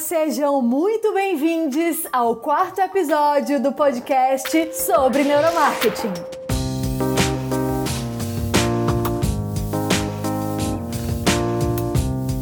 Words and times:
sejam 0.00 0.62
muito 0.62 1.12
bem-vindos 1.12 2.06
ao 2.10 2.34
quarto 2.36 2.80
episódio 2.80 3.62
do 3.62 3.70
podcast 3.70 4.72
sobre 4.72 5.22
neuromarketing. 5.24 6.12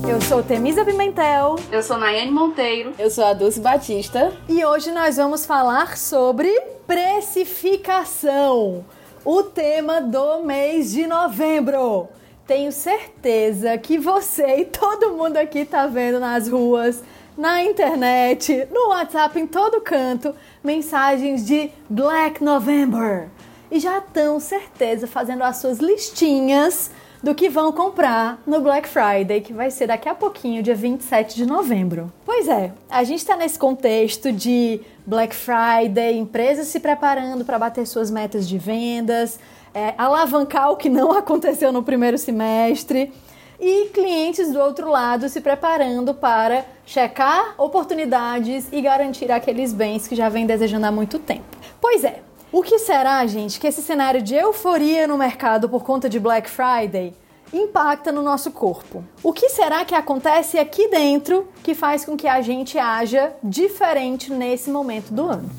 Eu 0.09 0.21
sou 0.21 0.41
Temisa 0.41 0.85
Pimentel. 0.85 1.57
Eu 1.73 1.83
sou 1.83 1.99
Nayane 1.99 2.31
Monteiro. 2.31 2.95
Eu 2.97 3.11
sou 3.11 3.25
a 3.25 3.33
Dulce 3.33 3.59
Batista. 3.59 4.33
E 4.49 4.65
hoje 4.65 4.93
nós 4.93 5.17
vamos 5.17 5.45
falar 5.45 5.99
sobre 5.99 6.49
precificação, 6.87 8.85
o 9.25 9.43
tema 9.43 10.01
do 10.01 10.45
mês 10.45 10.93
de 10.93 11.09
novembro. 11.09 12.09
Tenho 12.47 12.71
certeza 12.71 13.77
que 13.77 13.99
você 13.99 14.61
e 14.61 14.65
todo 14.65 15.11
mundo 15.11 15.37
aqui 15.37 15.65
tá 15.65 15.89
vendo 15.89 16.21
nas 16.21 16.49
ruas, 16.49 17.03
na 17.39 17.63
internet, 17.63 18.67
no 18.73 18.89
WhatsApp, 18.89 19.39
em 19.39 19.47
todo 19.47 19.81
canto, 19.81 20.35
mensagens 20.63 21.47
de 21.47 21.71
Black 21.89 22.43
November. 22.43 23.29
E 23.71 23.79
já 23.79 23.99
estão 23.99 24.41
certeza 24.41 25.07
fazendo 25.07 25.45
as 25.45 25.59
suas 25.59 25.79
listinhas 25.79 26.91
do 27.23 27.37
que 27.37 27.49
vão 27.49 27.71
comprar 27.71 28.43
no 28.45 28.61
Black 28.61 28.89
Friday, 28.89 29.41
que 29.41 29.53
vai 29.53 29.71
ser 29.71 29.87
daqui 29.87 30.09
a 30.09 30.17
pouquinho, 30.17 30.65
dia 30.65 30.75
27 30.75 31.37
de 31.37 31.47
novembro. 31.47 32.13
Pois 32.25 32.49
é, 32.49 32.73
a 32.91 33.05
gente 33.05 33.21
está 33.21 33.37
nesse 33.37 33.59
contexto 33.59 34.33
de 34.33 34.81
Black 35.07 35.35
Friday, 35.35 36.19
empresas 36.19 36.67
se 36.67 36.81
preparando 36.81 37.45
para 37.45 37.59
bater 37.59 37.87
suas 37.87 38.11
metas 38.11 38.49
de 38.49 38.59
vendas, 38.59 39.39
é, 39.73 39.95
alavancar 39.97 40.73
o 40.73 40.77
que 40.77 40.89
não 40.89 41.13
aconteceu 41.17 41.73
no 41.73 41.85
primeiro 41.85 42.19
semestre 42.19 43.13
e 43.61 43.87
clientes 43.87 44.53
do 44.53 44.61
outro 44.61 44.89
lado 44.91 45.29
se 45.29 45.41
preparando 45.41 46.15
para 46.15 46.65
checar 46.87 47.55
oportunidades 47.59 48.69
e 48.71 48.81
garantir 48.81 49.31
aqueles 49.31 49.73
bens 49.73 50.07
que 50.07 50.15
já 50.15 50.29
vem 50.29 50.47
desejando 50.47 50.87
há 50.87 50.93
muito 50.93 51.19
tempo. 51.19 51.57
Pois 51.81 52.05
é, 52.05 52.21
o 52.51 52.63
que 52.63 52.79
será, 52.79 53.27
gente, 53.27 53.61
que 53.61 53.67
esse 53.67 53.83
cenário 53.83 54.23
de 54.23 54.35
euforia 54.35 55.07
no 55.07 55.19
mercado 55.19 55.69
por 55.69 55.83
conta 55.83 56.09
de 56.09 56.19
Black 56.19 56.49
Friday 56.49 57.15
impacta 57.53 58.13
no 58.13 58.23
nosso 58.23 58.51
corpo? 58.51 59.05
O 59.23 59.33
que 59.33 59.49
será 59.49 59.85
que 59.85 59.95
acontece 59.95 60.59
aqui 60.59 60.89
dentro 60.89 61.49
que 61.63 61.75
faz 61.75 62.05
com 62.05 62.17
que 62.17 62.29
a 62.29 62.41
gente 62.41 62.79
haja 62.79 63.33
diferente 63.43 64.33
nesse 64.33 64.71
momento 64.71 65.13
do 65.13 65.27
ano? 65.27 65.51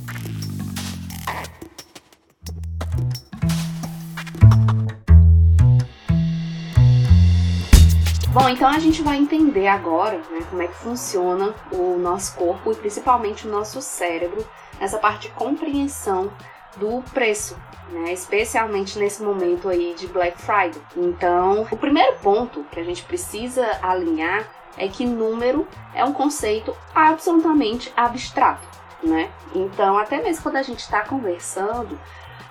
Bom, 8.40 8.48
então 8.48 8.70
a 8.70 8.80
gente 8.80 9.02
vai 9.02 9.18
entender 9.18 9.68
agora 9.68 10.16
né, 10.32 10.40
como 10.50 10.62
é 10.62 10.68
que 10.68 10.76
funciona 10.76 11.54
o 11.74 11.98
nosso 11.98 12.38
corpo 12.38 12.72
e 12.72 12.76
principalmente 12.76 13.46
o 13.46 13.52
nosso 13.52 13.82
cérebro 13.82 14.48
nessa 14.80 14.98
parte 14.98 15.28
de 15.28 15.34
compreensão 15.34 16.32
do 16.78 17.04
preço, 17.14 17.58
né, 17.90 18.14
especialmente 18.14 18.98
nesse 18.98 19.22
momento 19.22 19.68
aí 19.68 19.94
de 19.94 20.08
Black 20.08 20.42
Friday. 20.42 20.82
Então, 20.96 21.68
o 21.70 21.76
primeiro 21.76 22.16
ponto 22.20 22.64
que 22.72 22.80
a 22.80 22.84
gente 22.86 23.04
precisa 23.04 23.78
alinhar 23.82 24.48
é 24.78 24.88
que 24.88 25.06
número 25.06 25.68
é 25.94 26.06
um 26.06 26.14
conceito 26.14 26.74
absolutamente 26.96 27.92
abstrato, 27.94 28.66
né? 29.04 29.30
Então, 29.54 29.98
até 29.98 30.24
mesmo 30.24 30.44
quando 30.44 30.56
a 30.56 30.64
gente 30.64 30.80
está 30.80 31.02
conversando, 31.02 32.00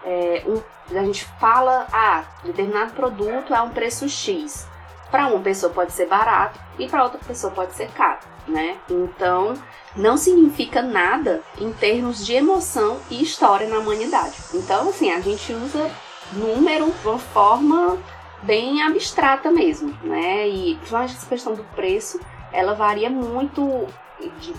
é, 0.04 0.44
um, 0.46 0.60
a 0.94 1.02
gente 1.02 1.24
fala, 1.40 1.86
ah, 1.90 2.24
determinado 2.44 2.92
produto 2.92 3.54
é 3.54 3.62
um 3.62 3.70
preço 3.70 4.06
X 4.06 4.68
para 5.10 5.26
uma 5.28 5.40
pessoa 5.40 5.72
pode 5.72 5.92
ser 5.92 6.06
barato 6.06 6.58
e 6.78 6.88
para 6.88 7.04
outra 7.04 7.18
pessoa 7.26 7.52
pode 7.52 7.74
ser 7.74 7.90
caro, 7.92 8.20
né? 8.46 8.76
Então, 8.88 9.54
não 9.96 10.16
significa 10.16 10.82
nada 10.82 11.42
em 11.58 11.72
termos 11.72 12.24
de 12.24 12.34
emoção 12.34 12.98
e 13.10 13.22
história 13.22 13.68
na 13.68 13.78
humanidade. 13.78 14.36
Então, 14.54 14.88
assim, 14.88 15.10
a 15.10 15.20
gente 15.20 15.52
usa 15.52 15.90
número 16.32 16.92
de 16.92 17.08
uma 17.08 17.18
forma 17.18 17.98
bem 18.42 18.82
abstrata 18.82 19.50
mesmo, 19.50 19.96
né? 20.02 20.48
E 20.48 20.74
principalmente 20.76 21.14
essa 21.14 21.26
questão 21.26 21.54
do 21.54 21.64
preço, 21.74 22.20
ela 22.52 22.74
varia 22.74 23.10
muito 23.10 23.86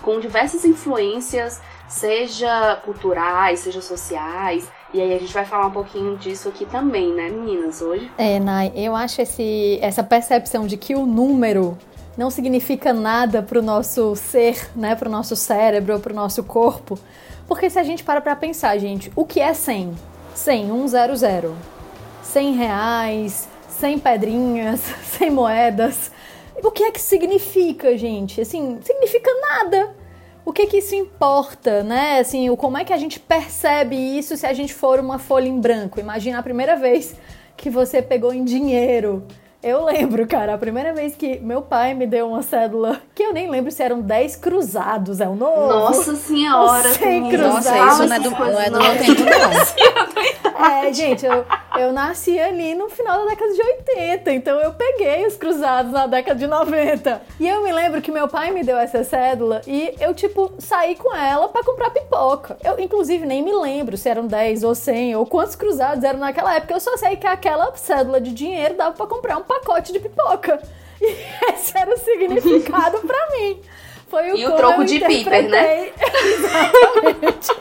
com 0.02 0.20
diversas 0.20 0.64
influências, 0.66 1.62
seja 1.88 2.78
culturais, 2.86 3.60
seja 3.60 3.82
sociais, 3.82 4.70
e 4.94 5.02
aí 5.02 5.14
a 5.14 5.20
gente 5.20 5.34
vai 5.34 5.46
falar 5.46 5.68
um 5.68 5.72
pouquinho 5.72 6.18
disso 6.18 6.50
aqui 6.50 6.66
também, 6.66 7.14
né, 7.14 7.30
meninas, 7.30 7.82
hoje? 7.82 8.10
É, 8.18 8.40
Nai, 8.40 8.72
eu 8.76 8.96
acho 8.96 9.22
esse, 9.22 9.78
essa 9.82 10.04
percepção 10.04 10.66
de 10.66 10.78
que 10.78 10.96
o 10.96 11.06
número 11.06 11.78
não 12.18 12.30
significa 12.32 12.92
nada 12.92 13.42
para 13.42 13.60
o 13.60 13.62
nosso 13.62 14.16
ser, 14.16 14.70
né, 14.76 14.96
para 14.96 15.08
o 15.08 15.12
nosso 15.12 15.36
cérebro, 15.36 16.00
para 16.00 16.12
o 16.12 16.16
nosso 16.16 16.44
corpo. 16.44 16.98
Porque 17.48 17.70
se 17.70 17.80
a 17.80 17.84
gente 17.84 18.04
para 18.04 18.20
para 18.20 18.36
pensar, 18.36 18.78
gente, 18.78 19.12
o 19.16 19.26
que 19.26 19.40
é 19.40 19.54
100? 19.54 19.94
100, 20.34 20.88
100. 20.88 21.56
100 22.24 22.54
reais, 22.56 23.48
100 23.70 24.00
pedrinhas, 24.00 24.82
100 25.18 25.32
moedas. 25.32 26.12
O 26.64 26.72
que 26.72 26.84
é 26.84 26.92
que 26.92 27.02
significa, 27.02 27.98
gente? 27.98 28.42
Assim, 28.42 28.80
significa 28.82 29.32
nada 29.50 29.96
o 30.50 30.54
que 30.54 30.66
que 30.66 30.78
isso 30.78 30.96
importa, 30.96 31.84
né? 31.84 32.20
Assim, 32.20 32.50
o 32.50 32.58
como 32.58 32.78
é 32.78 32.84
que 32.84 32.92
a 32.92 32.98
gente 32.98 33.20
percebe 33.20 33.96
isso 33.96 34.36
se 34.36 34.48
a 34.48 34.54
gente 34.54 34.74
for 34.74 35.00
uma 35.00 35.20
folha 35.20 35.48
em 35.48 35.60
branco? 35.60 36.00
Imagina 36.00 36.40
a 36.40 36.44
primeira 36.44 36.76
vez 36.76 37.16
que 37.56 37.70
você 37.70 38.02
pegou 38.02 38.34
em 38.34 38.44
dinheiro 38.44 39.24
eu 39.62 39.84
lembro, 39.84 40.26
cara, 40.26 40.54
a 40.54 40.58
primeira 40.58 40.94
vez 40.94 41.18
que 41.18 41.38
meu 41.40 41.62
pai 41.62 41.94
me 41.94 42.08
deu 42.08 42.30
uma 42.30 42.42
cédula, 42.42 43.02
que 43.14 43.22
eu 43.22 43.34
nem 43.34 43.50
lembro 43.50 43.70
se 43.70 43.84
eram 43.84 44.00
10 44.00 44.38
cruzados, 44.38 45.20
é 45.20 45.28
o 45.28 45.36
novo. 45.36 45.68
Nossa 45.68 46.16
senhora, 46.16 46.88
100 46.94 47.30
cruzados. 47.30 47.66
Nossa, 47.66 47.88
isso 47.90 48.08
não 48.08 48.16
é 48.16 48.20
do, 48.22 48.30
não 48.30 48.62
é 48.62 48.70
do 48.70 48.80
meu 48.80 48.98
tempo, 48.98 49.22
não. 49.26 50.66
É, 50.66 50.94
gente, 50.94 51.26
eu, 51.26 51.46
eu 51.80 51.94
nasci 51.94 52.38
ali 52.38 52.76
no 52.76 52.90
final 52.90 53.20
da 53.20 53.30
década 53.30 53.54
de 53.54 53.62
80, 53.62 54.32
então 54.34 54.60
eu 54.60 54.74
peguei 54.74 55.26
os 55.26 55.36
cruzados 55.36 55.92
na 55.92 56.08
década 56.08 56.38
de 56.38 56.46
90. 56.46 57.22
E 57.40 57.48
eu 57.48 57.64
me 57.64 57.72
lembro 57.72 58.02
que 58.02 58.12
meu 58.12 58.28
pai 58.28 58.52
me 58.52 58.64
deu 58.64 58.78
essa 58.78 59.04
cédula 59.04 59.62
e 59.66 59.96
eu, 60.00 60.14
tipo, 60.14 60.52
saí 60.60 60.96
com 60.96 61.16
ela 61.16 61.48
para 61.48 61.64
comprar 61.64 61.90
pipoca. 61.92 62.58
Eu, 62.64 62.80
inclusive, 62.80 63.26
nem 63.26 63.42
me 63.42 63.54
lembro 63.54 63.96
se 63.96 64.10
eram 64.10 64.28
10 64.28 64.64
ou 64.64 64.76
100 64.76 65.16
ou 65.16 65.26
quantos 65.26 65.56
cruzados 65.56 66.04
eram 66.04 66.20
naquela 66.20 66.56
época. 66.56 66.74
Eu 66.74 66.80
só 66.80 66.98
sei 66.98 67.16
que 67.16 67.26
aquela 67.26 67.74
cédula 67.76 68.20
de 68.20 68.34
dinheiro 68.34 68.76
dava 68.76 68.96
para 68.96 69.08
comprar 69.08 69.38
um 69.38 69.44
pacote 69.44 69.94
de 69.94 70.00
pipoca. 70.00 70.62
E 71.02 71.16
esse 71.54 71.78
era 71.78 71.94
o 71.94 71.98
significado 71.98 73.00
para 73.08 73.30
mim. 73.30 73.62
Foi 74.10 74.34
o 74.34 74.36
e 74.36 74.46
o 74.46 74.52
troco 74.58 74.84
de 74.84 75.00
piper, 75.00 75.48
né? 75.48 75.92
Exatamente. 75.96 77.52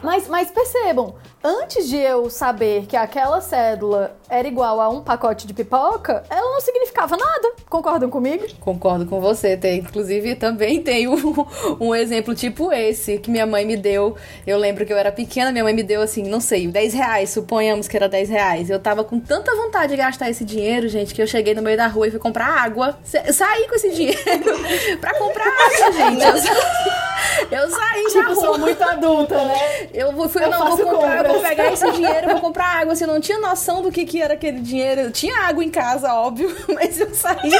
mas, 0.00 0.28
mas 0.28 0.48
percebam, 0.52 1.16
antes 1.44 1.86
de 1.88 1.98
eu 1.98 2.30
saber 2.30 2.86
que 2.86 2.96
aquela 2.96 3.42
cédula 3.42 4.16
era 4.30 4.48
igual 4.48 4.80
a 4.80 4.88
um 4.88 5.02
pacote 5.02 5.46
de 5.46 5.52
pipoca, 5.52 6.24
ela 6.30 6.50
não 6.50 6.60
significava 6.60 7.16
nada. 7.16 7.52
Concordam 7.68 8.08
comigo? 8.08 8.46
Concordo 8.60 9.04
com 9.04 9.20
você. 9.20 9.54
Tem, 9.54 9.80
inclusive, 9.80 10.34
também 10.36 10.80
tem 10.82 11.06
um, 11.06 11.46
um 11.78 11.94
exemplo 11.94 12.34
tipo 12.34 12.72
esse 12.72 13.18
que 13.18 13.30
minha 13.30 13.46
mãe 13.46 13.66
me 13.66 13.76
deu. 13.76 14.16
Eu 14.46 14.56
lembro 14.56 14.86
que 14.86 14.92
eu 14.92 14.96
era 14.96 15.12
pequena, 15.12 15.52
minha 15.52 15.62
mãe 15.62 15.74
me 15.74 15.82
deu 15.82 16.00
assim, 16.00 16.22
não 16.22 16.40
sei, 16.40 16.66
10 16.66 16.94
reais, 16.94 17.30
suponhamos 17.30 17.86
que 17.86 17.96
era 17.96 18.08
10 18.08 18.28
reais. 18.30 18.70
Eu 18.70 18.80
tava 18.80 19.04
com 19.04 19.20
tanta 19.20 19.54
vontade 19.54 19.90
de 19.90 19.96
gastar 19.96 20.30
esse 20.30 20.44
dinheiro, 20.44 20.88
gente, 20.88 21.14
que 21.14 21.20
eu 21.20 21.26
cheguei 21.26 21.54
no 21.54 21.60
meio 21.60 21.76
da 21.76 21.86
rua 21.86 22.08
e 22.08 22.10
fui 22.10 22.20
comprar 22.20 22.46
água. 22.46 22.98
Saí 23.04 23.68
com 23.68 23.74
esse 23.74 23.90
dinheiro 23.90 24.18
pra 24.98 25.18
comprar 25.18 25.46
água, 25.46 25.92
gente. 25.92 26.24
Eu, 27.50 27.58
eu 27.58 27.70
saí 27.70 28.04
tipo, 28.06 28.18
na 28.18 28.28
rua. 28.28 28.34
sou 28.34 28.58
muito 28.58 28.82
adulta, 28.82 29.44
né? 29.44 29.88
Eu 29.92 30.28
fui, 30.28 30.42
Eu 30.42 30.50
não, 30.50 30.76
vou 30.76 30.86
comprar, 30.86 31.24
compras. 31.24 31.33
Vou 31.34 31.42
pegar 31.42 31.72
esse 31.72 31.90
dinheiro, 31.92 32.30
vou 32.30 32.40
comprar 32.40 32.80
água. 32.80 32.92
Assim, 32.92 33.04
eu 33.04 33.08
não 33.08 33.20
tinha 33.20 33.38
noção 33.38 33.82
do 33.82 33.90
que, 33.90 34.04
que 34.04 34.20
era 34.20 34.34
aquele 34.34 34.60
dinheiro. 34.60 35.02
Eu 35.02 35.12
tinha 35.12 35.36
água 35.40 35.64
em 35.64 35.70
casa, 35.70 36.12
óbvio, 36.14 36.54
mas 36.74 36.98
eu 37.00 37.14
saí 37.14 37.50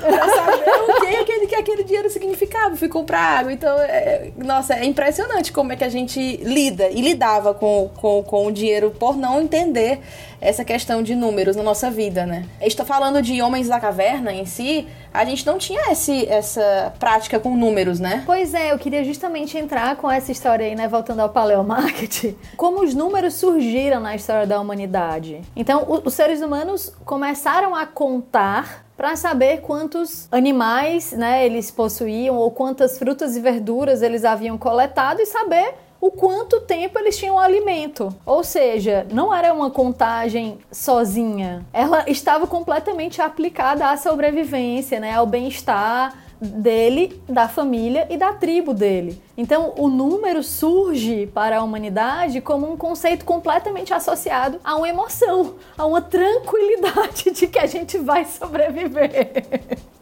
pra 0.00 0.28
saber 0.28 0.70
o 0.88 1.00
que 1.00 1.16
aquele, 1.16 1.46
que 1.46 1.54
aquele 1.54 1.84
dinheiro 1.84 2.10
significava. 2.10 2.76
Fui 2.76 2.88
comprar 2.88 3.38
água. 3.38 3.52
Então, 3.52 3.78
é, 3.80 4.30
nossa, 4.36 4.74
é 4.74 4.84
impressionante 4.84 5.52
como 5.52 5.72
é 5.72 5.76
que 5.76 5.84
a 5.84 5.88
gente 5.88 6.36
lida 6.38 6.88
e 6.88 7.00
lidava 7.00 7.54
com, 7.54 7.90
com, 7.96 8.22
com 8.22 8.46
o 8.46 8.52
dinheiro 8.52 8.90
por 8.90 9.16
não 9.16 9.40
entender 9.40 10.00
essa 10.40 10.64
questão 10.64 11.02
de 11.02 11.14
números 11.14 11.54
na 11.54 11.62
nossa 11.62 11.90
vida, 11.90 12.24
né? 12.24 12.46
Estou 12.62 12.86
falando 12.86 13.20
de 13.20 13.42
Homens 13.42 13.68
da 13.68 13.78
Caverna 13.78 14.32
em 14.32 14.46
si, 14.46 14.88
a 15.12 15.24
gente 15.24 15.46
não 15.46 15.58
tinha 15.58 15.90
esse, 15.92 16.26
essa 16.26 16.92
prática 16.98 17.38
com 17.40 17.56
números, 17.56 17.98
né? 18.00 18.22
Pois 18.26 18.54
é, 18.54 18.72
eu 18.72 18.78
queria 18.78 19.02
justamente 19.04 19.56
entrar 19.58 19.96
com 19.96 20.10
essa 20.10 20.30
história 20.32 20.66
aí, 20.66 20.74
né, 20.74 20.86
voltando 20.88 21.20
ao 21.20 21.28
paleomarketing, 21.28 22.36
como 22.56 22.82
os 22.82 22.94
números 22.94 23.34
surgiram 23.34 24.00
na 24.00 24.14
história 24.14 24.46
da 24.46 24.60
humanidade. 24.60 25.40
Então, 25.56 25.82
o- 25.88 26.02
os 26.06 26.14
seres 26.14 26.40
humanos 26.42 26.92
começaram 27.04 27.74
a 27.74 27.86
contar 27.86 28.84
para 28.96 29.16
saber 29.16 29.62
quantos 29.62 30.28
animais, 30.30 31.12
né, 31.12 31.46
eles 31.46 31.70
possuíam 31.70 32.36
ou 32.36 32.50
quantas 32.50 32.98
frutas 32.98 33.34
e 33.36 33.40
verduras 33.40 34.02
eles 34.02 34.24
haviam 34.26 34.58
coletado 34.58 35.20
e 35.20 35.26
saber 35.26 35.74
o 36.00 36.10
quanto 36.10 36.60
tempo 36.60 36.98
eles 36.98 37.16
tinham 37.16 37.38
alimento. 37.38 38.14
Ou 38.24 38.42
seja, 38.42 39.06
não 39.12 39.32
era 39.34 39.52
uma 39.52 39.70
contagem 39.70 40.58
sozinha. 40.72 41.66
Ela 41.72 42.04
estava 42.08 42.46
completamente 42.46 43.20
aplicada 43.20 43.90
à 43.90 43.96
sobrevivência, 43.96 44.98
né, 44.98 45.14
ao 45.14 45.26
bem-estar 45.26 46.16
dele, 46.40 47.22
da 47.28 47.48
família 47.48 48.06
e 48.08 48.16
da 48.16 48.32
tribo 48.32 48.72
dele. 48.72 49.20
Então, 49.36 49.74
o 49.76 49.88
número 49.88 50.42
surge 50.42 51.26
para 51.26 51.58
a 51.58 51.62
humanidade 51.62 52.40
como 52.40 52.70
um 52.70 52.76
conceito 52.76 53.24
completamente 53.24 53.92
associado 53.92 54.58
a 54.64 54.74
uma 54.74 54.88
emoção, 54.88 55.56
a 55.76 55.84
uma 55.84 56.00
tranquilidade 56.00 57.30
de 57.32 57.46
que 57.46 57.58
a 57.58 57.66
gente 57.66 57.98
vai 57.98 58.24
sobreviver. 58.24 59.44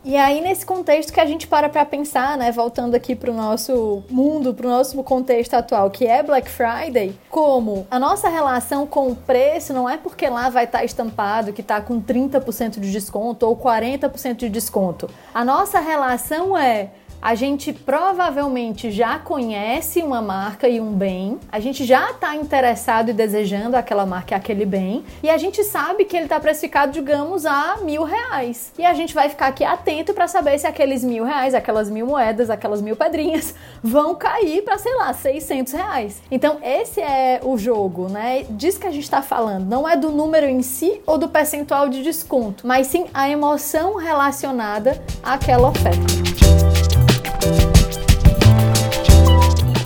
E 0.08 0.16
aí, 0.16 0.40
nesse 0.40 0.64
contexto 0.64 1.12
que 1.12 1.20
a 1.20 1.26
gente 1.26 1.46
para 1.46 1.68
para 1.68 1.84
pensar, 1.84 2.38
né, 2.38 2.50
voltando 2.50 2.94
aqui 2.94 3.14
para 3.14 3.30
o 3.30 3.34
nosso 3.34 4.02
mundo, 4.08 4.54
para 4.54 4.66
o 4.66 4.70
nosso 4.70 5.04
contexto 5.04 5.52
atual, 5.52 5.90
que 5.90 6.06
é 6.06 6.22
Black 6.22 6.48
Friday, 6.48 7.14
como 7.28 7.86
a 7.90 7.98
nossa 7.98 8.26
relação 8.30 8.86
com 8.86 9.08
o 9.08 9.14
preço 9.14 9.74
não 9.74 9.86
é 9.86 9.98
porque 9.98 10.26
lá 10.26 10.48
vai 10.48 10.64
estar 10.64 10.78
tá 10.78 10.84
estampado 10.86 11.52
que 11.52 11.60
está 11.60 11.82
com 11.82 12.00
30% 12.00 12.80
de 12.80 12.90
desconto 12.90 13.46
ou 13.46 13.54
40% 13.54 14.36
de 14.36 14.48
desconto. 14.48 15.10
A 15.34 15.44
nossa 15.44 15.78
relação 15.78 16.56
é 16.56 16.88
a 17.20 17.34
gente 17.34 17.72
provavelmente 17.72 18.90
já 18.90 19.18
conhece 19.18 20.02
uma 20.02 20.22
marca 20.22 20.68
e 20.68 20.80
um 20.80 20.92
bem, 20.92 21.38
a 21.50 21.60
gente 21.60 21.84
já 21.84 22.10
está 22.10 22.34
interessado 22.36 23.10
e 23.10 23.12
desejando 23.12 23.76
aquela 23.76 24.06
marca 24.06 24.34
e 24.34 24.36
aquele 24.36 24.64
bem, 24.64 25.04
e 25.22 25.28
a 25.28 25.36
gente 25.36 25.64
sabe 25.64 26.04
que 26.04 26.16
ele 26.16 26.26
está 26.26 26.38
precificado, 26.38 26.92
digamos, 26.92 27.44
a 27.44 27.78
mil 27.82 28.04
reais. 28.04 28.72
E 28.78 28.84
a 28.84 28.94
gente 28.94 29.14
vai 29.14 29.28
ficar 29.28 29.48
aqui 29.48 29.64
atento 29.64 30.14
para 30.14 30.28
saber 30.28 30.58
se 30.58 30.66
aqueles 30.66 31.02
mil 31.02 31.24
reais, 31.24 31.54
aquelas 31.54 31.90
mil 31.90 32.06
moedas, 32.06 32.50
aquelas 32.50 32.80
mil 32.80 32.96
pedrinhas 32.96 33.54
vão 33.82 34.14
cair 34.14 34.62
para, 34.62 34.78
sei 34.78 34.94
lá, 34.94 35.12
600 35.12 35.72
reais. 35.72 36.22
Então, 36.30 36.58
esse 36.62 37.00
é 37.00 37.40
o 37.42 37.56
jogo, 37.58 38.08
né? 38.08 38.44
Diz 38.50 38.78
que 38.78 38.86
a 38.86 38.90
gente 38.90 39.04
está 39.04 39.22
falando. 39.22 39.66
Não 39.66 39.88
é 39.88 39.96
do 39.96 40.10
número 40.10 40.46
em 40.46 40.62
si 40.62 41.00
ou 41.06 41.18
do 41.18 41.28
percentual 41.28 41.88
de 41.88 42.02
desconto, 42.02 42.66
mas 42.66 42.86
sim 42.86 43.06
a 43.12 43.28
emoção 43.28 43.96
relacionada 43.96 45.02
àquela 45.22 45.68
oferta. 45.68 46.27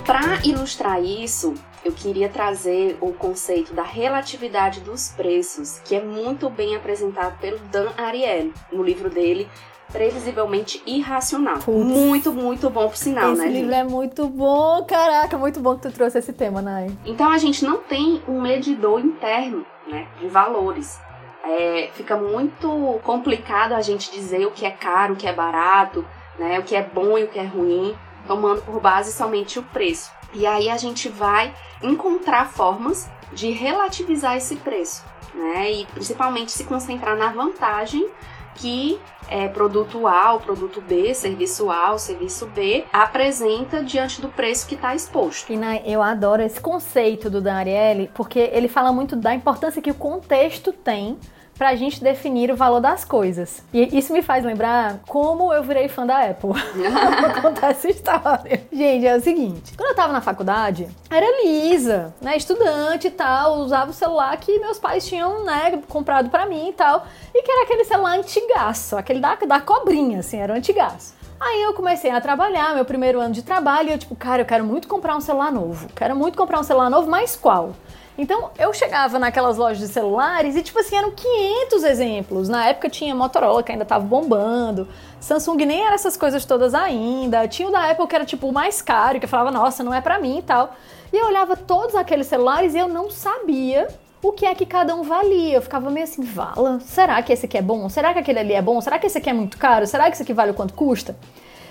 Para 0.04 0.44
ilustrar 0.44 1.02
isso, 1.02 1.54
eu 1.84 1.92
queria 1.92 2.28
trazer 2.28 2.98
o 3.00 3.12
conceito 3.12 3.72
da 3.72 3.84
relatividade 3.84 4.80
dos 4.80 5.10
preços, 5.10 5.78
que 5.84 5.94
é 5.94 6.02
muito 6.02 6.50
bem 6.50 6.74
apresentado 6.74 7.38
pelo 7.38 7.58
Dan 7.70 7.88
Ariely 7.96 8.52
no 8.72 8.82
livro 8.82 9.08
dele 9.08 9.48
Previsivelmente 9.92 10.82
Irracional. 10.86 11.58
Putz. 11.58 11.84
Muito, 11.84 12.32
muito 12.32 12.68
bom 12.70 12.88
por 12.88 12.96
sinal, 12.96 13.32
esse 13.32 13.42
né? 13.42 13.48
Esse 13.48 13.60
livro 13.60 13.74
é 13.74 13.84
muito 13.84 14.26
bom, 14.26 14.84
caraca, 14.84 15.38
muito 15.38 15.60
bom 15.60 15.76
que 15.76 15.82
tu 15.82 15.92
trouxe 15.92 16.18
esse 16.18 16.32
tema, 16.32 16.62
Nai. 16.62 16.90
Então 17.04 17.30
a 17.30 17.38
gente 17.38 17.64
não 17.64 17.78
tem 17.78 18.22
um 18.26 18.40
medidor 18.40 19.00
interno, 19.00 19.64
né, 19.86 20.08
de 20.18 20.26
valores. 20.28 20.98
É, 21.44 21.90
fica 21.94 22.16
muito 22.16 22.98
complicado 23.04 23.72
a 23.72 23.80
gente 23.80 24.10
dizer 24.10 24.46
o 24.46 24.50
que 24.50 24.64
é 24.64 24.70
caro, 24.70 25.14
o 25.14 25.16
que 25.16 25.26
é 25.26 25.32
barato, 25.32 26.04
né, 26.38 26.58
o 26.58 26.62
que 26.62 26.74
é 26.74 26.82
bom 26.82 27.18
e 27.18 27.24
o 27.24 27.28
que 27.28 27.38
é 27.38 27.44
ruim, 27.44 27.94
tomando 28.26 28.62
por 28.62 28.80
base 28.80 29.12
somente 29.12 29.58
o 29.58 29.62
preço. 29.62 30.10
E 30.34 30.46
aí 30.46 30.70
a 30.70 30.76
gente 30.76 31.08
vai 31.08 31.54
encontrar 31.82 32.50
formas 32.50 33.08
de 33.32 33.50
relativizar 33.50 34.36
esse 34.36 34.56
preço, 34.56 35.04
né, 35.34 35.72
e 35.72 35.86
principalmente 35.86 36.52
se 36.52 36.64
concentrar 36.64 37.16
na 37.16 37.28
vantagem 37.28 38.08
que 38.54 39.00
é, 39.28 39.48
produto 39.48 40.06
A, 40.06 40.38
produto 40.38 40.80
B, 40.80 41.14
serviço 41.14 41.70
A, 41.70 41.96
serviço 41.96 42.46
B, 42.46 42.84
apresenta 42.92 43.82
diante 43.82 44.20
do 44.20 44.28
preço 44.28 44.66
que 44.66 44.74
está 44.74 44.94
exposto. 44.94 45.50
E 45.50 45.90
eu 45.90 46.02
adoro 46.02 46.42
esse 46.42 46.60
conceito 46.60 47.30
do 47.30 47.40
Dan 47.40 47.54
Ariely, 47.54 48.10
porque 48.14 48.50
ele 48.52 48.68
fala 48.68 48.92
muito 48.92 49.16
da 49.16 49.34
importância 49.34 49.80
que 49.80 49.90
o 49.90 49.94
contexto 49.94 50.72
tem 50.72 51.18
para 51.62 51.68
a 51.68 51.76
gente 51.76 52.02
definir 52.02 52.50
o 52.50 52.56
valor 52.56 52.80
das 52.80 53.04
coisas. 53.04 53.62
E 53.72 53.96
isso 53.96 54.12
me 54.12 54.20
faz 54.20 54.44
lembrar 54.44 54.98
como 55.06 55.52
eu 55.52 55.62
virei 55.62 55.86
fã 55.86 56.04
da 56.04 56.18
Apple. 56.18 56.50
Vou 56.50 57.40
contar 57.40 57.70
essa 57.70 57.88
história. 57.88 58.66
Gente, 58.72 59.06
é 59.06 59.16
o 59.16 59.20
seguinte: 59.20 59.72
quando 59.76 59.90
eu 59.90 59.94
tava 59.94 60.12
na 60.12 60.20
faculdade, 60.20 60.88
era 61.08 61.24
lisa, 61.44 62.12
né? 62.20 62.36
Estudante 62.36 63.06
e 63.06 63.10
tal, 63.12 63.60
usava 63.60 63.92
o 63.92 63.94
celular 63.94 64.36
que 64.38 64.58
meus 64.58 64.80
pais 64.80 65.06
tinham, 65.06 65.44
né, 65.44 65.80
comprado 65.88 66.30
para 66.30 66.46
mim 66.46 66.70
e 66.70 66.72
tal. 66.72 67.06
E 67.32 67.42
que 67.42 67.52
era 67.52 67.62
aquele 67.62 67.84
celular 67.84 68.18
antigaço, 68.18 68.96
aquele 68.96 69.20
da, 69.20 69.36
da 69.36 69.60
cobrinha, 69.60 70.18
assim, 70.18 70.38
era 70.38 70.52
um 70.52 70.56
antigaço. 70.56 71.14
Aí 71.38 71.62
eu 71.62 71.74
comecei 71.74 72.10
a 72.10 72.20
trabalhar, 72.20 72.74
meu 72.74 72.84
primeiro 72.84 73.20
ano 73.20 73.32
de 73.32 73.42
trabalho, 73.42 73.90
e 73.90 73.92
eu 73.92 73.98
tipo, 73.98 74.16
cara, 74.16 74.42
eu 74.42 74.46
quero 74.46 74.64
muito 74.64 74.88
comprar 74.88 75.16
um 75.16 75.20
celular 75.20 75.52
novo. 75.52 75.88
Quero 75.94 76.16
muito 76.16 76.36
comprar 76.36 76.58
um 76.58 76.64
celular 76.64 76.90
novo, 76.90 77.08
mas 77.08 77.36
qual? 77.36 77.72
Então 78.16 78.50
eu 78.58 78.72
chegava 78.74 79.18
naquelas 79.18 79.56
lojas 79.56 79.78
de 79.78 79.88
celulares 79.88 80.54
e, 80.54 80.62
tipo 80.62 80.78
assim, 80.78 80.96
eram 80.96 81.10
500 81.10 81.84
exemplos. 81.84 82.48
Na 82.48 82.68
época 82.68 82.90
tinha 82.90 83.14
Motorola, 83.14 83.62
que 83.62 83.72
ainda 83.72 83.84
tava 83.84 84.04
bombando. 84.04 84.86
Samsung 85.20 85.64
nem 85.64 85.84
era 85.84 85.94
essas 85.94 86.16
coisas 86.16 86.44
todas 86.44 86.74
ainda. 86.74 87.48
Tinha 87.48 87.68
o 87.68 87.72
da 87.72 87.90
Apple 87.90 88.06
que 88.06 88.14
era, 88.14 88.24
tipo, 88.24 88.48
o 88.48 88.52
mais 88.52 88.82
caro, 88.82 89.18
que 89.18 89.24
eu 89.24 89.28
falava, 89.28 89.50
nossa, 89.50 89.82
não 89.82 89.94
é 89.94 90.00
pra 90.00 90.18
mim 90.18 90.38
e 90.38 90.42
tal. 90.42 90.74
E 91.12 91.16
eu 91.16 91.26
olhava 91.26 91.56
todos 91.56 91.94
aqueles 91.94 92.26
celulares 92.26 92.74
e 92.74 92.78
eu 92.78 92.88
não 92.88 93.10
sabia 93.10 93.88
o 94.22 94.30
que 94.30 94.46
é 94.46 94.54
que 94.54 94.64
cada 94.64 94.94
um 94.94 95.02
valia. 95.02 95.56
Eu 95.56 95.62
ficava 95.62 95.90
meio 95.90 96.04
assim, 96.04 96.22
vala, 96.22 96.80
será 96.80 97.20
que 97.22 97.32
esse 97.32 97.46
aqui 97.46 97.58
é 97.58 97.62
bom? 97.62 97.88
Será 97.88 98.12
que 98.12 98.18
aquele 98.18 98.38
ali 98.38 98.52
é 98.52 98.62
bom? 98.62 98.80
Será 98.80 98.98
que 98.98 99.06
esse 99.06 99.18
aqui 99.18 99.28
é 99.28 99.32
muito 99.32 99.58
caro? 99.58 99.86
Será 99.86 100.04
que 100.04 100.12
esse 100.12 100.22
aqui 100.22 100.32
vale 100.32 100.52
o 100.52 100.54
quanto 100.54 100.74
custa? 100.74 101.16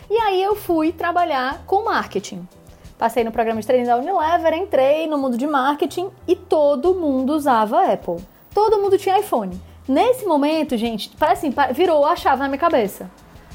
E 0.10 0.18
aí 0.18 0.44
eu 0.44 0.56
fui 0.56 0.92
trabalhar 0.92 1.64
com 1.66 1.86
marketing. 1.86 2.48
Passei 3.01 3.24
no 3.24 3.31
programa 3.31 3.59
de 3.59 3.65
treino 3.65 3.88
da 3.88 3.98
Unilever, 3.98 4.53
entrei 4.53 5.07
no 5.07 5.18
mundo 5.18 5.36
de 5.36 5.48
marketing 5.48 6.12
e 6.27 6.36
todo 6.36 6.94
mundo 6.94 7.33
usava 7.33 7.92
Apple. 7.92 8.18
Todo 8.53 8.80
mundo 8.80 8.95
tinha 8.95 9.18
iPhone. 9.18 9.59
Nesse 9.88 10.24
momento, 10.24 10.77
gente, 10.77 11.09
parece 11.18 11.48
assim, 11.48 11.74
virou 11.74 12.06
a 12.06 12.15
chave 12.15 12.44
na 12.44 12.48
minha 12.48 12.59
cabeça 12.59 13.09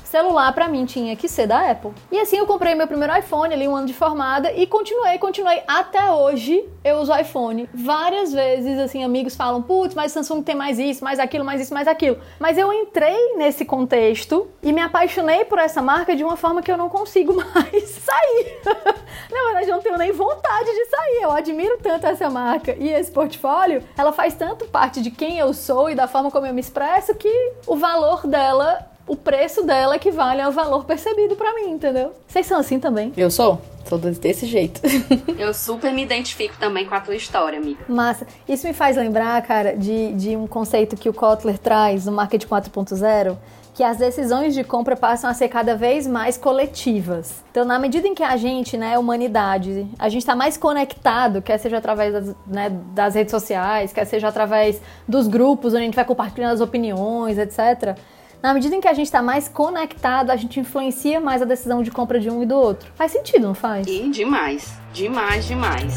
celular 0.07 0.53
para 0.53 0.69
mim 0.69 0.85
tinha 0.85 1.17
que 1.17 1.29
ser 1.29 1.47
da 1.47 1.71
Apple. 1.71 1.93
E 2.11 2.19
assim 2.19 2.37
eu 2.37 2.47
comprei 2.47 2.75
meu 2.75 2.87
primeiro 2.87 3.17
iPhone 3.17 3.53
ali, 3.53 3.67
um 3.67 3.77
ano 3.77 3.87
de 3.87 3.95
formada, 3.95 4.53
e 4.53 4.67
continuei, 4.67 5.19
continuei. 5.19 5.63
Até 5.67 6.11
hoje 6.11 6.65
eu 6.85 6.99
uso 6.99 7.15
iPhone. 7.15 7.69
Várias 7.75 8.33
vezes, 8.33 8.79
assim, 8.79 9.03
amigos 9.03 9.35
falam, 9.35 9.63
putz, 9.63 9.95
mas 9.95 10.13
Samsung 10.13 10.43
tem 10.43 10.55
mais 10.55 10.79
isso, 10.79 11.03
mais 11.03 11.19
aquilo, 11.19 11.45
mais 11.45 11.61
isso, 11.61 11.75
mais 11.75 11.89
aquilo. 11.89 12.19
Mas 12.39 12.57
eu 12.57 12.73
entrei 12.73 13.35
nesse 13.37 13.65
contexto 13.65 14.49
e 14.63 14.73
me 14.73 14.81
apaixonei 14.81 15.45
por 15.45 15.59
essa 15.59 15.83
marca 15.83 16.15
de 16.15 16.23
uma 16.23 16.37
forma 16.37 16.63
que 16.63 16.71
eu 16.71 16.77
não 16.77 16.89
consigo 16.89 17.35
mais 17.55 17.89
sair. 17.91 18.61
Na 19.31 19.45
verdade, 19.47 19.69
eu 19.69 19.77
não 19.77 19.83
tenho 19.83 19.99
nem 19.99 20.13
vontade 20.13 20.71
de 20.71 20.85
sair. 20.87 21.23
Eu 21.23 21.33
admiro 21.33 21.79
tanto 21.83 22.07
essa 22.07 22.31
marca 22.31 22.77
e 22.79 22.89
esse 22.89 23.11
portfólio. 23.11 23.83
Ela 23.97 24.13
faz 24.13 24.35
tanto 24.35 24.67
parte 24.67 25.03
de 25.03 25.11
quem 25.11 25.39
eu 25.39 25.53
sou 25.53 25.91
e 25.91 25.95
da 25.95 26.07
forma 26.07 26.31
como 26.31 26.47
eu 26.47 26.55
me 26.55 26.61
expresso 26.61 27.15
que 27.15 27.53
o 27.67 27.77
valor 27.77 28.27
dela 28.27 28.96
o 29.07 29.15
preço 29.15 29.63
dela 29.63 29.97
equivale 29.97 30.41
ao 30.41 30.51
valor 30.51 30.85
percebido 30.85 31.37
para 31.37 31.55
mim, 31.55 31.71
entendeu? 31.71 32.13
Vocês 32.27 32.47
são 32.47 32.59
assim 32.59 32.81
também? 32.81 33.13
Eu 33.17 33.31
sou. 33.31 33.61
Sou 33.89 33.99
desse 33.99 34.47
jeito. 34.47 34.81
Eu 35.39 35.55
super 35.55 35.93
me 35.93 36.03
identifico 36.03 36.57
também 36.59 36.85
com 36.87 36.95
a 36.95 37.01
tua 37.01 37.15
história, 37.15 37.57
amiga. 37.57 37.85
Massa. 37.89 38.27
Isso 38.49 38.67
me 38.67 38.73
faz 38.73 38.97
lembrar, 38.97 39.41
cara, 39.43 39.77
de, 39.77 40.13
de 40.15 40.37
um 40.37 40.49
conceito 40.49 40.97
que 40.97 41.09
o 41.09 41.13
Kotler 41.13 41.57
traz 41.57 42.05
no 42.05 42.11
Market 42.11 42.47
4.0, 42.47 43.37
que 43.75 43.85
as 43.85 43.99
decisões 43.99 44.55
de 44.55 44.65
compra 44.65 44.97
passam 44.97 45.31
a 45.31 45.35
ser 45.35 45.47
cada 45.49 45.77
vez 45.77 46.05
mais 46.05 46.37
coletivas. 46.37 47.45
Então, 47.53 47.65
na 47.65 47.79
medida 47.79 48.09
em 48.09 48.15
que 48.15 48.25
a 48.25 48.37
gente, 48.37 48.77
né, 48.77 48.99
humanidade, 48.99 49.87
a 50.01 50.09
gente 50.09 50.23
está 50.23 50.35
mais 50.35 50.57
conectado, 50.57 51.41
quer 51.41 51.59
seja 51.59 51.79
através 51.79 52.13
das, 52.13 52.35
né, 52.45 52.71
das 52.93 53.15
redes 53.15 53.31
sociais, 53.31 53.93
quer 53.93 54.05
seja 54.05 54.27
através 54.27 54.81
dos 55.07 55.29
grupos 55.29 55.75
onde 55.75 55.83
a 55.83 55.85
gente 55.85 55.95
vai 55.95 56.05
compartilhando 56.05 56.55
as 56.55 56.61
opiniões, 56.61 57.39
etc 57.39 57.97
na 58.43 58.55
medida 58.55 58.75
em 58.75 58.81
que 58.81 58.89
a 58.89 58.95
gente 58.95 59.07
está 59.07 59.23
mais 59.23 59.49
conectado, 59.49 60.31
a 60.31 60.37
gente 60.37 60.61
influencia 60.61 61.21
mais 61.21 61.43
a 61.43 61.45
decisão 61.45 61.83
de 61.83 61.91
compra 61.91 62.21
de 62.21 62.31
um 62.31 62.43
e 62.43 62.47
do 62.47 62.55
outro. 62.55 62.91
Faz 62.95 63.13
sentido, 63.13 63.47
não 63.47 63.55
faz? 63.55 63.87
E 63.87 64.09
demais. 64.11 64.75
Demais, 64.93 65.47
demais. 65.47 65.95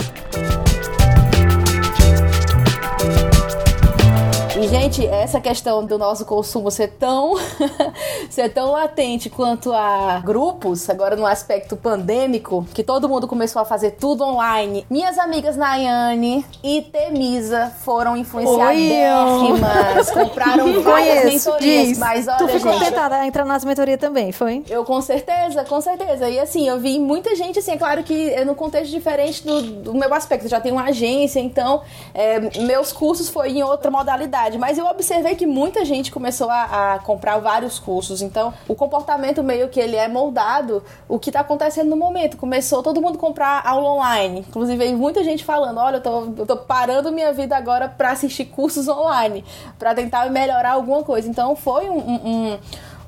E, 4.60 4.68
gente, 4.68 5.08
essa 5.08 5.40
questão 5.40 5.86
do 5.86 5.98
nosso 5.98 6.26
consumo 6.26 6.70
ser 6.70 6.90
tão, 6.90 7.36
ser 8.30 8.50
tão 8.50 8.72
latente 8.72 9.30
quanto 9.30 9.72
a 9.72 10.20
grupos, 10.20 10.90
agora 10.90 11.16
no 11.16 11.26
aspecto 11.26 11.78
pandêmico, 11.78 12.68
que 12.74 12.84
todo 12.84 13.08
mundo 13.08 13.26
começou 13.26 13.62
a 13.62 13.66
fazer 13.66 13.92
tudo 13.92 14.22
online. 14.22 14.86
Minhas 14.90 15.18
amigas 15.18 15.56
Nayane 15.56 16.46
e 16.62 16.82
Temisa 16.82 17.72
foram 17.86 18.18
influenciadíssimas, 18.18 20.12
compraram 20.12 20.74
várias 20.84 21.24
mentorias. 21.34 21.88
Diz. 21.88 21.98
Mas 21.98 22.28
olha, 22.28 22.38
tu 22.40 22.50
ficou 22.50 22.74
gente, 22.74 22.84
tentada 22.84 23.16
a 23.16 23.26
entrar 23.26 23.46
nas 23.46 23.64
mentorias 23.64 23.98
também, 23.98 24.34
foi? 24.34 24.66
Eu 24.70 24.84
com 24.84 25.02
certeza, 25.02 25.64
com 25.64 25.80
certeza. 25.80 26.30
E 26.30 26.38
assim, 26.38 26.68
eu 26.68 26.78
vi 26.78 27.00
muita 27.00 27.34
gente, 27.34 27.60
assim, 27.60 27.72
é 27.72 27.78
claro 27.78 28.04
que 28.04 28.34
é 28.34 28.44
no 28.44 28.56
contexto 28.56 28.92
diferente 28.92 29.42
do, 29.42 29.62
do 29.62 29.94
meu 29.94 30.14
aspecto. 30.14 30.48
Eu 30.48 30.50
já 30.50 30.60
tenho 30.60 30.76
uma 30.76 30.90
agência, 30.90 31.40
então 31.40 31.82
é, 32.14 32.60
meus 32.60 32.92
cursos 32.92 33.30
foi 33.30 33.52
em 33.52 33.64
outra 33.64 33.90
modalidade 33.90 34.49
mas 34.58 34.78
eu 34.78 34.86
observei 34.86 35.36
que 35.36 35.46
muita 35.46 35.86
gente 35.86 36.12
começou 36.12 36.50
a, 36.50 36.96
a, 36.96 37.00
comprar 37.00 37.38
vários 37.40 37.80
cursos. 37.80 38.22
Então, 38.22 38.54
o 38.68 38.76
comportamento 38.76 39.44
meio 39.44 39.70
que 39.70 39.80
ele 39.80 39.96
é 39.96 40.08
moldado 40.08 40.84
o 41.08 41.20
que 41.20 41.30
está 41.30 41.42
acontecendo 41.42 41.90
no 41.90 41.96
momento. 41.96 42.38
Começou 42.38 42.82
todo 42.82 43.02
mundo 43.02 43.18
comprar 43.18 43.62
aula 43.66 43.92
online. 43.92 44.40
Inclusive, 44.48 44.94
muita 44.96 45.24
gente 45.24 45.44
falando: 45.44 45.80
olha, 45.80 45.98
eu 45.98 46.02
tô, 46.02 46.34
eu 46.38 46.46
tô 46.46 46.58
parando 46.58 47.12
minha 47.12 47.32
vida 47.34 47.56
agora 47.56 47.88
para 47.90 48.12
assistir 48.12 48.46
cursos 48.46 48.88
online, 48.88 49.44
para 49.78 49.94
tentar 49.94 50.30
melhorar 50.30 50.72
alguma 50.72 51.04
coisa. 51.04 51.30
Então, 51.30 51.56
foi 51.56 51.90
um, 51.90 51.98
um 51.98 52.30
um, 52.30 52.58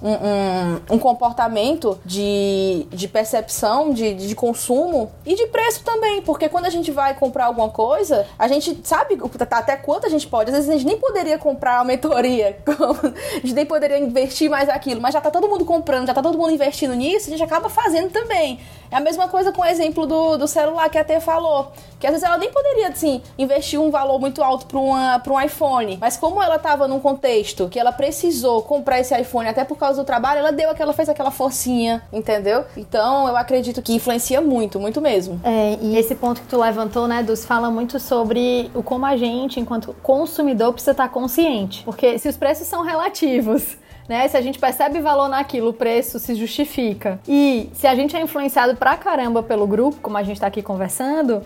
um, 0.01 0.95
um 0.95 0.99
comportamento 0.99 1.99
de, 2.05 2.87
de 2.89 3.07
percepção, 3.07 3.93
de, 3.93 4.13
de 4.13 4.35
consumo 4.35 5.11
e 5.25 5.35
de 5.35 5.47
preço 5.47 5.83
também. 5.83 6.21
Porque 6.21 6.49
quando 6.49 6.65
a 6.65 6.69
gente 6.69 6.91
vai 6.91 7.13
comprar 7.13 7.45
alguma 7.45 7.69
coisa, 7.69 8.25
a 8.37 8.47
gente 8.47 8.79
sabe 8.83 9.17
até 9.51 9.77
quanto 9.77 10.07
a 10.07 10.09
gente 10.09 10.27
pode. 10.27 10.49
Às 10.49 10.55
vezes 10.55 10.69
a 10.69 10.73
gente 10.73 10.85
nem 10.85 10.97
poderia 10.97 11.37
comprar 11.37 11.77
uma 11.77 11.85
mentoria, 11.85 12.57
a 12.67 13.35
gente 13.35 13.53
nem 13.53 13.65
poderia 13.65 13.99
investir 13.99 14.49
mais 14.49 14.69
aquilo, 14.69 15.01
mas 15.01 15.13
já 15.13 15.21
tá 15.21 15.29
todo 15.29 15.47
mundo 15.47 15.65
comprando, 15.65 16.07
já 16.07 16.13
tá 16.13 16.21
todo 16.21 16.37
mundo 16.37 16.51
investindo 16.51 16.93
nisso, 16.93 17.27
a 17.27 17.31
gente 17.31 17.43
acaba 17.43 17.69
fazendo 17.69 18.09
também. 18.09 18.59
É 18.91 18.97
a 18.97 18.99
mesma 18.99 19.29
coisa 19.29 19.53
com 19.53 19.61
o 19.61 19.65
exemplo 19.65 20.05
do, 20.05 20.37
do 20.37 20.47
celular 20.49 20.89
que 20.89 20.97
a 20.97 21.03
T 21.03 21.21
falou. 21.21 21.71
Que 21.97 22.05
às 22.05 22.11
vezes 22.11 22.27
ela 22.27 22.37
nem 22.37 22.51
poderia, 22.51 22.89
assim, 22.89 23.21
investir 23.37 23.79
um 23.79 23.89
valor 23.89 24.19
muito 24.19 24.43
alto 24.43 24.65
para 24.65 25.33
um 25.33 25.41
iPhone. 25.41 25.97
Mas 26.01 26.17
como 26.17 26.43
ela 26.43 26.57
estava 26.57 26.89
num 26.89 26.99
contexto 26.99 27.69
que 27.69 27.79
ela 27.79 27.93
precisou 27.93 28.61
comprar 28.63 28.99
esse 28.99 29.17
iPhone 29.17 29.47
até 29.47 29.63
por 29.63 29.77
causa 29.77 30.01
do 30.01 30.05
trabalho, 30.05 30.39
ela 30.39 30.51
deu 30.51 30.69
aquela, 30.69 30.91
fez 30.91 31.07
aquela 31.07 31.31
forcinha, 31.31 32.03
entendeu? 32.11 32.65
Então 32.75 33.29
eu 33.29 33.37
acredito 33.37 33.81
que 33.81 33.93
influencia 33.93 34.41
muito, 34.41 34.77
muito 34.77 34.99
mesmo. 34.99 35.39
É, 35.43 35.77
e 35.81 35.95
esse 35.95 36.13
ponto 36.15 36.41
que 36.41 36.47
tu 36.47 36.59
levantou, 36.59 37.07
né, 37.07 37.23
Dus, 37.23 37.45
fala 37.45 37.71
muito 37.71 37.97
sobre 37.97 38.69
o 38.75 38.83
como 38.83 39.05
a 39.05 39.15
gente, 39.15 39.59
enquanto 39.59 39.95
consumidor, 40.03 40.73
precisa 40.73 40.91
estar 40.91 41.07
consciente. 41.07 41.83
Porque 41.85 42.19
se 42.19 42.27
os 42.27 42.35
preços 42.35 42.67
são 42.67 42.83
relativos 42.83 43.77
né? 44.07 44.27
Se 44.27 44.37
a 44.37 44.41
gente 44.41 44.59
percebe 44.59 44.99
valor 44.99 45.27
naquilo, 45.27 45.69
o 45.69 45.73
preço 45.73 46.19
se 46.19 46.35
justifica. 46.35 47.19
E 47.27 47.69
se 47.73 47.87
a 47.87 47.95
gente 47.95 48.15
é 48.15 48.21
influenciado 48.21 48.75
pra 48.75 48.97
caramba 48.97 49.41
pelo 49.41 49.67
grupo, 49.67 49.99
como 50.01 50.17
a 50.17 50.23
gente 50.23 50.39
tá 50.39 50.47
aqui 50.47 50.61
conversando, 50.61 51.41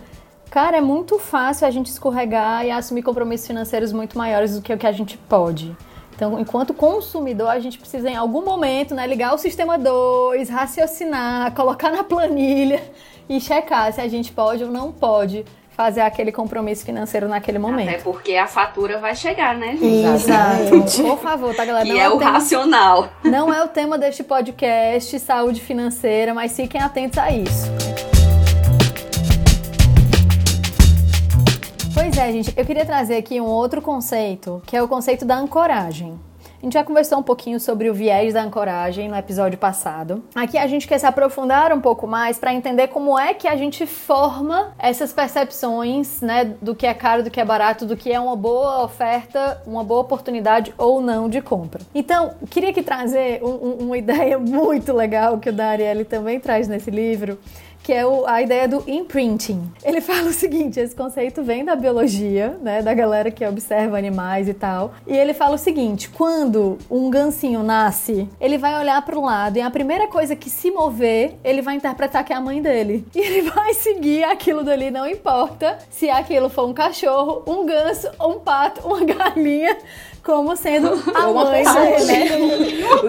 cara, 0.50 0.78
é 0.78 0.80
muito 0.80 1.18
fácil 1.18 1.66
a 1.66 1.70
gente 1.70 1.86
escorregar 1.86 2.64
e 2.64 2.70
assumir 2.70 3.02
compromissos 3.02 3.46
financeiros 3.46 3.92
muito 3.92 4.16
maiores 4.16 4.54
do 4.54 4.62
que 4.62 4.72
o 4.72 4.78
que 4.78 4.86
a 4.86 4.92
gente 4.92 5.16
pode. 5.16 5.76
Então, 6.14 6.40
enquanto 6.40 6.72
consumidor, 6.72 7.48
a 7.48 7.60
gente 7.60 7.78
precisa 7.78 8.08
em 8.08 8.16
algum 8.16 8.42
momento, 8.42 8.94
né, 8.94 9.06
ligar 9.06 9.34
o 9.34 9.38
sistema 9.38 9.78
2, 9.78 10.48
raciocinar, 10.48 11.54
colocar 11.54 11.90
na 11.90 12.02
planilha 12.02 12.82
e 13.28 13.38
checar 13.38 13.92
se 13.92 14.00
a 14.00 14.08
gente 14.08 14.32
pode 14.32 14.64
ou 14.64 14.70
não 14.70 14.90
pode 14.90 15.44
fazer 15.76 16.00
aquele 16.00 16.32
compromisso 16.32 16.86
financeiro 16.86 17.28
naquele 17.28 17.58
momento. 17.58 17.90
Até 17.90 17.98
porque 17.98 18.34
a 18.34 18.46
fatura 18.46 18.98
vai 18.98 19.14
chegar, 19.14 19.54
né, 19.54 19.76
gente? 19.76 20.06
Exato. 20.06 21.02
Por 21.02 21.18
favor, 21.18 21.54
tá, 21.54 21.66
galera? 21.66 21.84
Que 21.84 21.92
não 21.92 22.00
é, 22.00 22.04
é 22.04 22.08
o 22.08 22.18
tema, 22.18 22.30
racional. 22.30 23.08
Não 23.22 23.52
é 23.52 23.62
o 23.62 23.68
tema 23.68 23.98
deste 23.98 24.24
podcast, 24.24 25.18
saúde 25.20 25.60
financeira, 25.60 26.32
mas 26.32 26.56
fiquem 26.56 26.80
atentos 26.80 27.18
a 27.18 27.30
isso. 27.30 27.66
Pois 31.92 32.16
é, 32.16 32.32
gente, 32.32 32.54
eu 32.56 32.64
queria 32.64 32.86
trazer 32.86 33.16
aqui 33.16 33.38
um 33.38 33.46
outro 33.46 33.82
conceito, 33.82 34.62
que 34.64 34.74
é 34.74 34.82
o 34.82 34.88
conceito 34.88 35.26
da 35.26 35.36
ancoragem. 35.36 36.18
A 36.56 36.64
gente 36.64 36.72
já 36.72 36.82
conversou 36.82 37.18
um 37.18 37.22
pouquinho 37.22 37.60
sobre 37.60 37.90
o 37.90 37.94
viés 37.94 38.32
da 38.32 38.42
ancoragem 38.42 39.10
no 39.10 39.16
episódio 39.16 39.58
passado. 39.58 40.24
Aqui 40.34 40.56
a 40.56 40.66
gente 40.66 40.88
quer 40.88 40.96
se 40.98 41.04
aprofundar 41.04 41.70
um 41.70 41.82
pouco 41.82 42.06
mais 42.06 42.38
para 42.38 42.54
entender 42.54 42.88
como 42.88 43.18
é 43.18 43.34
que 43.34 43.46
a 43.46 43.54
gente 43.56 43.86
forma 43.86 44.72
essas 44.78 45.12
percepções, 45.12 46.22
né, 46.22 46.56
do 46.62 46.74
que 46.74 46.86
é 46.86 46.94
caro, 46.94 47.22
do 47.22 47.30
que 47.30 47.38
é 47.38 47.44
barato, 47.44 47.84
do 47.84 47.94
que 47.94 48.10
é 48.10 48.18
uma 48.18 48.34
boa 48.34 48.82
oferta, 48.84 49.60
uma 49.66 49.84
boa 49.84 50.00
oportunidade 50.00 50.72
ou 50.78 51.02
não 51.02 51.28
de 51.28 51.42
compra. 51.42 51.82
Então, 51.94 52.34
queria 52.48 52.70
aqui 52.70 52.82
trazer 52.82 53.44
um, 53.44 53.50
um, 53.50 53.72
uma 53.86 53.98
ideia 53.98 54.38
muito 54.38 54.94
legal 54.94 55.38
que 55.38 55.50
o 55.50 55.52
Darielle 55.52 56.06
também 56.06 56.40
traz 56.40 56.68
nesse 56.68 56.90
livro, 56.90 57.38
que 57.86 57.92
é 57.92 58.04
o, 58.04 58.26
a 58.26 58.42
ideia 58.42 58.66
do 58.66 58.82
imprinting. 58.84 59.70
Ele 59.84 60.00
fala 60.02 60.30
o 60.30 60.32
seguinte: 60.32 60.80
esse 60.80 60.92
conceito 60.92 61.44
vem 61.44 61.64
da 61.64 61.76
biologia, 61.76 62.58
né, 62.60 62.82
da 62.82 62.92
galera 62.92 63.30
que 63.30 63.46
observa 63.46 63.96
animais 63.96 64.48
e 64.48 64.54
tal. 64.54 64.94
E 65.06 65.16
ele 65.16 65.32
fala 65.32 65.54
o 65.54 65.58
seguinte: 65.58 66.08
quando 66.08 66.78
um 66.90 67.08
gancinho 67.08 67.62
nasce, 67.62 68.28
ele 68.40 68.58
vai 68.58 68.76
olhar 68.80 69.00
para 69.02 69.16
o 69.16 69.24
lado 69.24 69.58
e 69.58 69.60
a 69.60 69.70
primeira 69.70 70.08
coisa 70.08 70.34
que 70.34 70.50
se 70.50 70.68
mover, 70.68 71.36
ele 71.44 71.62
vai 71.62 71.76
interpretar 71.76 72.24
que 72.24 72.32
é 72.32 72.36
a 72.36 72.40
mãe 72.40 72.60
dele. 72.60 73.06
E 73.16 73.18
ele 73.18 73.50
vai 73.50 73.72
seguir 73.72 74.24
aquilo 74.24 74.62
dali, 74.62 74.90
não 74.90 75.08
importa 75.08 75.78
se 75.88 76.10
aquilo 76.10 76.50
for 76.50 76.66
um 76.66 76.74
cachorro, 76.74 77.42
um 77.46 77.64
ganso, 77.64 78.08
um 78.20 78.38
pato, 78.38 78.86
uma 78.86 79.02
galinha 79.06 79.76
como 80.26 80.56
sendo 80.56 80.88
a 81.14 81.28
uma 81.28 81.44
mãe 81.44 81.62
né? 81.62 82.36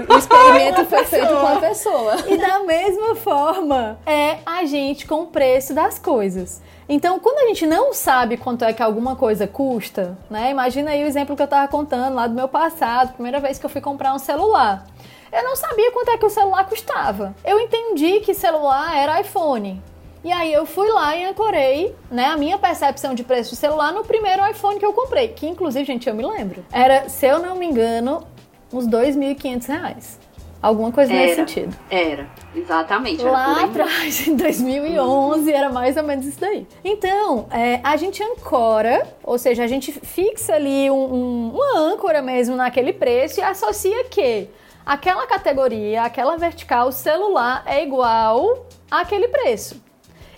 o 0.07 0.17
experimento 0.17 0.85
foi 0.85 1.03
feito 1.03 1.27
com 1.27 1.47
a 1.47 1.59
pessoa. 1.59 2.15
E 2.27 2.37
da 2.37 2.59
mesma 2.59 3.15
forma, 3.15 3.97
é 4.05 4.37
a 4.45 4.63
gente 4.65 5.07
com 5.07 5.23
o 5.23 5.25
preço 5.25 5.73
das 5.73 5.97
coisas. 5.97 6.61
Então, 6.87 7.19
quando 7.19 7.39
a 7.39 7.47
gente 7.47 7.65
não 7.65 7.91
sabe 7.91 8.37
quanto 8.37 8.63
é 8.63 8.71
que 8.71 8.83
alguma 8.83 9.15
coisa 9.15 9.47
custa, 9.47 10.15
né? 10.29 10.51
Imagina 10.51 10.91
aí 10.91 11.03
o 11.03 11.07
exemplo 11.07 11.35
que 11.35 11.41
eu 11.41 11.47
tava 11.47 11.67
contando 11.67 12.13
lá 12.13 12.27
do 12.27 12.35
meu 12.35 12.47
passado, 12.47 13.13
primeira 13.13 13.39
vez 13.39 13.57
que 13.57 13.65
eu 13.65 13.69
fui 13.69 13.81
comprar 13.81 14.13
um 14.13 14.19
celular. 14.19 14.85
Eu 15.31 15.43
não 15.43 15.55
sabia 15.55 15.91
quanto 15.91 16.11
é 16.11 16.17
que 16.17 16.25
o 16.25 16.29
celular 16.29 16.65
custava. 16.69 17.35
Eu 17.43 17.59
entendi 17.59 18.19
que 18.19 18.33
celular 18.33 18.95
era 18.95 19.19
iPhone. 19.19 19.81
E 20.27 20.31
aí 20.33 20.51
eu 20.51 20.65
fui 20.65 20.89
lá 20.89 21.15
e 21.15 21.23
ancorei, 21.23 21.95
né, 22.11 22.25
a 22.25 22.35
minha 22.35 22.57
percepção 22.57 23.15
de 23.15 23.23
preço 23.23 23.51
de 23.51 23.55
celular 23.55 23.93
no 23.93 24.03
primeiro 24.03 24.45
iPhone 24.45 24.77
que 24.77 24.85
eu 24.85 24.91
comprei, 24.91 25.29
que 25.29 25.47
inclusive, 25.47 25.85
gente, 25.85 26.09
eu 26.09 26.13
me 26.13 26.21
lembro. 26.21 26.65
Era, 26.69 27.07
se 27.07 27.25
eu 27.25 27.39
não 27.39 27.55
me 27.55 27.65
engano, 27.65 28.27
uns 28.73 28.85
R$ 28.87 28.91
2.500. 28.91 30.17
Alguma 30.61 30.91
coisa 30.91 31.13
era, 31.13 31.21
nesse 31.21 31.35
sentido. 31.37 31.73
Era, 31.89 32.27
exatamente. 32.53 33.23
Lá 33.23 33.63
atrás, 33.63 34.19
em 34.27 34.35
2011, 34.35 35.49
era 35.49 35.69
mais 35.69 35.95
ou 35.95 36.03
menos 36.03 36.25
isso 36.25 36.41
daí. 36.41 36.67
Então, 36.83 37.47
é, 37.49 37.79
a 37.81 37.95
gente 37.95 38.21
ancora, 38.21 39.07
ou 39.23 39.37
seja, 39.37 39.63
a 39.63 39.67
gente 39.67 39.93
fixa 39.93 40.55
ali 40.55 40.91
um, 40.91 41.13
um, 41.13 41.51
uma 41.55 41.79
âncora 41.79 42.21
mesmo 42.21 42.57
naquele 42.57 42.91
preço 42.91 43.39
e 43.39 43.43
associa 43.43 44.03
que 44.03 44.49
aquela 44.85 45.25
categoria, 45.25 46.03
aquela 46.03 46.35
vertical 46.35 46.91
celular 46.91 47.63
é 47.65 47.81
igual 47.81 48.67
àquele 48.91 49.29
preço. 49.29 49.86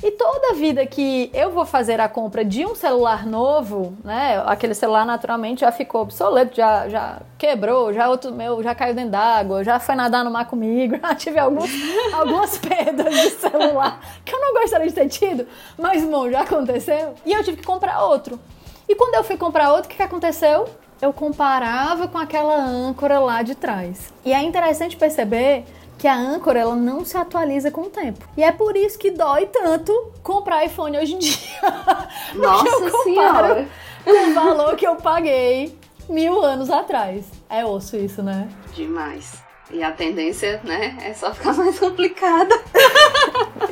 E 0.01 0.12
toda 0.12 0.53
vida 0.53 0.86
que 0.86 1.29
eu 1.34 1.51
vou 1.51 1.65
fazer 1.65 2.00
a 2.00 2.08
compra 2.08 2.46
de 2.46 2.65
um 2.65 2.74
celular 2.74 3.25
novo, 3.25 3.98
né? 4.01 4.41
Aquele 4.46 4.74
celular 4.74 5.06
naturalmente 5.06 5.60
já 5.62 5.74
ficou 5.74 6.01
obsoleto, 6.01 6.56
já, 6.56 6.88
já 6.88 7.22
quebrou, 7.38 7.91
já 7.91 8.10
outro 8.10 8.32
meu 8.32 8.63
já 8.63 8.74
caiu 8.74 8.96
dentro 8.96 9.12
d'água, 9.12 9.62
já 9.62 9.77
foi 9.77 9.96
nadar 9.96 10.24
no 10.24 10.32
mar 10.32 10.48
comigo, 10.48 10.98
já 11.03 11.13
tive 11.15 11.38
alguns, 11.38 11.70
algumas 12.13 12.58
perdas 12.60 13.13
de 13.13 13.29
celular 13.32 14.00
que 14.24 14.34
eu 14.34 14.39
não 14.39 14.53
gostaria 14.53 14.88
de 14.88 14.94
ter 14.94 15.10
tido, 15.10 15.46
mas 15.77 16.01
bom, 16.06 16.29
já 16.32 16.41
aconteceu. 16.41 17.13
E 17.25 17.34
eu 17.34 17.44
tive 17.44 17.58
que 17.58 17.65
comprar 17.65 18.01
outro. 18.06 18.39
E 18.88 18.96
quando 18.96 19.15
eu 19.15 19.24
fui 19.24 19.36
comprar 19.36 19.74
outro, 19.74 19.86
o 19.86 19.89
que, 19.89 19.98
que 19.98 20.03
aconteceu? 20.03 20.65
Eu 21.01 21.12
comparava 21.12 22.08
com 22.08 22.18
aquela 22.18 22.56
âncora 22.56 23.20
lá 23.20 23.41
de 23.44 23.53
trás. 23.53 24.13
E 24.25 24.34
é 24.34 24.41
interessante 24.41 24.96
perceber 24.96 25.65
que 26.00 26.08
a 26.08 26.15
âncora 26.15 26.58
ela 26.58 26.75
não 26.75 27.03
se 27.03 27.18
atualiza 27.18 27.70
com 27.70 27.82
o 27.82 27.89
tempo. 27.89 28.25
E 28.38 28.41
é 28.41 28.51
por 28.53 28.75
isso 28.75 28.98
que 28.98 29.12
dói 29.12 29.46
tanto 29.48 30.13
comprar 30.24 30.65
iPhone 30.65 30.98
hoje 30.98 31.13
em 31.13 31.20
dia. 31.20 31.60
Nossa 32.34 32.68
eu 32.68 33.03
senhora! 33.03 33.68
Com 34.06 34.32
o 34.32 34.34
valor 34.34 34.75
que 34.77 34.88
eu 34.88 34.96
paguei 34.96 35.77
mil 36.08 36.41
anos 36.41 36.70
atrás. 36.70 37.25
É 37.50 37.65
osso 37.65 37.98
isso, 37.98 38.24
né? 38.24 38.48
Demais. 38.74 39.34
E 39.72 39.84
a 39.84 39.91
tendência, 39.91 40.60
né, 40.63 40.98
é 41.03 41.13
só 41.13 41.34
ficar 41.34 41.53
mais 41.53 41.77
complicada. 41.77 42.56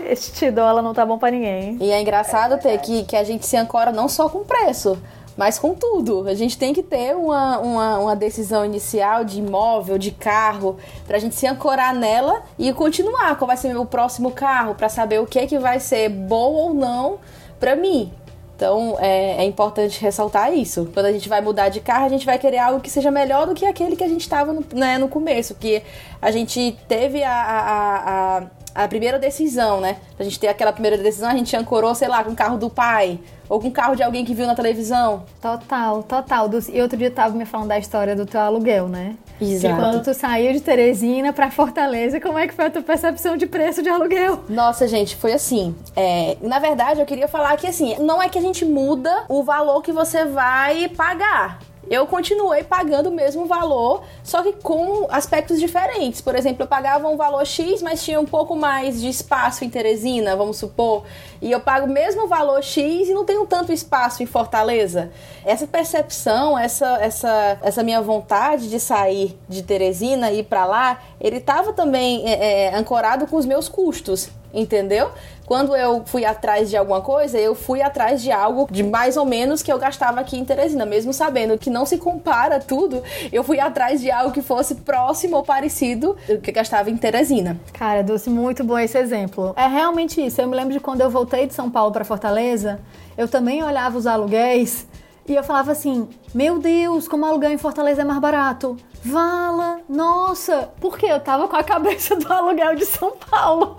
este 0.05 0.51
dólar 0.51 0.81
não 0.81 0.93
tá 0.93 1.05
bom 1.05 1.17
para 1.17 1.31
ninguém. 1.31 1.77
E 1.79 1.89
é 1.89 2.01
engraçado 2.01 2.61
ter 2.61 2.77
que, 2.79 3.05
que 3.05 3.15
a 3.15 3.23
gente 3.23 3.45
se 3.47 3.55
ancora 3.55 3.91
não 3.91 4.09
só 4.09 4.29
com 4.29 4.43
preço, 4.43 5.01
mas 5.37 5.59
com 5.59 5.75
tudo, 5.75 6.27
a 6.27 6.33
gente 6.33 6.57
tem 6.57 6.73
que 6.73 6.81
ter 6.81 7.15
uma, 7.15 7.59
uma, 7.59 7.99
uma 7.99 8.15
decisão 8.15 8.65
inicial 8.65 9.23
de 9.23 9.39
imóvel, 9.39 9.97
de 9.97 10.11
carro, 10.11 10.77
pra 11.05 11.19
gente 11.19 11.35
se 11.35 11.45
ancorar 11.45 11.93
nela 11.93 12.41
e 12.57 12.73
continuar. 12.73 13.37
Qual 13.37 13.47
vai 13.47 13.55
ser 13.55 13.77
o 13.77 13.85
próximo 13.85 14.31
carro, 14.31 14.73
para 14.73 14.89
saber 14.89 15.21
o 15.21 15.27
que, 15.27 15.45
que 15.45 15.59
vai 15.59 15.79
ser 15.79 16.09
bom 16.09 16.53
ou 16.53 16.73
não 16.73 17.19
pra 17.59 17.75
mim. 17.75 18.11
Então 18.55 18.97
é, 18.99 19.43
é, 19.43 19.45
importante 19.45 20.01
ressaltar 20.01 20.51
isso. 20.51 20.89
Quando 20.91 21.05
a 21.05 21.11
gente 21.11 21.29
vai 21.29 21.41
mudar 21.41 21.69
de 21.69 21.79
carro, 21.79 22.05
a 22.05 22.09
gente 22.09 22.25
vai 22.25 22.39
querer 22.39 22.57
algo 22.57 22.81
que 22.81 22.89
seja 22.89 23.11
melhor 23.11 23.45
do 23.45 23.53
que 23.53 23.63
aquele 23.63 23.95
que 23.95 24.03
a 24.03 24.07
gente 24.07 24.21
estava 24.21 24.51
no, 24.51 24.65
né, 24.73 24.97
no 24.97 25.07
começo. 25.07 25.53
Que 25.53 25.83
a 26.19 26.31
gente 26.31 26.75
teve 26.87 27.23
a, 27.23 27.31
a, 27.31 28.37
a, 28.37 28.43
a 28.83 28.87
primeira 28.87 29.17
decisão, 29.17 29.81
né? 29.81 29.97
A 30.19 30.23
gente 30.23 30.39
ter 30.39 30.47
aquela 30.47 30.71
primeira 30.71 30.97
decisão, 30.97 31.29
a 31.29 31.35
gente 31.35 31.55
ancorou, 31.55 31.95
sei 31.95 32.07
lá, 32.07 32.23
com 32.23 32.31
o 32.31 32.35
carro 32.35 32.57
do 32.57 32.69
pai 32.69 33.19
ou 33.49 33.59
com 33.59 33.69
o 33.69 33.71
carro 33.71 33.95
de 33.95 34.03
alguém 34.03 34.23
que 34.23 34.33
viu 34.33 34.45
na 34.45 34.53
televisão. 34.53 35.23
Total, 35.41 36.03
total. 36.03 36.49
E 36.71 36.81
outro 36.81 36.97
dia 36.97 37.07
eu 37.07 37.13
tava 37.13 37.35
me 37.35 37.45
falando 37.45 37.69
da 37.69 37.79
história 37.79 38.15
do 38.15 38.25
teu 38.25 38.39
aluguel, 38.39 38.87
né? 38.87 39.15
Exato. 39.41 39.73
E 39.73 39.77
quando 39.77 40.03
tu 40.03 40.13
saiu 40.13 40.53
de 40.53 40.61
Teresina 40.61 41.31
para 41.33 41.49
Fortaleza, 41.49 42.19
como 42.19 42.37
é 42.37 42.47
que 42.47 42.53
foi 42.53 42.65
a 42.65 42.69
tua 42.69 42.81
percepção 42.81 43.37
de 43.37 43.47
preço 43.47 43.81
de 43.81 43.89
aluguel? 43.89 44.43
Nossa, 44.49 44.87
gente, 44.87 45.15
foi 45.15 45.33
assim. 45.33 45.75
É, 45.95 46.37
na 46.41 46.59
verdade, 46.59 46.99
eu 46.99 47.05
queria 47.05 47.27
falar 47.27 47.55
que 47.57 47.67
assim, 47.67 47.95
não 47.99 48.21
é 48.21 48.29
que 48.29 48.37
a 48.37 48.41
gente 48.41 48.63
muda 48.65 49.23
o 49.27 49.43
valor 49.43 49.81
que 49.81 49.91
você 49.91 50.25
vai 50.25 50.87
pagar 50.89 51.59
eu 51.89 52.05
continuei 52.05 52.63
pagando 52.63 53.09
o 53.09 53.11
mesmo 53.11 53.45
valor, 53.45 54.03
só 54.23 54.43
que 54.43 54.53
com 54.53 55.07
aspectos 55.09 55.59
diferentes. 55.59 56.21
Por 56.21 56.35
exemplo, 56.35 56.63
eu 56.63 56.67
pagava 56.67 57.07
um 57.07 57.17
valor 57.17 57.45
X, 57.45 57.81
mas 57.81 58.03
tinha 58.03 58.19
um 58.19 58.25
pouco 58.25 58.55
mais 58.55 59.01
de 59.01 59.07
espaço 59.07 59.63
em 59.63 59.69
Teresina, 59.69 60.35
vamos 60.35 60.57
supor, 60.57 61.03
e 61.41 61.51
eu 61.51 61.59
pago 61.59 61.85
o 61.85 61.89
mesmo 61.89 62.27
valor 62.27 62.63
X 62.63 63.07
e 63.07 63.13
não 63.13 63.25
tenho 63.25 63.45
tanto 63.45 63.71
espaço 63.71 64.21
em 64.21 64.25
Fortaleza. 64.25 65.11
Essa 65.45 65.65
percepção, 65.65 66.57
essa, 66.57 66.97
essa, 66.99 67.59
essa 67.61 67.83
minha 67.83 68.01
vontade 68.01 68.69
de 68.69 68.79
sair 68.79 69.37
de 69.47 69.63
Teresina 69.63 70.31
e 70.31 70.39
ir 70.39 70.43
para 70.43 70.65
lá, 70.65 70.99
ele 71.19 71.37
estava 71.37 71.73
também 71.73 72.27
é, 72.27 72.65
é, 72.65 72.75
ancorado 72.75 73.27
com 73.27 73.37
os 73.37 73.45
meus 73.45 73.69
custos, 73.69 74.29
entendeu? 74.53 75.11
Quando 75.47 75.73
eu 75.77 76.03
fui 76.05 76.25
atrás 76.25 76.69
de 76.69 76.75
alguma 76.75 76.99
coisa, 76.99 77.39
eu 77.39 77.55
fui 77.55 77.81
atrás 77.81 78.21
de 78.21 78.29
algo 78.29 78.67
de 78.69 78.83
mais 78.83 79.15
ou 79.15 79.23
menos 79.23 79.63
que 79.63 79.71
eu 79.71 79.79
gastava 79.79 80.19
aqui 80.19 80.37
em 80.37 80.43
Teresina, 80.43 80.85
mesmo 80.85 81.13
sabendo 81.13 81.57
que 81.57 81.69
não 81.69 81.85
se 81.85 81.97
compara 81.97 82.59
tudo, 82.59 83.01
eu 83.31 83.45
fui 83.45 83.57
atrás 83.57 84.01
de 84.01 84.11
algo 84.11 84.33
que 84.33 84.41
fosse 84.41 84.75
próximo 84.75 85.37
ou 85.37 85.43
parecido 85.43 86.17
do 86.27 86.41
que 86.41 86.49
eu 86.49 86.53
gastava 86.53 86.89
em 86.89 86.97
Teresina. 86.97 87.57
Cara, 87.71 88.03
Dulce, 88.03 88.29
muito 88.29 88.61
bom 88.61 88.77
esse 88.77 88.97
exemplo. 88.97 89.53
É 89.55 89.67
realmente 89.67 90.19
isso. 90.19 90.41
Eu 90.41 90.49
me 90.49 90.55
lembro 90.57 90.73
de 90.73 90.81
quando 90.81 90.99
eu 90.99 91.09
voltei 91.09 91.47
de 91.47 91.53
São 91.53 91.71
Paulo 91.71 91.93
para 91.93 92.03
Fortaleza, 92.03 92.81
eu 93.17 93.29
também 93.29 93.63
olhava 93.63 93.97
os 93.97 94.05
aluguéis 94.05 94.85
e 95.25 95.33
eu 95.33 95.45
falava 95.45 95.71
assim: 95.71 96.09
Meu 96.33 96.59
Deus, 96.59 97.07
como 97.07 97.25
aluguel 97.25 97.51
em 97.51 97.57
Fortaleza 97.57 98.01
é 98.01 98.05
mais 98.05 98.19
barato. 98.19 98.75
Vala, 99.01 99.79
nossa, 99.87 100.73
porque 100.81 101.05
eu 101.05 101.21
tava 101.21 101.47
com 101.47 101.55
a 101.55 101.63
cabeça 101.63 102.17
do 102.17 102.27
aluguel 102.33 102.75
de 102.75 102.85
São 102.85 103.13
Paulo. 103.31 103.77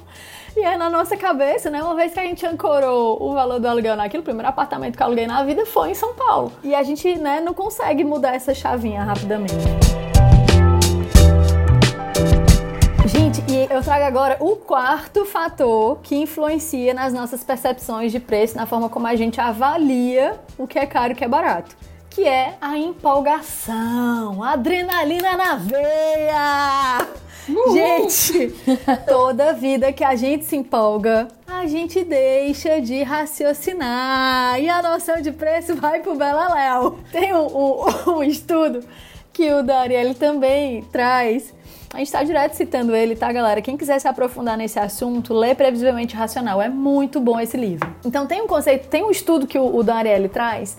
E 0.56 0.64
aí, 0.64 0.76
na 0.76 0.90
nossa 0.90 1.16
cabeça, 1.16 1.70
né, 1.70 1.82
uma 1.82 1.94
vez 1.94 2.12
que 2.12 2.20
a 2.20 2.24
gente 2.24 2.44
ancorou 2.46 3.22
o 3.22 3.32
valor 3.32 3.60
do 3.60 3.68
aluguel 3.68 3.96
naquilo, 3.96 4.22
o 4.22 4.24
primeiro 4.24 4.48
apartamento 4.48 4.96
que 4.96 5.02
eu 5.02 5.06
aluguei 5.06 5.26
na 5.26 5.42
vida 5.44 5.64
foi 5.66 5.90
em 5.90 5.94
São 5.94 6.14
Paulo. 6.14 6.52
E 6.64 6.74
a 6.74 6.82
gente, 6.82 7.16
né, 7.16 7.40
não 7.40 7.54
consegue 7.54 8.02
mudar 8.02 8.34
essa 8.34 8.54
chavinha 8.54 9.04
rapidamente. 9.04 9.54
Gente, 13.06 13.42
e 13.50 13.72
eu 13.72 13.82
trago 13.82 14.04
agora 14.04 14.36
o 14.40 14.56
quarto 14.56 15.24
fator 15.24 15.98
que 16.02 16.16
influencia 16.16 16.92
nas 16.92 17.12
nossas 17.12 17.44
percepções 17.44 18.10
de 18.10 18.20
preço, 18.20 18.56
na 18.56 18.66
forma 18.66 18.88
como 18.88 19.06
a 19.06 19.14
gente 19.14 19.40
avalia 19.40 20.38
o 20.56 20.66
que 20.66 20.78
é 20.78 20.86
caro 20.86 21.12
e 21.12 21.14
o 21.14 21.16
que 21.16 21.24
é 21.24 21.28
barato. 21.28 21.76
Que 22.10 22.26
é 22.26 22.56
a 22.60 22.76
empolgação, 22.76 24.42
a 24.42 24.52
adrenalina 24.52 25.36
na 25.36 25.54
veia! 25.54 27.27
Gente, 27.72 28.54
toda 29.08 29.52
vida 29.52 29.92
que 29.92 30.04
a 30.04 30.14
gente 30.14 30.44
se 30.44 30.56
empolga, 30.56 31.28
a 31.46 31.66
gente 31.66 32.04
deixa 32.04 32.80
de 32.80 33.02
raciocinar 33.02 34.60
e 34.60 34.68
a 34.68 34.82
noção 34.82 35.20
de 35.20 35.32
preço 35.32 35.74
vai 35.74 36.00
pro 36.00 36.14
Beleléu. 36.14 36.98
Tem 37.10 37.32
um, 37.34 37.46
um, 37.46 37.84
um 38.18 38.22
estudo 38.22 38.84
que 39.32 39.52
o 39.52 39.62
Dariel 39.62 40.14
também 40.14 40.82
traz 40.92 41.54
a 41.92 41.98
gente 41.98 42.08
está 42.08 42.22
direto 42.22 42.52
citando 42.52 42.94
ele, 42.94 43.16
tá, 43.16 43.32
galera? 43.32 43.62
Quem 43.62 43.76
quiser 43.76 43.98
se 43.98 44.06
aprofundar 44.06 44.58
nesse 44.58 44.78
assunto, 44.78 45.32
lê 45.32 45.54
Previsivelmente 45.54 46.14
Racional. 46.14 46.60
É 46.60 46.68
muito 46.68 47.18
bom 47.18 47.40
esse 47.40 47.56
livro. 47.56 47.88
Então, 48.04 48.26
tem 48.26 48.42
um 48.42 48.46
conceito, 48.46 48.88
tem 48.88 49.02
um 49.02 49.10
estudo 49.10 49.46
que 49.46 49.58
o, 49.58 49.74
o 49.74 49.84
traz, 50.30 50.76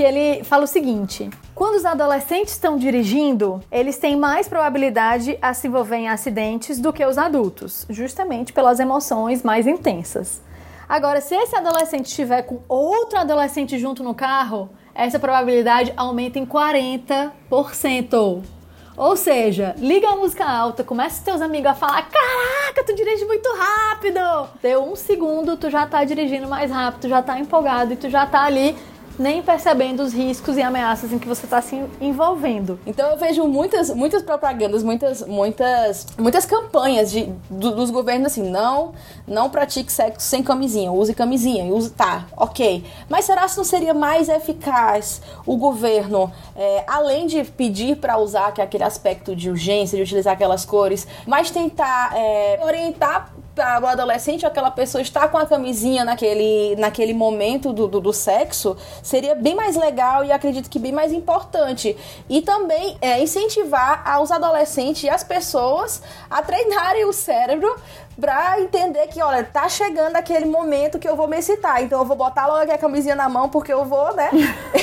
que 0.00 0.04
ele 0.04 0.42
fala 0.44 0.64
o 0.64 0.66
seguinte: 0.66 1.28
quando 1.54 1.74
os 1.74 1.84
adolescentes 1.84 2.54
estão 2.54 2.78
dirigindo, 2.78 3.62
eles 3.70 3.98
têm 3.98 4.16
mais 4.16 4.48
probabilidade 4.48 5.36
a 5.42 5.52
se 5.52 5.68
envolver 5.68 5.96
em 5.96 6.08
acidentes 6.08 6.78
do 6.80 6.90
que 6.90 7.04
os 7.04 7.18
adultos, 7.18 7.84
justamente 7.90 8.50
pelas 8.50 8.80
emoções 8.80 9.42
mais 9.42 9.66
intensas. 9.66 10.40
Agora, 10.88 11.20
se 11.20 11.34
esse 11.34 11.54
adolescente 11.54 12.06
estiver 12.06 12.40
com 12.44 12.60
outro 12.66 13.18
adolescente 13.18 13.78
junto 13.78 14.02
no 14.02 14.14
carro, 14.14 14.70
essa 14.94 15.18
probabilidade 15.18 15.92
aumenta 15.98 16.38
em 16.38 16.46
40%. 16.46 18.42
Ou 18.96 19.16
seja, 19.16 19.74
liga 19.76 20.08
a 20.08 20.16
música 20.16 20.46
alta, 20.46 20.82
começa 20.82 21.18
os 21.18 21.22
teus 21.22 21.42
amigos 21.42 21.72
a 21.72 21.74
falar: 21.74 22.08
Caraca, 22.08 22.84
tu 22.86 22.94
dirige 22.94 23.26
muito 23.26 23.48
rápido! 23.54 24.48
Deu 24.62 24.82
um 24.82 24.96
segundo, 24.96 25.58
tu 25.58 25.68
já 25.68 25.86
tá 25.86 26.04
dirigindo 26.04 26.48
mais 26.48 26.70
rápido, 26.70 27.02
tu 27.02 27.08
já 27.10 27.22
tá 27.22 27.38
empolgado 27.38 27.92
e 27.92 27.96
tu 27.96 28.08
já 28.08 28.24
tá 28.24 28.44
ali 28.44 28.74
nem 29.20 29.42
percebendo 29.42 30.02
os 30.02 30.14
riscos 30.14 30.56
e 30.56 30.62
ameaças 30.62 31.12
em 31.12 31.18
que 31.18 31.28
você 31.28 31.44
está 31.44 31.60
se 31.60 31.84
envolvendo. 32.00 32.80
Então 32.86 33.10
eu 33.10 33.18
vejo 33.18 33.46
muitas, 33.46 33.90
muitas 33.90 34.22
propagandas, 34.22 34.82
muitas, 34.82 35.20
muitas, 35.26 36.06
muitas 36.18 36.46
campanhas 36.46 37.10
de, 37.10 37.30
do, 37.50 37.72
dos 37.72 37.90
governos 37.90 38.32
assim, 38.32 38.48
não, 38.48 38.94
não 39.28 39.50
pratique 39.50 39.92
sexo 39.92 40.26
sem 40.26 40.42
camisinha, 40.42 40.90
use 40.90 41.12
camisinha, 41.12 41.66
use, 41.66 41.90
tá, 41.90 42.26
ok. 42.34 42.82
Mas 43.10 43.26
será 43.26 43.46
que 43.46 43.56
não 43.58 43.64
seria 43.64 43.92
mais 43.92 44.30
eficaz 44.30 45.20
o 45.44 45.54
governo, 45.58 46.32
é, 46.56 46.84
além 46.86 47.26
de 47.26 47.44
pedir 47.44 47.96
para 47.96 48.16
usar 48.16 48.52
que 48.52 48.62
é 48.62 48.64
aquele 48.64 48.84
aspecto 48.84 49.36
de 49.36 49.50
urgência, 49.50 49.96
de 49.96 50.02
utilizar 50.02 50.32
aquelas 50.32 50.64
cores, 50.64 51.06
mas 51.26 51.50
tentar 51.50 52.16
é, 52.16 52.58
orientar 52.64 53.30
o 53.60 53.86
adolescente, 53.86 54.46
aquela 54.46 54.70
pessoa 54.70 55.00
estar 55.02 55.28
com 55.28 55.38
a 55.38 55.46
camisinha 55.46 56.04
naquele, 56.04 56.74
naquele 56.76 57.14
momento 57.14 57.72
do, 57.72 57.86
do, 57.86 58.00
do, 58.00 58.12
sexo, 58.12 58.76
seria 59.02 59.34
bem 59.34 59.54
mais 59.54 59.76
legal 59.76 60.24
e 60.24 60.32
acredito 60.32 60.68
que 60.68 60.78
bem 60.78 60.92
mais 60.92 61.12
importante. 61.12 61.96
E 62.28 62.42
também 62.42 62.96
é, 63.00 63.20
incentivar 63.22 64.02
aos 64.08 64.30
adolescentes 64.30 65.04
e 65.04 65.08
as 65.08 65.22
pessoas 65.22 66.02
a 66.28 66.42
treinarem 66.42 67.04
o 67.04 67.12
cérebro 67.12 67.74
pra 68.18 68.60
entender 68.60 69.06
que, 69.08 69.22
olha, 69.22 69.42
tá 69.44 69.68
chegando 69.68 70.16
aquele 70.16 70.44
momento 70.44 70.98
que 70.98 71.08
eu 71.08 71.16
vou 71.16 71.26
me 71.26 71.38
excitar. 71.38 71.82
Então 71.82 72.00
eu 72.00 72.04
vou 72.04 72.16
botar 72.16 72.46
logo 72.46 72.60
aqui 72.60 72.72
a 72.72 72.78
camisinha 72.78 73.14
na 73.14 73.28
mão, 73.28 73.48
porque 73.48 73.72
eu 73.72 73.84
vou, 73.84 74.14
né? 74.14 74.30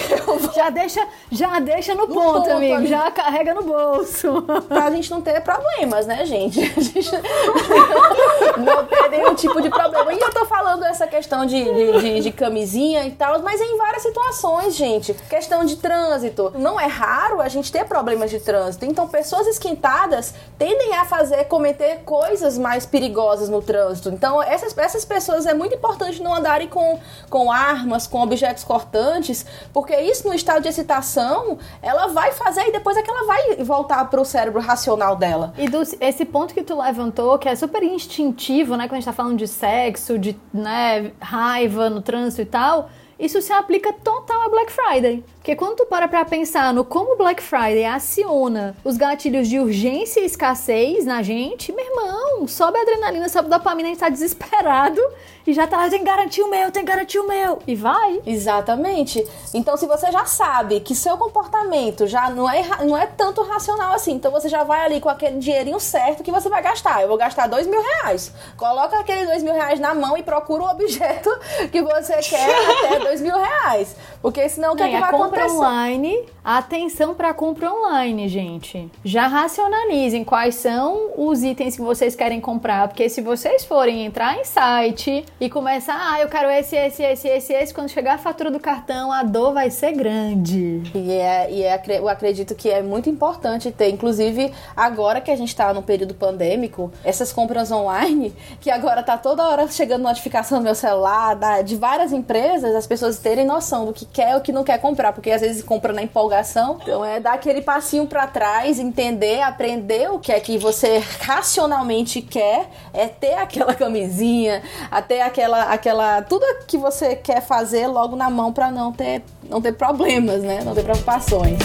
Eu 0.10 0.38
vou... 0.40 0.54
Já 0.54 0.70
deixa, 0.70 1.06
já 1.32 1.60
deixa 1.60 1.94
no, 1.94 2.08
no 2.08 2.14
ponto, 2.14 2.34
ponto, 2.40 2.52
amigo. 2.52 2.76
Amigo. 2.76 2.90
Já 2.90 3.12
carrega 3.12 3.54
no 3.54 3.64
bolso. 3.64 4.42
Pra 4.68 4.90
gente 4.92 5.12
não 5.12 5.22
ter 5.22 5.42
problemas, 5.42 6.06
né, 6.06 6.26
gente? 6.26 6.60
A 6.60 6.82
gente 6.82 7.12
não 8.58 8.86
ter 8.86 9.10
nenhum 9.10 9.36
tipo 9.36 9.62
de 9.62 9.70
problema. 9.70 10.14
E 10.14 10.20
eu 10.20 10.32
tô 10.32 10.46
falando 10.46 10.84
essa 10.84 11.06
questão 11.08 11.46
de, 11.46 11.64
de, 11.64 12.00
de, 12.00 12.20
de 12.22 12.32
camisinha 12.32 13.06
e 13.06 13.12
tal, 13.12 13.42
mas 13.42 13.62
em 13.62 13.78
várias 13.78 14.02
situações, 14.02 14.76
gente. 14.76 15.14
Questão 15.30 15.64
de 15.66 15.76
trânsito. 15.76 16.52
Não 16.56 16.80
é 16.80 16.88
raro 16.88 17.42
a 17.42 17.48
gente 17.48 17.72
ter 17.72 17.86
problemas 17.86 18.30
de 18.30 18.40
trânsito. 18.40 18.86
Então, 18.86 19.08
pessoas 19.08 19.46
esquentadas 19.48 20.34
tendem 20.58 20.96
a 20.96 21.06
fazer, 21.06 21.46
cometer 21.46 22.00
coisas 22.04 22.58
mais 22.58 22.86
perigosas 22.86 23.27
perigosas 23.28 23.50
no 23.50 23.62
trânsito. 23.62 24.10
Então, 24.10 24.42
essas, 24.42 24.78
essas 24.78 25.04
pessoas 25.04 25.46
é 25.46 25.54
muito 25.54 25.76
importante 25.76 26.22
não 26.22 26.34
andarem 26.34 26.68
com, 26.68 27.00
com 27.30 27.52
armas, 27.52 28.08
com 28.08 28.22
objetos 28.22 28.64
cortantes, 28.64 29.46
porque 29.74 29.96
isso 30.00 30.28
no 30.28 30.34
estado 30.34 30.64
de 30.64 30.70
excitação, 30.70 31.58
ela 31.82 32.08
vai 32.08 32.32
fazer 32.32 32.68
e 32.68 32.72
depois 32.72 32.96
é 32.96 33.02
que 33.02 33.10
ela 33.10 33.26
vai 33.26 33.56
voltar 33.58 34.06
para 34.06 34.22
o 34.22 34.26
cérebro 34.26 34.62
racional 34.62 35.16
dela. 35.16 35.54
E 35.58 35.68
do, 35.68 35.82
esse 36.00 36.26
ponto 36.26 36.54
que 36.54 36.64
tu 36.64 36.80
levantou, 36.80 37.38
que 37.38 37.50
é 37.50 37.56
super 37.56 37.84
instintivo, 37.84 38.76
né, 38.78 38.86
quando 38.86 38.94
a 38.94 38.96
gente 38.96 39.06
tá 39.06 39.14
falando 39.14 39.38
de 39.38 39.48
sexo, 39.48 40.18
de 40.18 40.38
né, 40.54 41.12
raiva 41.20 41.90
no 41.90 42.02
trânsito 42.02 42.42
e 42.42 42.46
tal, 42.46 42.90
isso 43.20 43.42
se 43.42 43.52
aplica 43.52 43.92
total 43.92 44.44
a 44.44 44.50
Black 44.50 44.72
Friday. 44.72 45.24
Porque 45.48 45.56
quando 45.56 45.78
tu 45.78 45.86
para 45.86 46.10
pra 46.10 46.26
pensar 46.26 46.74
no 46.74 46.84
como 46.84 47.16
Black 47.16 47.42
Friday 47.42 47.86
aciona 47.86 48.76
os 48.84 48.98
gatilhos 48.98 49.48
de 49.48 49.58
urgência 49.58 50.20
e 50.20 50.26
escassez 50.26 51.06
na 51.06 51.24
gente, 51.24 51.72
meu 51.72 51.86
irmão, 51.86 52.46
sobe 52.50 52.78
a 52.78 52.82
adrenalina, 52.82 53.30
sobe 53.30 53.48
a 53.54 53.58
dopamina, 53.58 53.88
a 53.88 53.92
gente 53.92 54.00
tá 54.02 54.10
desesperado 54.10 55.00
e 55.48 55.54
já 55.54 55.66
tá 55.66 55.78
lá, 55.78 55.90
tem 55.90 56.00
que 56.00 56.06
garantir 56.06 56.42
o 56.42 56.50
meu, 56.50 56.70
tem 56.70 56.84
que 56.84 56.92
garantir 56.92 57.20
o 57.20 57.26
meu. 57.26 57.60
E 57.66 57.74
vai. 57.74 58.22
Exatamente. 58.26 59.26
Então, 59.54 59.78
se 59.78 59.86
você 59.86 60.12
já 60.12 60.26
sabe 60.26 60.82
que 60.82 60.94
seu 60.94 61.18
comportamento 61.18 62.06
já 62.06 62.30
não 62.30 62.52
é, 62.52 62.62
não 62.86 62.98
é 62.98 63.08
tanto 63.08 63.42
racional 63.44 63.94
assim, 63.94 64.12
então 64.12 64.30
você 64.30 64.50
já 64.50 64.66
vai 64.66 64.82
ali 64.82 65.00
com 65.00 65.08
aquele 65.08 65.38
dinheirinho 65.38 65.80
certo 65.80 66.22
que 66.22 66.32
você 66.32 66.50
vai 66.50 66.62
gastar. 66.62 67.02
Eu 67.02 67.08
vou 67.08 67.16
gastar 67.16 67.48
dois 67.48 67.66
mil 67.66 67.82
reais. 67.82 68.34
Coloca 68.58 69.00
aquele 69.00 69.26
dois 69.26 69.42
mil 69.42 69.54
reais 69.54 69.80
na 69.80 69.94
mão 69.94 70.18
e 70.18 70.24
procura 70.24 70.64
o 70.64 70.70
objeto 70.70 71.30
que 71.72 71.82
você 71.82 72.18
quer 72.18 72.50
até 72.84 73.00
dois 73.00 73.22
mil 73.22 73.38
reais. 73.38 73.96
Porque 74.22 74.50
senão 74.50 74.74
o 74.74 74.76
que, 74.76 74.84
é 74.84 74.90
que 74.90 75.00
vai 75.00 75.10
acontecer? 75.10 75.37
Compra 75.38 75.54
online, 75.54 76.26
atenção 76.44 77.14
para 77.14 77.34
compra 77.34 77.72
online, 77.72 78.28
gente. 78.28 78.90
Já 79.04 79.28
racionalizem 79.28 80.24
quais 80.24 80.56
são 80.56 81.12
os 81.16 81.44
itens 81.44 81.76
que 81.76 81.82
vocês 81.82 82.16
querem 82.16 82.42
comprar, 82.42 82.88
porque 82.88 83.08
se 83.10 83.22
vocês 83.22 83.64
forem 83.64 84.06
entrar 84.06 84.40
em 84.40 84.44
site 84.44 85.26
e 85.40 85.50
começar, 85.50 85.96
ah, 86.00 86.20
eu 86.20 86.28
quero 86.28 86.50
esse, 86.50 86.76
esse, 86.76 87.04
esse, 87.04 87.28
esse, 87.28 87.54
esse, 87.54 87.74
quando 87.74 87.90
chegar 87.90 88.16
a 88.16 88.18
fatura 88.18 88.50
do 88.50 88.60
cartão, 88.60 89.12
a 89.12 89.24
dor 89.24 89.54
vai 89.54 89.70
ser 89.70 89.92
grande. 89.92 90.82
E, 90.96 91.12
é, 91.12 91.52
e 91.52 91.64
é, 91.64 91.82
eu 92.00 92.10
acredito 92.10 92.56
que 92.56 92.70
é 92.70 92.82
muito 92.82 93.10
importante 93.10 93.72
ter, 93.72 93.90
inclusive 93.90 94.52
agora 94.76 95.22
que 95.22 95.30
a 95.30 95.36
gente 95.36 95.50
está 95.50 95.74
no 95.74 95.84
período 95.84 96.14
pandêmico, 96.14 96.92
essas 97.04 97.32
compras 97.32 97.72
online, 97.72 98.34
que 98.60 98.72
agora 98.72 99.04
tá 99.04 99.18
toda 99.18 99.48
hora 99.48 99.68
chegando 99.68 100.04
notificação 100.04 100.58
no 100.58 100.64
meu 100.64 100.76
celular, 100.76 101.36
da, 101.36 101.62
de 101.62 101.76
várias 101.76 102.12
empresas, 102.12 102.74
as 102.74 102.88
pessoas 102.88 103.20
terem 103.20 103.46
noção 103.46 103.86
do 103.86 103.94
que 103.94 104.06
quer 104.06 104.34
e 104.34 104.38
o 104.38 104.42
que 104.42 104.52
não 104.52 104.64
quer 104.64 104.80
comprar, 104.80 105.14
porque 105.14 105.27
porque 105.28 105.32
às 105.34 105.42
vezes 105.42 105.62
compra 105.62 105.92
na 105.92 106.02
empolgação. 106.02 106.78
Então 106.82 107.04
é 107.04 107.20
dar 107.20 107.34
aquele 107.34 107.62
passinho 107.62 108.08
para 108.08 108.26
trás, 108.28 108.80
entender, 108.80 109.42
aprender 109.42 110.10
o 110.10 110.20
que 110.20 110.32
é 110.32 110.40
que 110.40 110.58
você 110.58 111.04
racionalmente 111.20 112.22
quer, 112.22 112.70
é 112.94 113.10
ter 113.10 113.34
aquela 113.34 113.76
camisinha, 113.76 114.64
até 114.90 115.22
aquela 115.22 115.64
aquela 115.64 116.22
tudo 116.22 116.46
que 116.66 116.78
você 116.78 117.14
quer 117.14 117.42
fazer 117.42 117.88
logo 117.88 118.16
na 118.16 118.30
mão 118.30 118.54
para 118.54 118.72
não 118.72 118.94
ter 118.94 119.22
não 119.50 119.62
ter 119.62 119.74
problemas, 119.74 120.44
né? 120.44 120.62
Não 120.64 120.74
ter 120.74 120.84
preocupações. 120.84 121.60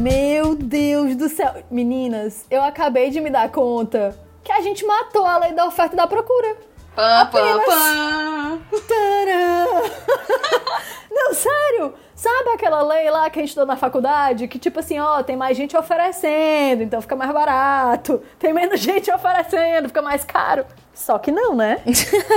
Meu 0.00 0.54
Deus 0.54 1.16
do 1.16 1.28
céu. 1.28 1.52
Meninas, 1.68 2.44
eu 2.48 2.62
acabei 2.62 3.10
de 3.10 3.20
me 3.20 3.28
dar 3.28 3.50
conta 3.50 4.16
que 4.44 4.52
a 4.52 4.60
gente 4.60 4.86
matou 4.86 5.26
a 5.26 5.36
lei 5.38 5.52
da 5.52 5.66
oferta 5.66 5.94
e 5.94 5.96
da 5.96 6.06
procura. 6.06 6.69
Pã, 7.00 7.24
pã, 7.32 7.58
pã. 7.66 8.60
Não, 11.10 11.32
sério. 11.32 11.94
Sabe 12.14 12.50
aquela 12.50 12.82
lei 12.82 13.08
lá 13.08 13.30
que 13.30 13.38
a 13.38 13.42
gente 13.42 13.48
estudou 13.48 13.66
na 13.66 13.76
faculdade? 13.76 14.46
Que 14.46 14.58
tipo 14.58 14.80
assim, 14.80 14.98
ó, 14.98 15.22
tem 15.22 15.34
mais 15.34 15.56
gente 15.56 15.74
oferecendo, 15.74 16.82
então 16.82 17.00
fica 17.00 17.16
mais 17.16 17.32
barato. 17.32 18.22
Tem 18.38 18.52
menos 18.52 18.80
gente 18.84 19.10
oferecendo, 19.10 19.88
fica 19.88 20.02
mais 20.02 20.24
caro. 20.24 20.66
Só 20.94 21.18
que 21.18 21.30
não, 21.30 21.54
né? 21.54 21.80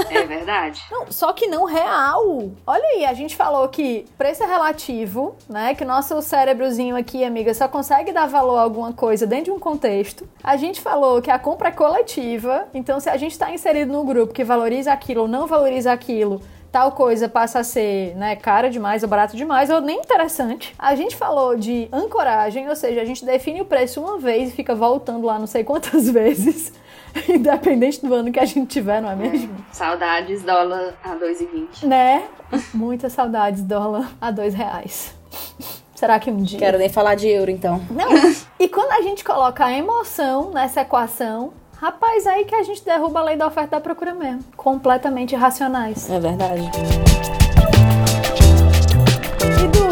É 0.10 0.24
verdade. 0.26 0.82
Não, 0.90 1.12
só 1.12 1.34
que 1.34 1.48
não 1.48 1.66
real. 1.66 2.52
Olha 2.66 2.84
aí, 2.96 3.06
a 3.06 3.14
gente 3.14 3.36
falou 3.36 3.68
que 3.68 4.06
preço 4.18 4.44
é 4.44 4.46
relativo, 4.46 5.36
né? 5.50 5.76
Que 5.76 5.84
nosso 5.84 6.22
cérebrozinho 6.22 6.96
aqui, 6.96 7.24
amiga, 7.24 7.54
só 7.54 7.68
consegue 7.68 8.12
dar 8.12 8.28
valor 8.28 8.58
a 8.58 8.62
alguma 8.62 8.94
coisa 8.94 9.28
dentro 9.28 9.46
de 9.46 9.52
um 9.52 9.60
contexto. 9.60 10.28
A 10.44 10.56
gente 10.56 10.80
falou 10.82 11.22
que 11.22 11.30
a 11.30 11.38
compra 11.38 11.70
é 11.70 11.72
coletiva, 11.72 12.68
então 12.74 13.00
se 13.00 13.10
a 13.10 13.18
gente 13.18 13.32
está 13.32 13.52
inserido 13.52 13.92
no 13.92 14.04
grupo 14.04 14.34
que 14.34 14.44
valoriza 14.44 14.94
aquilo 14.94 15.24
ou 15.24 15.28
não 15.28 15.46
valoriza 15.46 15.92
aquilo, 15.92 16.42
tal 16.72 16.92
coisa 16.94 17.30
passa 17.30 17.60
a 17.60 17.64
ser 17.64 18.16
né, 18.16 18.36
cara 18.36 18.68
demais 18.68 19.04
ou 19.04 19.10
barato 19.10 19.38
demais 19.38 19.70
ou 19.70 19.80
nem 19.80 20.00
interessante. 20.00 20.74
A 20.80 20.96
gente 20.96 21.16
falou 21.16 21.56
de 21.56 21.88
ancoragem, 21.92 22.68
ou 22.68 22.76
seja, 22.76 23.02
a 23.02 23.06
gente 23.06 23.24
define 23.24 23.62
o 23.62 23.66
preço 23.66 24.02
uma 24.02 24.18
vez 24.18 24.50
e 24.50 24.56
fica 24.56 24.74
voltando 24.74 25.28
lá 25.28 25.38
não 25.38 25.46
sei 25.46 25.64
quantas 25.64 26.10
vezes. 26.10 26.74
Independente 27.30 28.06
do 28.06 28.14
ano 28.14 28.32
que 28.32 28.40
a 28.40 28.46
gente 28.46 28.68
tiver, 28.68 29.02
não 29.02 29.12
é 29.12 29.16
mesmo? 29.16 29.54
É. 29.54 29.74
Saudades 29.74 30.44
dólar 30.44 30.96
a 31.04 31.16
2,20. 31.16 31.88
Né? 31.88 32.24
Muitas 32.74 33.14
saudades 33.14 33.62
dólar 33.64 34.12
a 34.20 34.32
2 34.32 34.54
reais. 34.54 35.14
Será 35.96 36.20
que 36.20 36.30
um 36.30 36.38
dia? 36.38 36.60
Quero 36.60 36.78
nem 36.78 36.90
falar 36.90 37.16
de 37.16 37.28
euro, 37.28 37.50
então. 37.50 37.82
Não. 37.90 38.10
E 38.60 38.68
quando 38.68 38.92
a 38.92 39.02
gente 39.02 39.24
coloca 39.24 39.64
a 39.64 39.72
emoção 39.72 40.52
nessa 40.52 40.82
equação, 40.82 41.54
rapaz, 41.78 42.28
aí 42.28 42.46
que 42.46 42.56
a 42.56 42.64
gente 42.64 42.84
derruba 42.84 43.20
a 43.20 43.24
lei 43.24 43.36
da 43.36 43.48
oferta 43.48 43.76
e 43.76 43.80
da 43.80 43.82
procura 43.82 44.14
mesmo. 44.14 44.44
Completamente 44.58 45.34
irracionais. 45.34 46.10
É 46.10 46.20
verdade. 46.20 46.70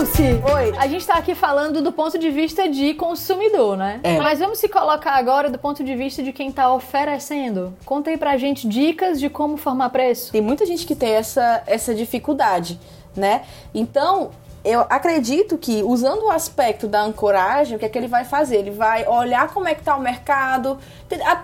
Dulce, 0.01 0.41
Oi. 0.51 0.73
a 0.79 0.87
gente 0.87 1.05
tá 1.05 1.13
aqui 1.13 1.35
falando 1.35 1.79
do 1.79 1.91
ponto 1.91 2.17
de 2.17 2.31
vista 2.31 2.67
de 2.67 2.95
consumidor, 2.95 3.77
né? 3.77 3.99
É. 4.01 4.17
Mas 4.17 4.39
vamos 4.39 4.57
se 4.57 4.67
colocar 4.67 5.11
agora 5.11 5.47
do 5.47 5.59
ponto 5.59 5.83
de 5.83 5.95
vista 5.95 6.23
de 6.23 6.33
quem 6.33 6.51
tá 6.51 6.73
oferecendo. 6.73 7.77
Conta 7.85 8.09
aí 8.09 8.17
pra 8.17 8.35
gente 8.35 8.67
dicas 8.67 9.19
de 9.19 9.29
como 9.29 9.57
formar 9.57 9.91
preço. 9.91 10.31
Tem 10.31 10.41
muita 10.41 10.65
gente 10.65 10.87
que 10.87 10.95
tem 10.95 11.11
essa, 11.11 11.61
essa 11.67 11.93
dificuldade, 11.93 12.79
né? 13.15 13.43
Então, 13.75 14.31
eu 14.65 14.81
acredito 14.89 15.55
que 15.55 15.83
usando 15.83 16.23
o 16.23 16.31
aspecto 16.31 16.87
da 16.87 17.03
ancoragem, 17.03 17.75
o 17.75 17.79
que 17.79 17.85
é 17.85 17.89
que 17.89 17.97
ele 17.97 18.07
vai 18.07 18.25
fazer? 18.25 18.57
Ele 18.57 18.71
vai 18.71 19.07
olhar 19.07 19.49
como 19.49 19.67
é 19.67 19.75
que 19.75 19.83
tá 19.83 19.95
o 19.95 20.01
mercado, 20.01 20.79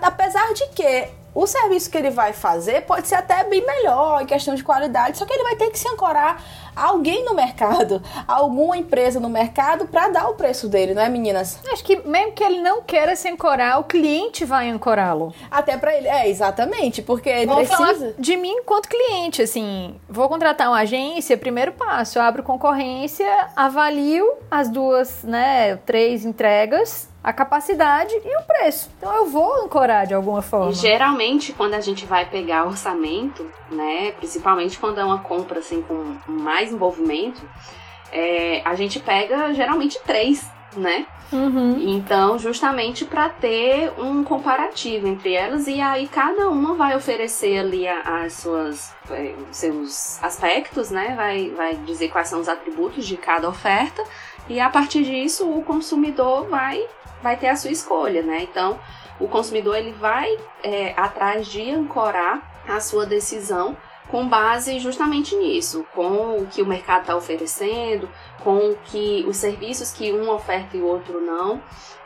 apesar 0.02 0.52
de 0.52 0.66
que 0.70 1.06
o 1.34 1.46
serviço 1.46 1.88
que 1.88 1.96
ele 1.96 2.10
vai 2.10 2.32
fazer 2.32 2.82
pode 2.82 3.06
ser 3.06 3.14
até 3.14 3.44
bem 3.44 3.64
melhor 3.64 4.22
em 4.22 4.26
questão 4.26 4.56
de 4.56 4.64
qualidade, 4.64 5.18
só 5.18 5.24
que 5.24 5.32
ele 5.32 5.44
vai 5.44 5.54
ter 5.54 5.70
que 5.70 5.78
se 5.78 5.86
ancorar 5.88 6.42
alguém 6.78 7.24
no 7.24 7.34
mercado, 7.34 8.02
alguma 8.26 8.76
empresa 8.76 9.18
no 9.20 9.28
mercado 9.28 9.86
para 9.86 10.08
dar 10.08 10.28
o 10.28 10.34
preço 10.34 10.68
dele, 10.68 10.94
não 10.94 11.02
é, 11.02 11.08
meninas? 11.08 11.58
Acho 11.72 11.84
que 11.84 11.96
mesmo 11.96 12.32
que 12.32 12.44
ele 12.44 12.60
não 12.60 12.82
queira 12.82 13.16
se 13.16 13.28
ancorar, 13.28 13.80
o 13.80 13.84
cliente 13.84 14.44
vai 14.44 14.68
ancorá-lo. 14.68 15.34
Até 15.50 15.76
para 15.76 15.94
ele, 15.96 16.08
é 16.08 16.28
exatamente, 16.28 17.02
porque 17.02 17.28
ele 17.28 17.46
Vou 17.46 17.56
precisa. 17.56 17.76
falar 17.76 18.12
de 18.18 18.36
mim 18.36 18.52
enquanto 18.52 18.88
cliente, 18.88 19.42
assim, 19.42 19.94
vou 20.08 20.28
contratar 20.28 20.68
uma 20.68 20.80
agência, 20.80 21.36
primeiro 21.36 21.72
passo, 21.72 22.18
eu 22.18 22.22
abro 22.22 22.42
concorrência, 22.42 23.48
avalio 23.56 24.32
as 24.50 24.68
duas, 24.68 25.22
né, 25.22 25.76
três 25.76 26.24
entregas, 26.24 27.08
a 27.22 27.32
capacidade 27.32 28.14
e 28.14 28.36
o 28.36 28.42
preço. 28.42 28.88
Então 28.96 29.14
eu 29.14 29.26
vou 29.26 29.64
ancorar 29.64 30.06
de 30.06 30.14
alguma 30.14 30.40
forma. 30.40 30.70
E 30.70 30.74
geralmente, 30.74 31.52
quando 31.52 31.74
a 31.74 31.80
gente 31.80 32.06
vai 32.06 32.24
pegar 32.24 32.64
orçamento, 32.64 33.46
né, 33.70 34.12
principalmente 34.12 34.78
quando 34.78 34.98
é 34.98 35.04
uma 35.04 35.18
compra 35.18 35.58
assim 35.58 35.82
com 35.82 36.16
mais 36.26 36.67
envolvimento, 36.72 37.40
é, 38.12 38.62
a 38.64 38.74
gente 38.74 38.98
pega 39.00 39.52
geralmente 39.54 39.98
três, 40.04 40.50
né? 40.76 41.06
Uhum. 41.30 41.78
Então, 41.78 42.38
justamente 42.38 43.04
para 43.04 43.28
ter 43.28 43.92
um 43.98 44.24
comparativo 44.24 45.06
entre 45.06 45.34
elas 45.34 45.66
e 45.66 45.78
aí 45.78 46.08
cada 46.08 46.48
uma 46.48 46.74
vai 46.74 46.96
oferecer 46.96 47.58
ali 47.58 47.86
as 47.86 48.32
suas 48.34 48.94
os 49.50 49.56
seus 49.56 50.22
aspectos, 50.22 50.90
né? 50.90 51.14
Vai, 51.14 51.50
vai 51.50 51.74
dizer 51.76 52.08
quais 52.08 52.28
são 52.28 52.40
os 52.40 52.48
atributos 52.48 53.06
de 53.06 53.16
cada 53.18 53.48
oferta 53.48 54.02
e 54.48 54.58
a 54.58 54.70
partir 54.70 55.04
disso 55.04 55.48
o 55.50 55.62
consumidor 55.62 56.48
vai 56.48 56.82
vai 57.22 57.36
ter 57.36 57.48
a 57.48 57.56
sua 57.56 57.70
escolha, 57.70 58.22
né? 58.22 58.46
Então, 58.50 58.78
o 59.20 59.28
consumidor 59.28 59.76
ele 59.76 59.92
vai 59.92 60.30
eh, 60.62 60.94
atrás 60.96 61.46
de 61.46 61.70
ancorar 61.70 62.40
a 62.66 62.80
sua 62.80 63.04
decisão 63.04 63.76
com 64.08 64.26
base 64.26 64.78
justamente 64.78 65.36
nisso, 65.36 65.86
com 65.94 66.38
o 66.38 66.46
que 66.46 66.62
o 66.62 66.66
mercado 66.66 67.02
está 67.02 67.16
oferecendo, 67.16 68.08
com 68.42 68.74
que 68.86 69.24
os 69.28 69.36
serviços 69.36 69.92
que 69.92 70.12
um 70.12 70.30
oferta 70.30 70.76
e 70.76 70.80
o 70.80 70.86
outro 70.86 71.20
não, 71.20 71.60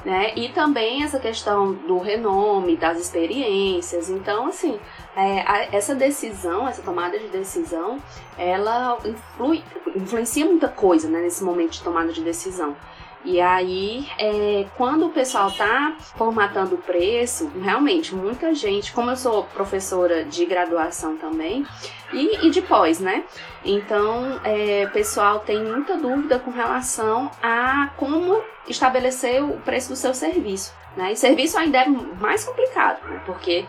né? 0.04 0.32
E 0.34 0.48
também 0.48 1.04
essa 1.04 1.20
questão 1.20 1.72
do 1.72 1.98
renome, 1.98 2.76
das 2.76 2.98
experiências. 2.98 4.10
Então, 4.10 4.48
assim, 4.48 4.78
é, 5.16 5.76
essa 5.76 5.94
decisão, 5.94 6.66
essa 6.66 6.82
tomada 6.82 7.18
de 7.18 7.28
decisão, 7.28 7.98
ela 8.36 8.98
influi, 9.04 9.62
influencia 9.94 10.44
muita 10.44 10.68
coisa, 10.68 11.08
né? 11.08 11.20
Nesse 11.20 11.44
momento 11.44 11.72
de 11.72 11.82
tomada 11.82 12.12
de 12.12 12.22
decisão. 12.22 12.76
E 13.24 13.40
aí, 13.40 14.08
é, 14.18 14.66
quando 14.76 15.06
o 15.06 15.10
pessoal 15.10 15.50
tá 15.50 15.94
formatando 16.16 16.74
o 16.74 16.78
preço, 16.78 17.50
realmente, 17.62 18.14
muita 18.14 18.54
gente, 18.54 18.92
como 18.92 19.10
eu 19.10 19.16
sou 19.16 19.44
professora 19.44 20.24
de 20.24 20.44
graduação 20.44 21.16
também, 21.16 21.64
e, 22.12 22.46
e 22.46 22.50
de 22.50 22.60
pós, 22.62 22.98
né? 22.98 23.24
Então, 23.64 24.40
é, 24.44 24.86
pessoal 24.92 25.40
tem 25.40 25.62
muita 25.64 25.96
dúvida 25.96 26.38
com 26.38 26.50
relação 26.50 27.30
a 27.42 27.90
como 27.96 28.42
estabelecer 28.68 29.42
o 29.42 29.58
preço 29.60 29.88
do 29.88 29.96
seu 29.96 30.14
serviço. 30.14 30.72
Né? 30.96 31.12
E 31.12 31.16
serviço 31.16 31.58
ainda 31.58 31.78
é 31.78 31.88
mais 31.88 32.44
complicado, 32.44 33.02
né? 33.08 33.20
porque 33.24 33.64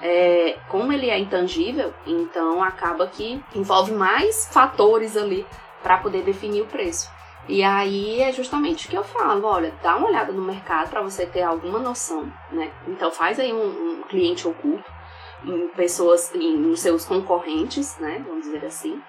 é, 0.00 0.56
como 0.68 0.92
ele 0.92 1.10
é 1.10 1.18
intangível, 1.18 1.92
então 2.06 2.62
acaba 2.62 3.06
que 3.06 3.42
envolve 3.54 3.92
mais 3.92 4.48
fatores 4.52 5.16
ali 5.16 5.44
para 5.82 5.98
poder 5.98 6.22
definir 6.22 6.62
o 6.62 6.66
preço. 6.66 7.10
E 7.48 7.62
aí 7.62 8.20
é 8.20 8.30
justamente 8.30 8.86
o 8.86 8.90
que 8.90 8.96
eu 8.96 9.04
falo, 9.04 9.46
olha, 9.46 9.72
dá 9.82 9.96
uma 9.96 10.08
olhada 10.08 10.32
no 10.32 10.42
mercado 10.42 10.90
para 10.90 11.00
você 11.00 11.24
ter 11.24 11.42
alguma 11.42 11.78
noção, 11.78 12.30
né? 12.52 12.70
Então 12.86 13.10
faz 13.10 13.40
aí 13.40 13.52
um, 13.52 14.00
um 14.00 14.02
cliente 14.02 14.46
oculto, 14.46 14.84
em 15.44 15.68
pessoas, 15.68 16.34
em, 16.34 16.56
nos 16.56 16.80
seus 16.80 17.04
concorrentes, 17.04 17.96
né? 17.98 18.22
Vamos 18.26 18.44
dizer 18.44 18.66
assim. 18.66 19.00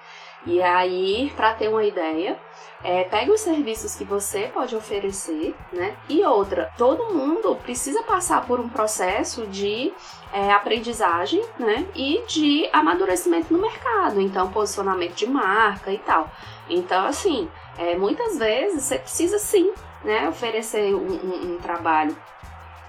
E 0.46 0.62
aí, 0.62 1.34
para 1.36 1.54
ter 1.54 1.68
uma 1.68 1.84
ideia, 1.84 2.40
é, 2.82 3.04
pegue 3.04 3.30
os 3.30 3.42
serviços 3.42 3.94
que 3.96 4.06
você 4.06 4.50
pode 4.54 4.74
oferecer, 4.74 5.54
né? 5.74 5.98
E 6.08 6.24
outra, 6.24 6.72
todo 6.78 7.14
mundo 7.14 7.58
precisa 7.58 8.02
passar 8.04 8.46
por 8.46 8.58
um 8.58 8.70
processo 8.70 9.46
de 9.48 9.92
é, 10.32 10.52
aprendizagem, 10.54 11.44
né? 11.58 11.86
E 11.94 12.24
de 12.26 12.70
amadurecimento 12.72 13.52
no 13.54 13.60
mercado, 13.60 14.22
então 14.22 14.50
posicionamento 14.50 15.16
de 15.16 15.28
marca 15.28 15.92
e 15.92 15.98
tal. 15.98 16.32
Então, 16.70 17.06
assim, 17.06 17.50
é, 17.78 17.96
muitas 17.96 18.38
vezes 18.38 18.84
você 18.84 19.00
precisa 19.00 19.40
sim, 19.40 19.72
né? 20.04 20.28
Oferecer 20.30 20.94
um, 20.94 21.08
um- 21.08 21.54
um 21.54 21.58
trabalho 21.58 22.16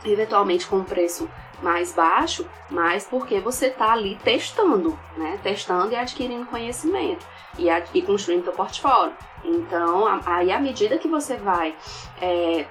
eventualmente 0.04 0.66
com 0.66 0.76
um 0.76 0.84
preço 0.84 1.28
mais 1.62 1.92
baixo, 1.92 2.46
mas 2.70 3.04
porque 3.04 3.38
você 3.38 3.66
está 3.66 3.92
ali 3.92 4.16
testando, 4.24 4.98
né? 5.16 5.38
Testando 5.42 5.92
e 5.92 5.96
adquirindo 5.96 6.46
conhecimento 6.46 7.26
e, 7.58 7.68
e 7.94 8.02
construindo 8.02 8.44
seu 8.44 8.52
portfólio. 8.52 9.14
Então, 9.44 10.06
aí 10.26 10.50
à 10.52 10.58
medida 10.60 10.98
que 10.98 11.08
você 11.08 11.36
vai 11.36 11.74
é, 12.20 12.64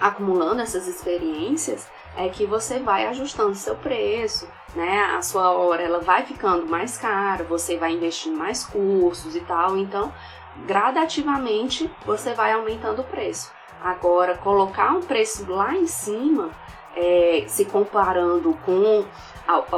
acumulando 0.00 0.62
essas 0.62 0.86
experiências, 0.86 1.86
é 2.16 2.28
que 2.28 2.46
você 2.46 2.78
vai 2.78 3.06
ajustando 3.06 3.54
seu 3.54 3.76
preço, 3.76 4.48
né? 4.74 5.00
A 5.16 5.22
sua 5.22 5.50
hora 5.52 5.82
ela 5.82 6.00
vai 6.00 6.24
ficando 6.24 6.66
mais 6.66 6.96
cara, 6.98 7.44
você 7.44 7.76
vai 7.76 7.92
investindo 7.92 8.36
mais 8.36 8.64
cursos 8.64 9.36
e 9.36 9.40
tal. 9.40 9.76
Então, 9.76 10.12
gradativamente 10.66 11.90
você 12.04 12.34
vai 12.34 12.52
aumentando 12.52 13.02
o 13.02 13.04
preço. 13.04 13.52
Agora, 13.82 14.36
colocar 14.36 14.92
um 14.92 15.00
preço 15.00 15.50
lá 15.50 15.74
em 15.74 15.86
cima 15.86 16.50
é, 16.96 17.44
se 17.46 17.64
comparando 17.64 18.58
com 18.64 19.04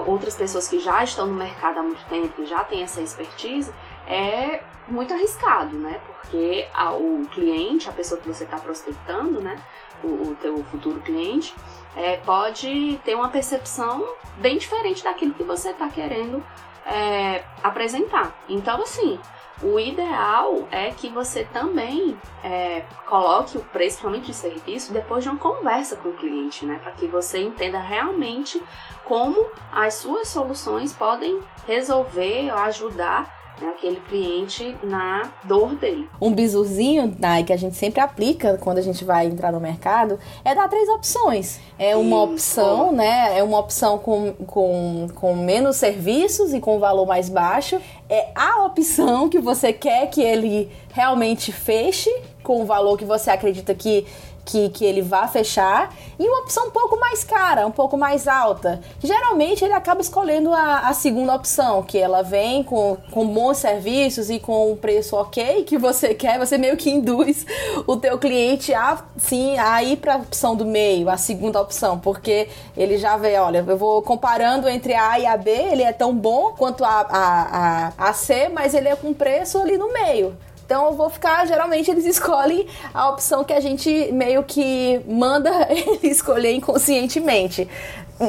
outras 0.07 0.35
pessoas 0.35 0.67
que 0.67 0.81
já 0.81 1.05
estão 1.05 1.27
no 1.27 1.35
mercado 1.35 1.79
há 1.79 1.83
muito 1.83 2.03
tempo, 2.07 2.29
que 2.29 2.47
já 2.47 2.65
têm 2.65 2.83
essa 2.83 3.01
expertise, 3.01 3.73
é 4.07 4.63
muito 4.89 5.13
arriscado, 5.13 5.77
né? 5.77 6.01
Porque 6.07 6.67
a, 6.73 6.93
o 6.93 7.27
cliente, 7.31 7.89
a 7.89 7.93
pessoa 7.93 8.21
que 8.21 8.27
você 8.27 8.45
está 8.45 8.57
prospectando, 8.59 9.41
né? 9.41 9.63
O, 10.03 10.31
o 10.31 10.37
teu 10.41 10.65
futuro 10.65 11.01
cliente, 11.01 11.55
é, 11.95 12.17
pode 12.17 12.99
ter 13.05 13.15
uma 13.15 13.29
percepção 13.29 14.07
bem 14.39 14.57
diferente 14.57 15.05
daquilo 15.05 15.35
que 15.35 15.43
você 15.43 15.71
está 15.71 15.89
querendo 15.89 16.43
é, 16.87 17.45
apresentar. 17.63 18.35
Então, 18.49 18.83
assim, 18.83 19.19
o 19.63 19.79
ideal 19.79 20.69
é 20.71 20.91
que 20.91 21.09
você 21.09 21.45
também 21.45 22.17
é, 22.43 22.83
coloque 23.07 23.59
o 23.59 23.61
preço, 23.61 23.99
principalmente 24.01 24.27
de 24.27 24.35
serviço, 24.35 24.93
depois 24.93 25.23
de 25.23 25.31
uma 25.31 25.39
conversa 25.39 25.97
com 25.97 26.11
o 26.11 26.15
cliente, 26.15 26.65
né? 26.65 26.79
Para 26.83 26.93
que 26.93 27.07
você 27.07 27.39
entenda 27.39 27.79
realmente 27.79 28.63
como 29.05 29.47
as 29.73 29.95
suas 29.95 30.29
soluções 30.29 30.93
podem 30.93 31.41
resolver 31.67 32.51
ou 32.53 32.59
ajudar 32.59 33.41
né, 33.61 33.69
aquele 33.69 34.01
cliente 34.01 34.77
na 34.83 35.31
dor 35.45 35.75
dele. 35.75 36.09
Um 36.21 36.33
bizuzinho, 36.33 37.09
Dai, 37.19 37.45
que 37.45 37.53
a 37.53 37.57
gente 37.57 37.77
sempre 37.77 38.01
aplica 38.01 38.57
quando 38.59 38.79
a 38.79 38.83
gente 38.83 39.05
vai 39.05 39.27
entrar 39.27 39.53
no 39.53 39.61
mercado, 39.61 40.19
é 40.45 40.55
dar 40.55 40.69
três 40.69 40.89
opções. 40.89 41.61
É 41.79 41.95
uma 41.97 42.25
Isso. 42.25 42.33
opção, 42.33 42.93
né? 42.93 43.39
É 43.39 43.43
uma 43.43 43.59
opção 43.59 43.99
com, 43.99 44.33
com, 44.47 45.09
com 45.15 45.37
menos 45.37 45.77
serviços 45.77 46.55
e 46.55 46.61
com 46.61 46.79
valor 46.79 47.07
mais 47.07 47.29
baixo. 47.29 47.81
É 48.11 48.33
a 48.35 48.65
opção 48.65 49.29
que 49.29 49.39
você 49.39 49.73
quer 49.73 50.09
que 50.09 50.21
ele 50.21 50.69
realmente 50.93 51.53
feche 51.53 52.11
com 52.43 52.61
o 52.61 52.65
valor 52.65 52.99
que 52.99 53.05
você 53.05 53.31
acredita 53.31 53.73
que 53.73 54.05
que, 54.51 54.69
que 54.71 54.85
ele 54.85 55.01
vá 55.01 55.29
fechar 55.29 55.95
e 56.19 56.27
uma 56.27 56.41
opção 56.41 56.67
um 56.67 56.71
pouco 56.71 56.99
mais 56.99 57.23
cara, 57.23 57.67
um 57.67 57.71
pouco 57.71 57.97
mais 57.97 58.27
alta. 58.27 58.81
Geralmente 59.03 59.65
ele 59.65 59.73
acaba 59.73 60.01
escolhendo 60.01 60.53
a, 60.53 60.89
a 60.89 60.93
segunda 60.93 61.35
opção, 61.35 61.83
que 61.83 61.97
ela 61.97 62.23
vem 62.23 62.63
com, 62.65 62.97
com 63.11 63.27
bons 63.27 63.59
serviços 63.59 64.29
e 64.29 64.39
com 64.39 64.73
um 64.73 64.77
preço 64.77 65.17
ok 65.17 65.63
que 65.65 65.79
você 65.79 66.13
quer, 66.15 66.39
você 66.39 66.59
meio 66.59 66.77
que 66.77 66.91
induz 66.91 67.47
o 67.87 67.97
teu 67.97 68.19
cliente 68.19 68.75
a 68.75 69.03
sim 69.17 69.57
a 69.59 69.83
ir 69.83 69.97
para 69.97 70.15
a 70.15 70.17
opção 70.17 70.57
do 70.57 70.67
meio, 70.67 71.09
a 71.09 71.17
segunda 71.17 71.61
opção, 71.61 71.99
porque 71.99 72.49
ele 72.77 72.99
já 72.99 73.17
vê, 73.17 73.39
olha, 73.39 73.65
eu 73.67 73.77
vou 73.77 74.03
comparando 74.03 74.69
entre 74.69 74.95
a 74.95 75.11
A 75.11 75.19
e 75.21 75.27
a 75.27 75.37
B, 75.37 75.51
ele 75.51 75.83
é 75.83 75.93
tão 75.93 76.15
bom 76.15 76.55
quanto 76.57 76.85
a, 76.85 77.07
a, 77.09 77.93
a, 77.99 78.00
a 78.01 78.15
C, 78.15 78.49
mas 78.49 78.73
ele 78.73 78.89
é 78.89 78.97
com 78.97 79.13
preço 79.13 79.59
ali 79.59 79.77
no 79.77 79.93
meio. 79.93 80.35
Então 80.65 80.87
eu 80.87 80.93
vou 80.93 81.11
ficar, 81.11 81.47
geralmente 81.47 81.91
eles 81.91 82.07
escolhem 82.07 82.67
a 82.95 83.11
opção 83.11 83.45
que 83.45 83.53
a 83.53 83.61
gente 83.61 84.11
meio 84.13 84.43
que 84.43 85.01
manda 85.07 85.51
ele 85.69 86.09
escolher 86.09 86.53
inconscientemente. 86.55 87.69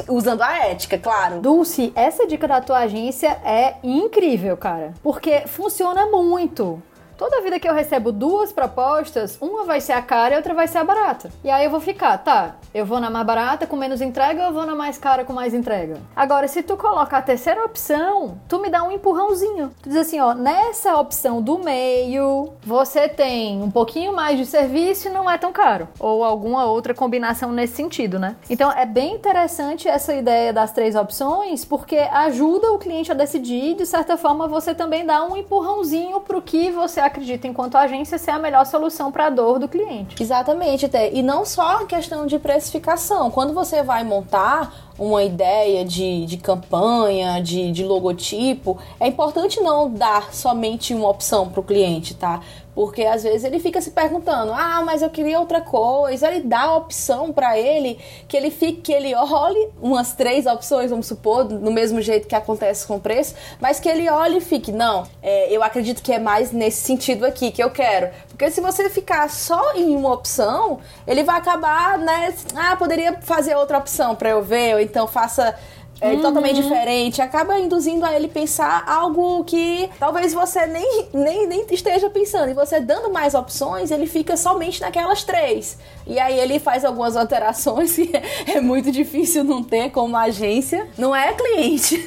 Usando 0.08 0.42
a 0.42 0.56
ética, 0.66 0.98
claro. 0.98 1.40
Dulce, 1.40 1.92
essa 1.94 2.26
dica 2.26 2.48
da 2.48 2.60
tua 2.62 2.78
agência 2.80 3.28
é 3.44 3.74
incrível, 3.82 4.56
cara. 4.56 4.94
Porque 5.02 5.42
funciona 5.46 6.06
muito. 6.06 6.82
Toda 7.22 7.40
vida 7.40 7.60
que 7.60 7.68
eu 7.68 7.72
recebo 7.72 8.10
duas 8.10 8.50
propostas, 8.50 9.38
uma 9.40 9.62
vai 9.62 9.80
ser 9.80 9.92
a 9.92 10.02
cara 10.02 10.34
e 10.34 10.36
outra 10.36 10.54
vai 10.54 10.66
ser 10.66 10.78
a 10.78 10.84
barata. 10.84 11.30
E 11.44 11.48
aí 11.48 11.64
eu 11.64 11.70
vou 11.70 11.78
ficar, 11.78 12.18
tá, 12.18 12.56
eu 12.74 12.84
vou 12.84 12.98
na 12.98 13.10
mais 13.10 13.24
barata 13.24 13.64
com 13.64 13.76
menos 13.76 14.00
entrega 14.00 14.40
ou 14.40 14.46
eu 14.48 14.52
vou 14.52 14.66
na 14.66 14.74
mais 14.74 14.98
cara 14.98 15.24
com 15.24 15.32
mais 15.32 15.54
entrega? 15.54 16.00
Agora, 16.16 16.48
se 16.48 16.64
tu 16.64 16.76
colocar 16.76 17.18
a 17.18 17.22
terceira 17.22 17.64
opção, 17.64 18.40
tu 18.48 18.58
me 18.58 18.68
dá 18.68 18.82
um 18.82 18.90
empurrãozinho. 18.90 19.70
Tu 19.80 19.90
diz 19.90 19.98
assim, 19.98 20.18
ó, 20.18 20.34
nessa 20.34 20.96
opção 20.96 21.40
do 21.40 21.60
meio, 21.60 22.54
você 22.64 23.08
tem 23.08 23.62
um 23.62 23.70
pouquinho 23.70 24.12
mais 24.12 24.36
de 24.36 24.44
serviço 24.44 25.06
e 25.06 25.12
não 25.12 25.30
é 25.30 25.38
tão 25.38 25.52
caro. 25.52 25.86
Ou 26.00 26.24
alguma 26.24 26.64
outra 26.64 26.92
combinação 26.92 27.52
nesse 27.52 27.76
sentido, 27.76 28.18
né? 28.18 28.34
Então 28.50 28.72
é 28.72 28.84
bem 28.84 29.14
interessante 29.14 29.86
essa 29.86 30.12
ideia 30.12 30.52
das 30.52 30.72
três 30.72 30.96
opções, 30.96 31.64
porque 31.64 31.98
ajuda 31.98 32.72
o 32.72 32.78
cliente 32.78 33.12
a 33.12 33.14
decidir, 33.14 33.76
de 33.76 33.86
certa 33.86 34.16
forma 34.16 34.48
você 34.48 34.74
também 34.74 35.06
dá 35.06 35.24
um 35.24 35.36
empurrãozinho 35.36 36.20
pro 36.20 36.42
que 36.42 36.68
você 36.72 36.98
acredita, 36.98 37.11
enquanto 37.46 37.76
agência, 37.76 38.18
ser 38.18 38.30
a 38.30 38.38
melhor 38.38 38.64
solução 38.66 39.10
para 39.10 39.26
a 39.26 39.30
dor 39.30 39.58
do 39.58 39.68
cliente. 39.68 40.22
Exatamente, 40.22 40.86
até. 40.86 41.12
E 41.12 41.22
não 41.22 41.44
só 41.44 41.82
a 41.82 41.86
questão 41.86 42.26
de 42.26 42.38
precificação. 42.38 43.30
Quando 43.30 43.52
você 43.52 43.82
vai 43.82 44.04
montar 44.04 44.91
uma 44.98 45.22
ideia 45.22 45.84
de, 45.84 46.26
de 46.26 46.36
campanha, 46.36 47.40
de, 47.42 47.72
de 47.72 47.84
logotipo, 47.84 48.78
é 49.00 49.06
importante 49.06 49.60
não 49.60 49.90
dar 49.90 50.32
somente 50.32 50.94
uma 50.94 51.08
opção 51.08 51.48
para 51.48 51.60
o 51.60 51.62
cliente, 51.62 52.14
tá? 52.14 52.40
Porque 52.74 53.04
às 53.04 53.22
vezes 53.22 53.44
ele 53.44 53.58
fica 53.60 53.80
se 53.80 53.90
perguntando: 53.90 54.52
"Ah, 54.52 54.82
mas 54.84 55.02
eu 55.02 55.10
queria 55.10 55.38
outra 55.38 55.60
coisa". 55.60 56.28
Ele 56.28 56.40
dá 56.40 56.62
a 56.62 56.76
opção 56.76 57.32
para 57.32 57.58
ele 57.58 57.98
que 58.26 58.36
ele 58.36 58.50
fique 58.50 58.80
que 58.80 58.92
ele 58.92 59.14
olhe 59.14 59.68
umas 59.80 60.12
três 60.14 60.46
opções, 60.46 60.90
vamos 60.90 61.06
supor, 61.06 61.44
no 61.44 61.70
mesmo 61.70 62.00
jeito 62.00 62.26
que 62.26 62.34
acontece 62.34 62.86
com 62.86 62.96
o 62.96 63.00
preço, 63.00 63.34
mas 63.60 63.78
que 63.78 63.88
ele 63.88 64.08
olhe 64.08 64.38
e 64.38 64.40
fique: 64.40 64.72
"Não, 64.72 65.04
é, 65.22 65.54
eu 65.54 65.62
acredito 65.62 66.02
que 66.02 66.12
é 66.12 66.18
mais 66.18 66.50
nesse 66.50 66.80
sentido 66.82 67.24
aqui 67.26 67.50
que 67.50 67.62
eu 67.62 67.70
quero". 67.70 68.10
Porque 68.42 68.54
se 68.54 68.60
você 68.60 68.90
ficar 68.90 69.30
só 69.30 69.72
em 69.76 69.94
uma 69.94 70.12
opção, 70.12 70.80
ele 71.06 71.22
vai 71.22 71.38
acabar, 71.38 71.96
né, 71.96 72.34
ah, 72.56 72.74
poderia 72.74 73.16
fazer 73.22 73.54
outra 73.54 73.78
opção 73.78 74.16
para 74.16 74.30
eu 74.30 74.42
ver, 74.42 74.74
ou 74.74 74.80
então 74.80 75.06
faça 75.06 75.56
é, 76.02 76.14
uhum. 76.14 76.20
totalmente 76.20 76.60
diferente, 76.60 77.22
acaba 77.22 77.60
induzindo 77.60 78.04
a 78.04 78.12
ele 78.12 78.26
pensar 78.26 78.82
algo 78.88 79.44
que 79.44 79.88
talvez 80.00 80.34
você 80.34 80.66
nem, 80.66 81.06
nem, 81.14 81.46
nem 81.46 81.64
esteja 81.70 82.10
pensando. 82.10 82.50
E 82.50 82.54
você 82.54 82.80
dando 82.80 83.12
mais 83.12 83.34
opções, 83.34 83.92
ele 83.92 84.08
fica 84.08 84.36
somente 84.36 84.80
naquelas 84.80 85.22
três. 85.22 85.78
E 86.04 86.18
aí 86.18 86.40
ele 86.40 86.58
faz 86.58 86.84
algumas 86.84 87.16
alterações 87.16 87.94
que 87.94 88.10
é 88.52 88.60
muito 88.60 88.90
difícil 88.90 89.44
não 89.44 89.62
ter 89.62 89.90
como 89.90 90.16
agência. 90.16 90.88
Não 90.98 91.14
é 91.14 91.32
cliente. 91.34 92.04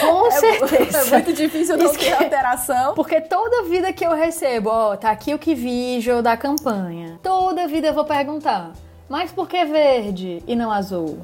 Com 0.00 0.26
é, 0.28 0.30
certeza. 0.30 1.00
É 1.10 1.22
muito 1.22 1.32
difícil 1.32 1.76
não 1.76 1.92
ter 1.92 2.12
alteração. 2.12 2.94
Porque 2.94 3.20
toda 3.20 3.64
vida 3.64 3.92
que 3.92 4.04
eu 4.04 4.12
recebo, 4.12 4.70
ó, 4.70 4.96
tá 4.96 5.10
aqui 5.10 5.34
o 5.34 5.38
que 5.38 5.54
vijo 5.54 6.22
da 6.22 6.36
campanha. 6.36 7.18
Toda 7.22 7.68
vida 7.68 7.88
eu 7.88 7.94
vou 7.94 8.04
perguntar, 8.04 8.72
mas 9.08 9.30
por 9.30 9.48
que 9.48 9.64
verde 9.64 10.42
e 10.46 10.56
não 10.56 10.70
azul? 10.70 11.18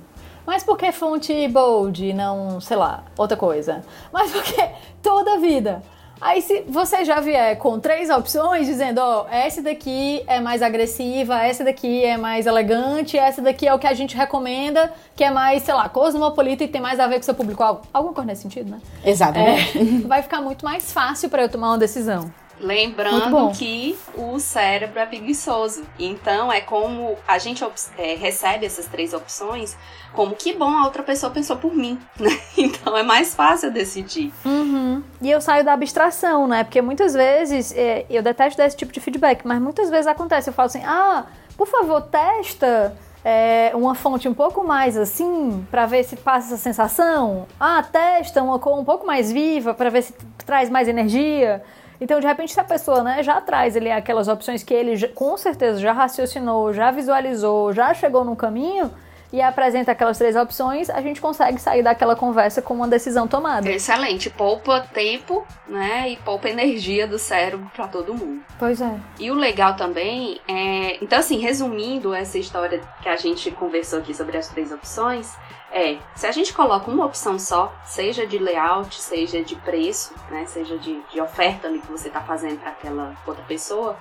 Mas 0.47 0.63
por 0.63 0.79
que 0.79 0.93
fonte 0.93 1.49
bold 1.49 2.13
não, 2.13 2.61
sei 2.61 2.77
lá, 2.77 3.05
outra 3.19 3.37
coisa? 3.37 3.83
Mas 4.13 4.31
por 4.31 4.43
que 4.43 4.69
toda 5.03 5.35
a 5.35 5.37
vida? 5.39 5.83
Aí 6.21 6.41
se 6.41 6.63
você 6.67 7.05
já 7.05 7.21
vier 7.21 7.59
com 7.59 7.79
três 7.79 8.09
opções 8.09 8.67
dizendo, 8.67 8.99
ó, 8.99 9.25
oh, 9.25 9.27
essa 9.29 9.61
daqui 9.61 10.23
é 10.27 10.41
mais 10.41 10.63
agressiva, 10.63 11.45
essa 11.45 11.63
daqui 11.63 12.05
é 12.05 12.17
mais 12.17 12.47
elegante, 12.47 13.19
essa 13.19 13.43
daqui 13.43 13.69
é 13.69 13.75
o 13.75 13.79
que 13.79 13.87
a 13.87 13.93
gente 13.93 14.17
recomenda, 14.17 14.91
que 15.15 15.23
é 15.23 15.31
mais, 15.31 15.63
sei 15.63 15.75
lá, 15.75 15.89
cosmopolita 15.89 16.65
e 16.65 16.69
tem 16.69 16.81
mais 16.81 16.99
a 16.99 17.07
ver 17.07 17.17
com 17.17 17.23
seu 17.23 17.35
público-alvo. 17.35 17.83
Alguma 17.93 18.15
coisa 18.15 18.29
nesse 18.29 18.43
sentido, 18.43 18.71
né? 18.71 18.81
Exatamente. 19.05 19.79
É, 19.79 20.09
vai 20.09 20.23
ficar 20.23 20.41
muito 20.41 20.65
mais 20.65 20.91
fácil 20.91 21.29
para 21.29 21.43
eu 21.43 21.51
tomar 21.51 21.69
uma 21.69 21.79
decisão. 21.79 22.33
Lembrando 22.61 23.53
que 23.53 23.99
o 24.15 24.39
cérebro 24.39 24.99
é 24.99 25.07
preguiçoso. 25.07 25.85
Então 25.99 26.53
é 26.53 26.61
como 26.61 27.17
a 27.27 27.39
gente 27.39 27.65
é, 27.99 28.15
recebe 28.15 28.65
essas 28.65 28.87
três 28.87 29.13
opções, 29.13 29.77
como 30.13 30.35
que 30.35 30.55
bom 30.55 30.71
a 30.71 30.85
outra 30.85 31.03
pessoa 31.03 31.31
pensou 31.31 31.57
por 31.57 31.75
mim, 31.75 31.99
né? 32.19 32.31
Então 32.57 32.97
é 32.97 33.03
mais 33.03 33.35
fácil 33.35 33.71
decidir. 33.71 34.33
Uhum. 34.45 35.03
E 35.21 35.31
eu 35.31 35.41
saio 35.41 35.65
da 35.65 35.75
abstração, 35.75 36.49
né? 36.49 36.65
Porque 36.65 36.81
muitas 36.81 37.13
vezes 37.13 37.75
é, 37.77 38.07
eu 38.09 38.23
detesto 38.23 38.57
dar 38.57 38.67
esse 38.67 38.77
tipo 38.77 38.93
de 38.93 39.01
feedback, 39.01 39.47
mas 39.47 39.61
muitas 39.61 39.91
vezes 39.91 40.07
acontece. 40.07 40.49
Eu 40.49 40.55
falo 40.55 40.67
assim, 40.67 40.83
ah, 40.85 41.27
por 41.57 41.67
favor, 41.67 42.01
testa 42.03 42.97
é, 43.25 43.73
uma 43.75 43.95
fonte 43.95 44.29
um 44.29 44.35
pouco 44.35 44.63
mais 44.63 44.97
assim, 44.97 45.67
para 45.71 45.85
ver 45.85 46.05
se 46.05 46.17
passa 46.17 46.55
essa 46.55 46.63
sensação. 46.63 47.47
Ah, 47.59 47.83
testa 47.83 48.43
uma 48.43 48.59
cor 48.59 48.79
um 48.79 48.85
pouco 48.85 49.07
mais 49.07 49.33
viva, 49.33 49.75
para 49.75 49.91
ver 49.91 50.03
se 50.03 50.15
traz 50.47 50.71
mais 50.71 50.87
energia. 50.87 51.63
Então, 52.01 52.21
de 52.21 52.27
repente, 52.27 52.53
se 52.53 52.61
a 52.61 52.65
pessoa 52.65 53.03
né, 53.03 53.23
já 53.23 53.41
traz 53.41 53.77
ali 53.77 53.91
aquelas 53.91 54.29
opções 54.29 54.63
que 54.63 54.75
ele 54.75 55.09
com 55.09 55.37
certeza 55.37 55.81
já 55.81 55.93
raciocinou, 55.93 56.73
já 56.73 56.91
visualizou, 56.91 57.73
já 57.73 57.93
chegou 57.95 58.25
no 58.25 58.37
caminho 58.37 58.91
e 59.33 59.43
apresenta 59.43 59.93
aquelas 59.93 60.19
três 60.19 60.37
opções, 60.37 60.89
a 60.89 61.01
gente 61.01 61.21
consegue 61.21 61.61
sair 61.61 61.83
daquela 61.83 62.15
conversa 62.15 62.63
com 62.63 62.75
uma 62.75 62.89
decisão 62.89 63.27
tomada. 63.27 63.69
Excelente, 63.69 64.31
poupa 64.31 64.81
tempo, 64.81 65.47
né, 65.67 66.11
e 66.11 66.17
poupa 66.17 66.49
energia 66.49 67.07
do 67.07 67.19
cérebro 67.19 67.71
para 67.75 67.89
todo 67.89 68.15
mundo. 68.15 68.43
Pois 68.59 68.81
é. 68.81 68.95
E 69.19 69.31
o 69.31 69.35
legal 69.35 69.75
também 69.75 70.41
é, 70.47 71.03
então 71.03 71.19
assim, 71.19 71.39
resumindo 71.39 72.15
essa 72.15 72.39
história 72.39 72.81
que 73.03 73.09
a 73.09 73.17
gente 73.17 73.51
conversou 73.51 73.99
aqui 73.99 74.15
sobre 74.15 74.37
as 74.37 74.49
três 74.49 74.71
opções, 74.73 75.35
é, 75.77 75.99
se 76.15 76.27
a 76.27 76.33
gente 76.33 76.55
coloca 76.55 76.91
uma 76.91 77.05
opção 77.05 77.39
só, 77.39 77.71
seja 77.85 78.27
de 78.27 78.39
layout, 78.39 78.99
seja 78.99 79.45
de 79.45 79.55
preço, 79.57 80.15
né, 80.31 80.47
seja 80.47 80.79
de, 80.79 81.03
de 81.13 81.21
oferta 81.21 81.69
ali 81.69 81.81
que 81.81 81.93
você 81.93 82.09
está 82.09 82.23
fazendo 82.23 82.59
para 82.59 82.71
aquela 82.71 83.15
outra 83.27 83.45
pessoa, 83.45 83.95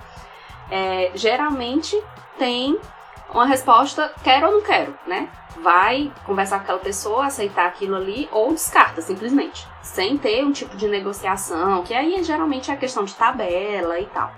é, 0.70 1.10
geralmente 1.14 2.02
tem 2.38 2.80
uma 3.28 3.44
resposta 3.44 4.10
quero 4.24 4.46
ou 4.46 4.52
não 4.54 4.62
quero, 4.62 4.98
né? 5.06 5.28
Vai 5.62 6.10
conversar 6.24 6.58
com 6.58 6.62
aquela 6.62 6.78
pessoa, 6.78 7.26
aceitar 7.26 7.66
aquilo 7.66 7.94
ali 7.94 8.26
ou 8.32 8.52
descarta 8.52 9.02
simplesmente, 9.02 9.68
sem 9.82 10.16
ter 10.16 10.42
um 10.46 10.52
tipo 10.52 10.78
de 10.78 10.88
negociação, 10.88 11.82
que 11.82 11.92
aí 11.92 12.24
geralmente 12.24 12.70
é 12.70 12.76
questão 12.76 13.04
de 13.04 13.14
tabela 13.14 14.00
e 14.00 14.06
tal. 14.06 14.32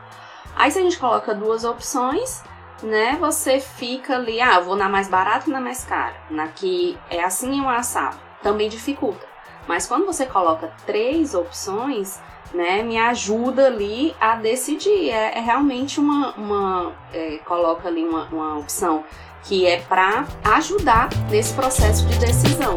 Aí 0.57 0.73
se 0.73 0.79
a 0.81 0.83
gente 0.83 0.99
coloca 0.99 1.33
duas 1.33 1.63
opções, 1.63 2.43
né, 2.83 3.17
você 3.21 3.61
fica 3.61 4.15
ali, 4.15 4.41
ah, 4.41 4.61
vou 4.61 4.77
na 4.77 4.89
mais 4.89 5.09
barata 5.09 5.49
e 5.49 5.53
na 5.53 5.61
mais 5.61 5.85
cara. 5.85 6.15
Na 6.31 6.49
que 6.49 6.99
é 7.11 7.23
assim 7.23 7.59
e 7.59 7.61
um 7.61 7.69
assado. 7.69 8.19
Também 8.43 8.69
dificulta. 8.69 9.27
Mas 9.67 9.87
quando 9.87 10.07
você 10.07 10.25
coloca 10.25 10.73
três 10.87 11.35
opções, 11.35 12.21
né, 12.55 12.83
me 12.83 12.99
ajuda 12.99 13.67
ali 13.67 14.15
a 14.21 14.37
decidir. 14.37 15.11
É, 15.11 15.39
é 15.39 15.41
realmente 15.41 16.01
uma. 16.01 16.33
uma 16.35 16.93
é, 17.13 17.39
coloca 17.45 17.89
ali 17.89 18.05
uma, 18.05 18.25
uma 18.27 18.59
opção 18.59 19.05
que 19.45 19.67
é 19.67 19.81
para 19.81 20.27
ajudar 20.45 21.09
nesse 21.31 21.55
processo 21.55 22.07
de 22.07 22.19
decisão. 22.19 22.77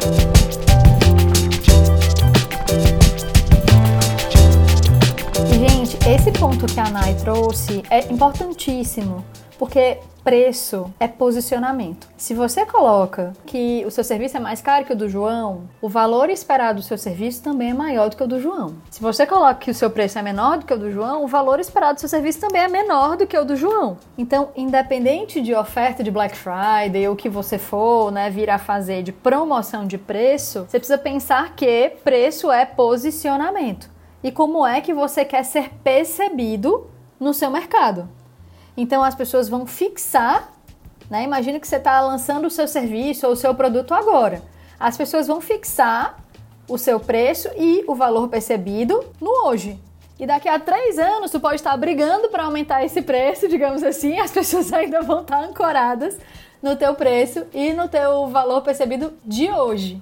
Gente, 5.50 5.98
esse 6.08 6.32
ponto 6.40 6.66
que 6.66 6.80
a 6.80 6.90
Nai 6.90 7.14
trouxe 7.16 7.84
é 7.90 8.12
importantíssimo, 8.12 9.26
porque 9.62 10.00
preço 10.24 10.91
é 11.00 11.08
posicionamento. 11.08 12.10
Se 12.17 12.34
você 12.34 12.65
coloca 12.65 13.32
que 13.45 13.84
o 13.86 13.91
seu 13.91 14.04
serviço 14.04 14.36
é 14.36 14.39
mais 14.39 14.60
caro 14.60 14.86
que 14.86 14.93
o 14.93 14.95
do 14.95 15.08
João, 15.08 15.69
o 15.80 15.88
valor 15.88 16.32
esperado 16.32 16.80
do 16.80 16.84
seu 16.84 16.97
serviço 16.97 17.43
também 17.43 17.69
é 17.69 17.74
maior 17.76 18.10
do 18.10 18.17
que 18.17 18.24
o 18.24 18.28
do 18.28 18.41
João. 18.41 18.74
Se 18.89 19.00
você 19.00 19.24
coloca 19.24 19.60
que 19.60 19.69
o 19.69 19.74
seu 19.76 19.91
preço 19.91 20.17
é 20.17 20.24
menor 20.24 20.58
do 20.58 20.65
que 20.65 20.74
o 20.74 20.80
do 20.80 20.91
João, 20.91 21.24
o 21.24 21.28
valor 21.28 21.60
esperado 21.60 21.93
do 21.93 22.00
seu 22.00 22.10
serviço 22.10 22.39
também 22.39 22.63
é 22.63 22.67
menor 22.67 23.15
do 23.15 23.28
que 23.28 23.38
o 23.38 23.45
do 23.45 23.56
João. 23.56 24.00
Então, 24.17 24.50
independente 24.56 25.39
de 25.39 25.54
oferta 25.54 26.04
de 26.04 26.10
Black 26.10 26.36
Friday 26.36 27.08
ou 27.08 27.13
o 27.13 27.15
que 27.15 27.30
você 27.30 27.60
for, 27.60 28.12
né, 28.12 28.32
vir 28.32 28.50
a 28.50 28.58
fazer 28.58 29.04
de 29.04 29.12
promoção 29.12 29.86
de 29.86 30.00
preço, 30.00 30.65
você 30.67 30.80
precisa 30.80 30.97
pensar 30.97 31.54
que 31.56 31.91
preço 32.04 32.52
é 32.52 32.65
posicionamento. 32.65 33.91
E 34.24 34.32
como 34.32 34.65
é 34.65 34.82
que 34.82 34.91
você 34.91 35.24
quer 35.24 35.43
ser 35.43 35.69
percebido 35.84 36.88
no 37.19 37.32
seu 37.32 37.52
mercado? 37.52 38.10
Então 38.82 39.04
as 39.04 39.13
pessoas 39.13 39.48
vão 39.48 39.67
fixar, 39.67 40.52
né? 41.08 41.24
Imagina 41.24 41.60
que 41.60 41.67
você 41.67 41.76
está 41.76 42.02
lançando 42.02 42.46
o 42.46 42.50
seu 42.50 42.67
serviço 42.67 43.28
ou 43.28 43.34
o 43.34 43.36
seu 43.36 43.54
produto 43.54 43.94
agora. 43.94 44.41
As 44.80 44.98
pessoas 44.98 45.28
vão 45.28 45.39
fixar 45.39 46.17
o 46.67 46.80
seu 46.80 47.00
preço 47.00 47.48
e 47.56 47.84
o 47.88 47.94
valor 47.94 48.28
percebido 48.28 49.06
no 49.22 49.46
hoje. 49.46 49.80
E 50.20 50.26
daqui 50.26 50.50
a 50.50 50.58
três 50.58 50.98
anos, 50.98 51.30
tu 51.30 51.39
pode 51.39 51.58
estar 51.58 51.78
brigando 51.78 52.30
para 52.30 52.46
aumentar 52.46 52.84
esse 52.84 53.04
preço, 53.04 53.48
digamos 53.48 53.84
assim, 53.84 54.17
as 54.17 54.32
pessoas 54.34 54.74
ainda 54.74 55.04
vão 55.04 55.22
estar 55.22 55.44
ancoradas 55.44 56.17
no 56.60 56.76
teu 56.76 56.96
preço 56.96 57.46
e 57.54 57.74
no 57.74 57.88
teu 57.88 58.30
valor 58.30 58.63
percebido 58.63 59.13
de 59.24 59.48
hoje. 59.52 60.00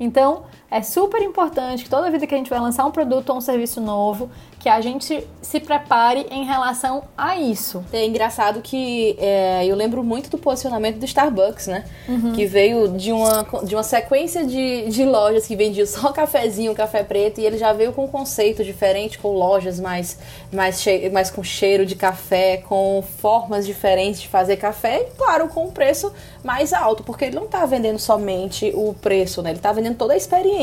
Então, 0.00 0.44
é 0.72 0.80
super 0.80 1.20
importante 1.20 1.84
que 1.84 1.90
toda 1.90 2.10
vida 2.10 2.26
que 2.26 2.34
a 2.34 2.38
gente 2.38 2.48
vai 2.48 2.58
lançar 2.58 2.86
um 2.86 2.90
produto 2.90 3.28
ou 3.28 3.36
um 3.36 3.40
serviço 3.42 3.78
novo, 3.78 4.30
que 4.58 4.70
a 4.70 4.80
gente 4.80 5.26
se 5.42 5.60
prepare 5.60 6.26
em 6.30 6.44
relação 6.44 7.02
a 7.18 7.36
isso. 7.36 7.84
É 7.92 8.06
engraçado 8.06 8.62
que 8.62 9.14
é, 9.18 9.66
eu 9.66 9.76
lembro 9.76 10.02
muito 10.02 10.30
do 10.30 10.38
posicionamento 10.38 10.98
do 10.98 11.04
Starbucks, 11.04 11.66
né? 11.66 11.84
Uhum. 12.08 12.32
Que 12.32 12.46
veio 12.46 12.88
de 12.88 13.12
uma, 13.12 13.44
de 13.64 13.74
uma 13.74 13.82
sequência 13.82 14.46
de, 14.46 14.88
de 14.88 15.04
lojas 15.04 15.46
que 15.46 15.54
vendiam 15.54 15.84
só 15.86 16.10
cafezinho, 16.10 16.74
café 16.74 17.02
preto, 17.02 17.38
e 17.40 17.44
ele 17.44 17.58
já 17.58 17.74
veio 17.74 17.92
com 17.92 18.04
um 18.04 18.08
conceito 18.08 18.64
diferente, 18.64 19.18
com 19.18 19.32
lojas 19.32 19.78
mais, 19.78 20.16
mais, 20.50 20.82
mais 21.12 21.30
com 21.30 21.42
cheiro 21.42 21.84
de 21.84 21.96
café, 21.96 22.58
com 22.58 23.04
formas 23.18 23.66
diferentes 23.66 24.22
de 24.22 24.28
fazer 24.28 24.56
café, 24.56 25.02
e 25.02 25.16
claro, 25.18 25.48
com 25.48 25.66
um 25.66 25.70
preço 25.70 26.10
mais 26.42 26.72
alto, 26.72 27.02
porque 27.02 27.26
ele 27.26 27.36
não 27.36 27.44
está 27.44 27.66
vendendo 27.66 27.98
somente 27.98 28.72
o 28.74 28.94
preço, 28.94 29.42
né? 29.42 29.50
Ele 29.50 29.58
está 29.58 29.72
vendendo 29.72 29.96
toda 29.96 30.14
a 30.14 30.16
experiência 30.16 30.61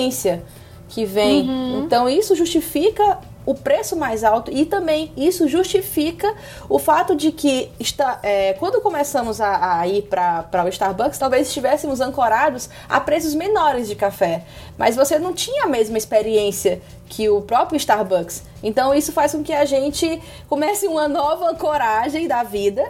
que 0.90 1.06
vem. 1.06 1.48
Uhum. 1.48 1.84
Então 1.86 2.10
isso 2.10 2.36
justifica 2.36 3.20
o 3.46 3.56
preço 3.56 3.96
mais 3.96 4.24
alto 4.24 4.52
e 4.52 4.64
também 4.64 5.12
isso 5.18 5.48
justifica 5.48 6.32
o 6.68 6.78
fato 6.78 7.16
de 7.16 7.32
que 7.32 7.72
está, 7.80 8.20
é, 8.22 8.54
quando 8.54 8.80
começamos 8.80 9.42
a, 9.42 9.80
a 9.80 9.88
ir 9.88 10.04
para 10.04 10.64
o 10.64 10.68
Starbucks, 10.68 11.18
talvez 11.18 11.48
estivéssemos 11.48 12.00
ancorados 12.00 12.70
a 12.88 13.00
preços 13.00 13.34
menores 13.34 13.88
de 13.88 13.96
café, 13.96 14.44
mas 14.78 14.96
você 14.96 15.18
não 15.18 15.34
tinha 15.34 15.64
a 15.64 15.68
mesma 15.68 15.98
experiência 15.98 16.80
que 17.08 17.28
o 17.28 17.42
próprio 17.42 17.78
Starbucks. 17.78 18.44
Então 18.62 18.94
isso 18.94 19.12
faz 19.12 19.32
com 19.32 19.42
que 19.42 19.54
a 19.54 19.66
gente 19.66 20.22
comece 20.48 20.86
uma 20.86 21.08
nova 21.08 21.50
ancoragem 21.50 22.28
da 22.28 22.44
vida 22.44 22.84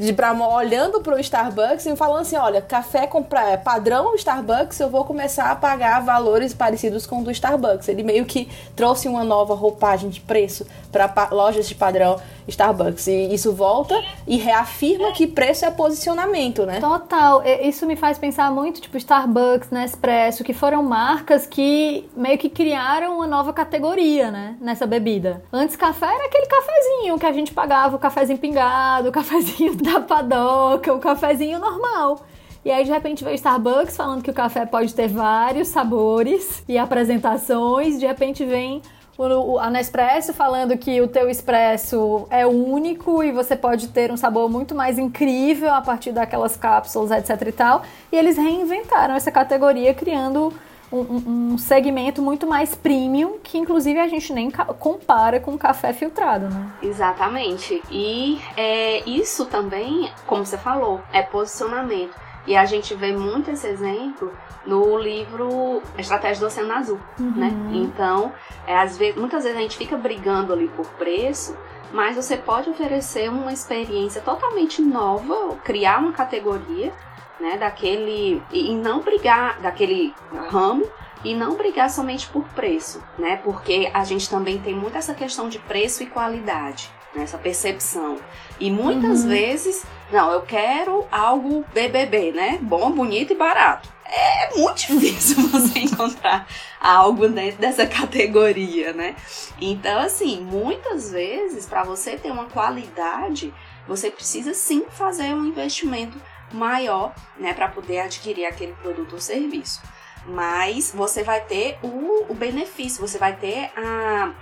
de 0.00 0.12
pra, 0.12 0.32
olhando 0.32 1.00
pro 1.00 1.18
Starbucks 1.18 1.86
e 1.86 1.94
falando 1.96 2.22
assim, 2.22 2.36
olha, 2.36 2.60
café 2.62 3.06
comprar 3.06 3.50
é, 3.50 3.56
padrão 3.56 4.14
Starbucks, 4.14 4.80
eu 4.80 4.88
vou 4.88 5.04
começar 5.04 5.50
a 5.50 5.56
pagar 5.56 6.00
valores 6.00 6.54
parecidos 6.54 7.06
com 7.06 7.20
o 7.20 7.24
do 7.24 7.30
Starbucks. 7.30 7.88
Ele 7.88 8.02
meio 8.02 8.24
que 8.24 8.48
trouxe 8.74 9.08
uma 9.08 9.24
nova 9.24 9.54
roupagem 9.54 10.10
de 10.10 10.20
preço 10.20 10.66
para 10.90 11.28
lojas 11.30 11.68
de 11.68 11.74
padrão 11.74 12.20
Starbucks. 12.48 13.06
E 13.06 13.32
isso 13.32 13.52
volta 13.52 13.94
e 14.26 14.36
reafirma 14.36 15.12
que 15.12 15.26
preço 15.26 15.64
é 15.64 15.70
posicionamento, 15.70 16.66
né? 16.66 16.80
Total. 16.80 17.42
Isso 17.44 17.86
me 17.86 17.96
faz 17.96 18.18
pensar 18.18 18.50
muito, 18.50 18.80
tipo, 18.80 18.96
Starbucks, 18.96 19.70
Nespresso, 19.70 20.42
que 20.44 20.52
foram 20.52 20.82
marcas 20.82 21.46
que 21.46 22.08
meio 22.16 22.38
que 22.38 22.48
criaram 22.48 23.16
uma 23.16 23.26
nova 23.26 23.52
categoria, 23.52 24.30
né? 24.30 24.56
Nessa 24.60 24.86
bebida. 24.86 25.42
Antes, 25.52 25.76
café 25.76 26.06
era 26.06 26.26
aquele 26.26 26.46
cafezinho 26.46 27.18
que 27.18 27.26
a 27.26 27.32
gente 27.32 27.52
pagava, 27.52 27.96
o 27.96 27.98
cafezinho 27.98 28.38
pingado, 28.38 29.08
o 29.08 29.12
cafezinho 29.12 29.76
da 29.90 30.00
padoca, 30.00 30.92
o 30.92 30.98
cafezinho 30.98 31.58
normal. 31.58 32.24
E 32.64 32.70
aí, 32.70 32.84
de 32.84 32.90
repente, 32.90 33.24
veio 33.24 33.34
Starbucks 33.34 33.96
falando 33.96 34.22
que 34.22 34.30
o 34.30 34.34
café 34.34 34.66
pode 34.66 34.94
ter 34.94 35.08
vários 35.08 35.68
sabores 35.68 36.62
e 36.68 36.76
apresentações. 36.76 37.98
De 37.98 38.06
repente, 38.06 38.44
vem 38.44 38.82
o, 39.16 39.58
a 39.58 39.70
Nespresso 39.70 40.32
falando 40.32 40.76
que 40.76 41.00
o 41.00 41.08
teu 41.08 41.28
expresso 41.28 42.26
é 42.30 42.46
único 42.46 43.22
e 43.22 43.32
você 43.32 43.56
pode 43.56 43.88
ter 43.88 44.12
um 44.12 44.16
sabor 44.16 44.50
muito 44.50 44.74
mais 44.74 44.98
incrível 44.98 45.72
a 45.72 45.80
partir 45.80 46.12
daquelas 46.12 46.56
cápsulas, 46.56 47.10
etc 47.10 47.48
e 47.48 47.52
tal. 47.52 47.82
E 48.12 48.16
eles 48.16 48.36
reinventaram 48.36 49.14
essa 49.14 49.30
categoria 49.30 49.92
criando 49.94 50.52
um, 50.92 51.52
um, 51.52 51.58
segmento 51.58 52.20
muito 52.20 52.46
mais 52.46 52.74
premium, 52.74 53.38
que 53.42 53.58
inclusive 53.58 53.98
a 53.98 54.08
gente 54.08 54.32
nem 54.32 54.50
compara 54.50 55.38
com 55.38 55.56
café 55.56 55.92
filtrado, 55.92 56.48
né? 56.48 56.72
Exatamente. 56.82 57.82
E 57.90 58.40
é, 58.56 59.08
isso 59.08 59.46
também, 59.46 60.10
como 60.26 60.44
você 60.44 60.58
falou, 60.58 61.00
é 61.12 61.22
posicionamento. 61.22 62.14
E 62.46 62.56
a 62.56 62.64
gente 62.64 62.94
vê 62.94 63.12
muito 63.12 63.50
esse 63.50 63.66
exemplo 63.66 64.32
no 64.66 64.98
livro 64.98 65.82
Estratégia 65.96 66.40
do 66.40 66.46
Oceano 66.46 66.72
Azul, 66.72 67.00
uhum. 67.18 67.32
né? 67.36 67.52
Então, 67.72 68.32
é, 68.66 68.76
às 68.76 68.96
vezes, 68.96 69.16
muitas 69.16 69.44
vezes 69.44 69.58
a 69.58 69.62
gente 69.62 69.76
fica 69.76 69.96
brigando 69.96 70.52
ali 70.52 70.68
por 70.68 70.86
preço, 70.92 71.56
mas 71.92 72.16
você 72.16 72.36
pode 72.36 72.70
oferecer 72.70 73.28
uma 73.28 73.52
experiência 73.52 74.20
totalmente 74.20 74.80
nova, 74.80 75.56
criar 75.64 75.98
uma 75.98 76.12
categoria, 76.12 76.92
né, 77.40 77.56
daquele 77.56 78.42
e 78.52 78.74
não 78.74 79.00
brigar 79.00 79.60
daquele 79.60 80.14
ramo 80.50 80.86
e 81.24 81.34
não 81.34 81.56
brigar 81.56 81.90
somente 81.90 82.26
por 82.28 82.44
preço, 82.50 83.02
né? 83.18 83.36
Porque 83.42 83.90
a 83.92 84.04
gente 84.04 84.28
também 84.28 84.58
tem 84.58 84.74
muito 84.74 84.96
essa 84.96 85.14
questão 85.14 85.48
de 85.48 85.58
preço 85.58 86.02
e 86.02 86.06
qualidade, 86.06 86.90
né? 87.14 87.22
essa 87.22 87.38
percepção. 87.38 88.16
E 88.58 88.70
muitas 88.70 89.22
uhum. 89.22 89.28
vezes, 89.28 89.84
não, 90.10 90.30
eu 90.32 90.42
quero 90.42 91.06
algo 91.10 91.64
BBB, 91.74 92.32
né? 92.32 92.58
Bom, 92.62 92.90
bonito 92.90 93.32
e 93.32 93.36
barato 93.36 94.00
é 94.10 94.56
muito 94.56 94.78
difícil 94.86 95.48
você 95.48 95.78
encontrar 95.80 96.46
algo 96.80 97.28
dentro 97.28 97.60
dessa 97.60 97.86
categoria, 97.86 98.92
né? 98.92 99.14
Então, 99.60 100.00
assim, 100.00 100.40
muitas 100.40 101.12
vezes, 101.12 101.66
para 101.66 101.84
você 101.84 102.16
ter 102.16 102.30
uma 102.30 102.46
qualidade, 102.46 103.54
você 103.86 104.10
precisa 104.10 104.52
sim 104.52 104.84
fazer 104.90 105.34
um 105.34 105.46
investimento 105.46 106.20
maior, 106.52 107.14
né, 107.36 107.54
para 107.54 107.68
poder 107.68 108.00
adquirir 108.00 108.46
aquele 108.46 108.72
produto 108.74 109.14
ou 109.14 109.20
serviço. 109.20 109.82
Mas 110.26 110.92
você 110.92 111.22
vai 111.22 111.40
ter 111.40 111.78
o, 111.82 112.26
o 112.30 112.34
benefício, 112.34 113.00
você 113.00 113.18
vai 113.18 113.36
ter 113.36 113.70
a, 113.76 114.32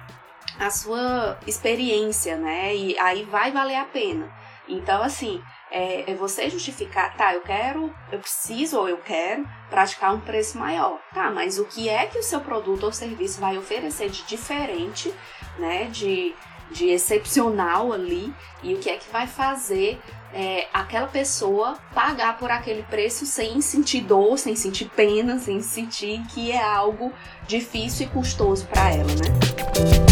a 0.59 0.71
sua 0.71 1.39
experiência, 1.47 2.37
né? 2.37 2.75
E 2.75 2.99
aí 2.99 3.23
vai 3.25 3.53
valer 3.53 3.77
a 3.77 3.85
pena. 3.85 4.33
Então, 4.69 5.03
assim, 5.03 5.43
é, 5.71 6.11
é, 6.11 6.15
você 6.15 6.51
justificar, 6.51 7.17
tá, 7.17 7.35
eu 7.35 7.41
quero, 7.41 7.95
eu 8.13 8.19
preciso 8.19 8.79
ou 8.79 8.89
eu 8.89 8.99
quero 8.99 9.49
praticar 9.71 10.15
um 10.15 10.21
preço 10.21 10.59
maior. 10.59 10.99
Tá, 11.15 11.31
mas 11.31 11.59
o 11.59 11.65
que 11.65 11.89
é 11.89 12.07
que 12.07 12.19
o 12.19 12.23
seu 12.23 12.41
produto 12.41 12.85
ou 12.85 12.93
serviço 12.93 13.41
vai 13.41 13.57
oferecer 13.57 14.11
de 14.11 14.23
diferente, 14.25 15.15
né, 15.59 15.85
de, 15.85 16.35
de 16.71 16.89
excepcional 16.89 17.93
ali, 17.93 18.33
e 18.63 18.75
o 18.75 18.79
que 18.79 18.91
é 18.91 18.97
que 18.97 19.11
vai 19.11 19.27
fazer 19.27 20.01
é, 20.33 20.67
aquela 20.73 21.07
pessoa 21.07 21.79
pagar 21.95 22.39
por 22.39 22.51
aquele 22.51 22.83
preço 22.83 23.25
sem 23.25 23.61
sentir 23.61 24.03
dor, 24.03 24.39
sem 24.39 24.55
sentir 24.55 24.91
pena, 24.95 25.39
sem 25.39 25.61
sentir 25.63 26.21
que 26.29 26.53
é 26.53 26.63
algo 26.63 27.13
difícil 27.47 28.07
e 28.07 28.11
custoso 28.11 28.67
para 28.67 28.91
ela, 28.91 29.05
né? 29.05 30.08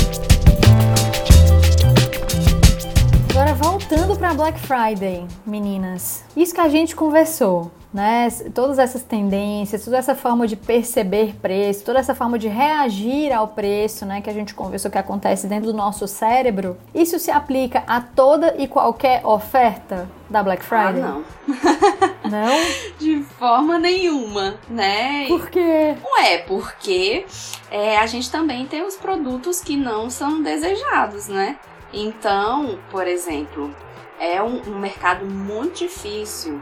Voltando 3.57 4.17
para 4.17 4.35
Black 4.35 4.61
Friday, 4.61 5.27
meninas. 5.47 6.23
Isso 6.37 6.55
que 6.55 6.61
a 6.61 6.69
gente 6.69 6.95
conversou, 6.95 7.71
né? 7.93 8.29
Todas 8.55 8.79
essas 8.79 9.03
tendências, 9.03 9.85
toda 9.85 9.97
essa 9.97 10.15
forma 10.15 10.47
de 10.47 10.57
perceber 10.57 11.35
preço, 11.41 11.85
toda 11.85 11.99
essa 11.99 12.15
forma 12.15 12.39
de 12.39 12.49
reagir 12.49 13.33
ao 13.33 13.49
preço, 13.49 14.05
né, 14.05 14.21
que 14.21 14.29
a 14.29 14.33
gente 14.33 14.55
conversou 14.55 14.91
que 14.91 14.99
acontece 14.99 15.47
dentro 15.47 15.73
do 15.73 15.77
nosso 15.77 16.07
cérebro, 16.07 16.77
isso 16.95 17.19
se 17.19 17.31
aplica 17.31 17.83
a 17.87 18.01
toda 18.01 18.55
e 18.59 18.69
qualquer 18.69 19.25
oferta 19.25 20.09
da 20.29 20.43
Black 20.43 20.63
Friday? 20.63 21.03
Ah, 21.03 21.19
não. 21.23 21.25
Não? 22.27 22.57
De 22.99 23.23
forma 23.39 23.79
nenhuma, 23.79 24.57
né? 24.69 25.27
Por 25.29 25.49
quê? 25.49 25.95
Ué, 26.19 26.39
porque 26.39 27.25
é, 27.71 27.97
a 27.99 28.07
gente 28.07 28.31
também 28.31 28.67
tem 28.67 28.83
os 28.83 28.97
produtos 28.97 29.61
que 29.61 29.77
não 29.77 30.11
são 30.11 30.43
desejados, 30.43 31.29
né? 31.29 31.57
Então, 31.93 32.79
por 32.91 33.07
exemplo, 33.07 33.75
é 34.19 34.43
um, 34.43 34.61
um 34.63 34.79
mercado 34.79 35.25
muito 35.25 35.79
difícil, 35.79 36.61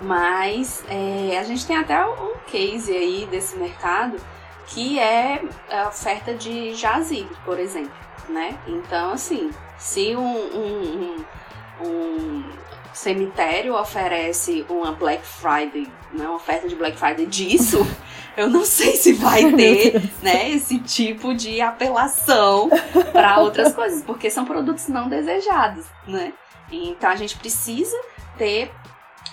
mas 0.00 0.84
é, 0.88 1.38
a 1.38 1.44
gente 1.44 1.66
tem 1.66 1.76
até 1.76 2.04
um 2.04 2.34
case 2.46 2.92
aí 2.92 3.26
desse 3.30 3.56
mercado 3.56 4.16
que 4.66 4.98
é 4.98 5.42
a 5.70 5.88
oferta 5.88 6.34
de 6.34 6.74
jazigo, 6.74 7.34
por 7.44 7.58
exemplo, 7.58 7.92
né? 8.28 8.58
Então, 8.66 9.12
assim, 9.12 9.50
se 9.78 10.16
um, 10.16 10.22
um, 10.24 11.24
um, 11.80 11.86
um 11.86 12.44
cemitério 12.92 13.74
oferece 13.74 14.64
uma 14.68 14.92
Black 14.92 15.24
Friday, 15.26 15.86
né, 16.12 16.26
uma 16.26 16.36
oferta 16.36 16.68
de 16.68 16.74
Black 16.74 16.98
Friday 16.98 17.26
disso, 17.26 17.86
eu 18.36 18.48
não 18.50 18.64
sei 18.64 18.96
se 18.96 19.12
vai 19.12 19.52
ter, 19.52 20.10
né, 20.22 20.50
esse 20.50 20.78
tipo 20.78 21.34
de 21.34 21.60
apelação 21.60 22.68
para 23.12 23.38
outras 23.38 23.74
coisas, 23.74 24.02
porque 24.02 24.30
são 24.30 24.44
produtos 24.44 24.88
não 24.88 25.08
desejados, 25.08 25.86
né? 26.06 26.32
Então 26.70 27.10
a 27.10 27.16
gente 27.16 27.36
precisa 27.36 27.96
ter 28.36 28.70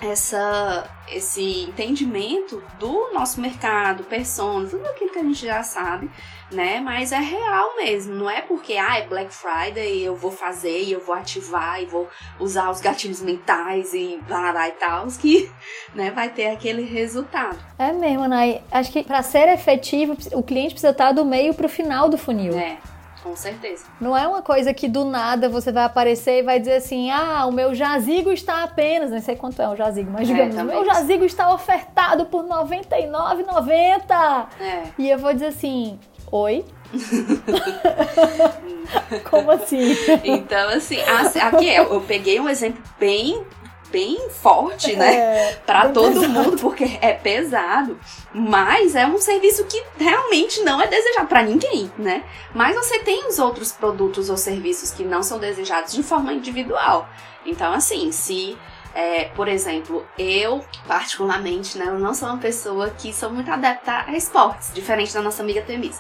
essa, 0.02 0.90
esse 1.10 1.64
entendimento 1.64 2.62
do 2.80 3.14
nosso 3.14 3.40
mercado, 3.40 4.04
personas, 4.04 4.72
tudo 4.72 4.86
aquilo 4.88 5.12
que 5.12 5.20
a 5.20 5.24
gente 5.24 5.46
já 5.46 5.62
sabe, 5.62 6.10
né? 6.52 6.80
Mas 6.80 7.12
é 7.12 7.20
real 7.20 7.76
mesmo, 7.76 8.16
não 8.16 8.30
é 8.30 8.42
porque 8.42 8.74
ah, 8.74 8.98
é 8.98 9.08
Black 9.08 9.34
Friday 9.34 10.02
eu 10.02 10.16
vou 10.16 10.32
fazer 10.32 10.84
e 10.84 10.92
eu 10.92 11.00
vou 11.00 11.14
ativar 11.14 11.82
e 11.82 11.86
vou 11.86 12.10
usar 12.40 12.72
os 12.72 12.82
gatilhos 12.82 13.22
mentais 13.22 13.94
e 13.94 14.20
blá 14.28 14.68
e 14.68 14.72
tal, 14.74 15.08
que 15.22 15.50
né, 15.94 16.10
vai 16.10 16.30
ter 16.30 16.48
aquele 16.48 16.84
resultado. 16.84 17.58
É 17.78 17.94
mesmo, 17.94 18.28
Nai. 18.28 18.62
Acho 18.72 18.92
que 18.92 19.04
para 19.04 19.22
ser 19.22 19.48
efetivo, 19.50 20.18
o 20.34 20.42
cliente 20.42 20.74
precisa 20.74 20.92
estar 20.92 21.12
do 21.12 21.24
meio 21.24 21.54
para 21.54 21.68
o 21.68 21.70
final 21.70 22.10
do 22.10 22.18
funil. 22.18 22.58
É. 22.58 22.78
Com 23.24 23.36
certeza. 23.36 23.86
Não 24.00 24.18
é 24.18 24.28
uma 24.28 24.42
coisa 24.42 24.74
que 24.74 24.88
do 24.88 25.06
nada 25.06 25.48
você 25.48 25.72
vai 25.72 25.84
aparecer 25.84 26.40
e 26.40 26.44
vai 26.44 26.60
dizer 26.60 26.76
assim: 26.76 27.12
ah, 27.12 27.46
o 27.46 27.52
meu 27.52 27.74
jazigo 27.76 28.32
está 28.32 28.64
apenas, 28.64 29.12
não 29.12 29.22
sei 29.22 29.36
quanto 29.36 29.62
é 29.62 29.70
o 29.70 29.76
jazigo, 29.76 30.10
mas 30.12 30.28
é, 30.30 30.34
digamos, 30.34 30.56
o 30.56 30.64
meu 30.66 30.86
jazigo 30.86 31.24
está 31.24 31.54
ofertado 31.54 32.26
por 32.26 32.44
R$ 32.44 32.50
99,90. 32.50 34.48
É. 34.60 34.84
E 34.98 35.10
eu 35.10 35.20
vou 35.20 35.34
dizer 35.34 35.48
assim: 35.48 36.00
oi? 36.32 36.66
Como 39.30 39.52
assim? 39.52 39.96
Então, 40.24 40.70
assim, 40.70 40.98
aqui 41.42 41.70
é, 41.70 41.80
eu 41.80 42.02
peguei 42.02 42.40
um 42.40 42.50
exemplo 42.50 42.82
bem 43.00 43.46
bem 43.92 44.30
forte, 44.30 44.96
né? 44.96 45.16
É, 45.16 45.62
para 45.66 45.90
todo 45.90 46.14
pesado. 46.14 46.30
mundo, 46.30 46.58
porque 46.58 46.98
é 47.02 47.14
pesado. 47.14 48.00
Mas 48.34 48.96
é 48.96 49.06
um 49.06 49.18
serviço 49.18 49.66
que 49.66 49.84
realmente 49.98 50.62
não 50.62 50.82
é 50.82 50.88
desejado 50.88 51.28
para 51.28 51.44
ninguém, 51.44 51.92
né? 51.98 52.24
Mas 52.54 52.76
você 52.76 53.00
tem 53.00 53.28
os 53.28 53.40
outros 53.40 53.72
produtos 53.72 54.30
ou 54.30 54.38
serviços 54.38 54.92
que 54.92 55.04
não 55.04 55.22
são 55.22 55.38
desejados 55.40 55.94
de 55.94 56.02
forma 56.02 56.34
individual. 56.34 57.08
Então, 57.46 57.74
assim, 57.74 58.12
se 58.12 58.58
é, 58.94 59.26
por 59.26 59.48
exemplo, 59.48 60.06
eu, 60.18 60.64
particularmente, 60.88 61.78
né, 61.78 61.86
eu 61.88 62.00
não 62.00 62.14
sou 62.14 62.28
uma 62.28 62.38
pessoa 62.38 62.90
que 62.90 63.14
sou 63.14 63.30
muito 63.30 63.50
adepta 63.50 64.06
a 64.08 64.16
esportes, 64.16 64.72
diferente 64.74 65.14
da 65.14 65.22
nossa 65.22 65.42
amiga 65.42 65.62
Temis. 65.62 66.00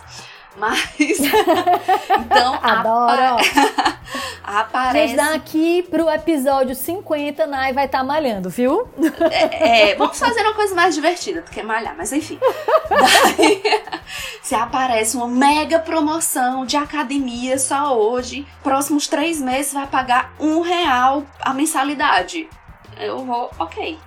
Mas. 0.57 1.19
então. 2.19 2.59
Adoro! 2.61 3.37
aparece. 4.43 5.15
Mas 5.15 5.27
daqui 5.31 5.83
pro 5.83 6.09
episódio 6.09 6.75
50, 6.75 7.47
Nai 7.47 7.73
vai 7.73 7.85
estar 7.85 7.99
tá 7.99 8.03
malhando, 8.03 8.49
viu? 8.49 8.87
É, 9.31 9.91
é, 9.91 9.95
vamos 9.95 10.19
fazer 10.19 10.41
uma 10.41 10.53
coisa 10.53 10.75
mais 10.75 10.93
divertida 10.93 11.41
do 11.41 11.49
que 11.49 11.63
malhar, 11.63 11.95
mas 11.95 12.11
enfim. 12.11 12.37
Daí, 12.89 13.63
se 14.43 14.55
aparece 14.55 15.15
uma 15.15 15.27
mega 15.27 15.79
promoção 15.79 16.65
de 16.65 16.75
academia 16.75 17.57
só 17.57 17.97
hoje, 17.97 18.45
próximos 18.61 19.07
três 19.07 19.39
meses 19.39 19.73
vai 19.73 19.87
pagar 19.87 20.33
um 20.39 20.61
real 20.61 21.23
a 21.39 21.53
mensalidade. 21.53 22.49
Eu 22.99 23.25
vou, 23.25 23.49
ok 23.57 23.97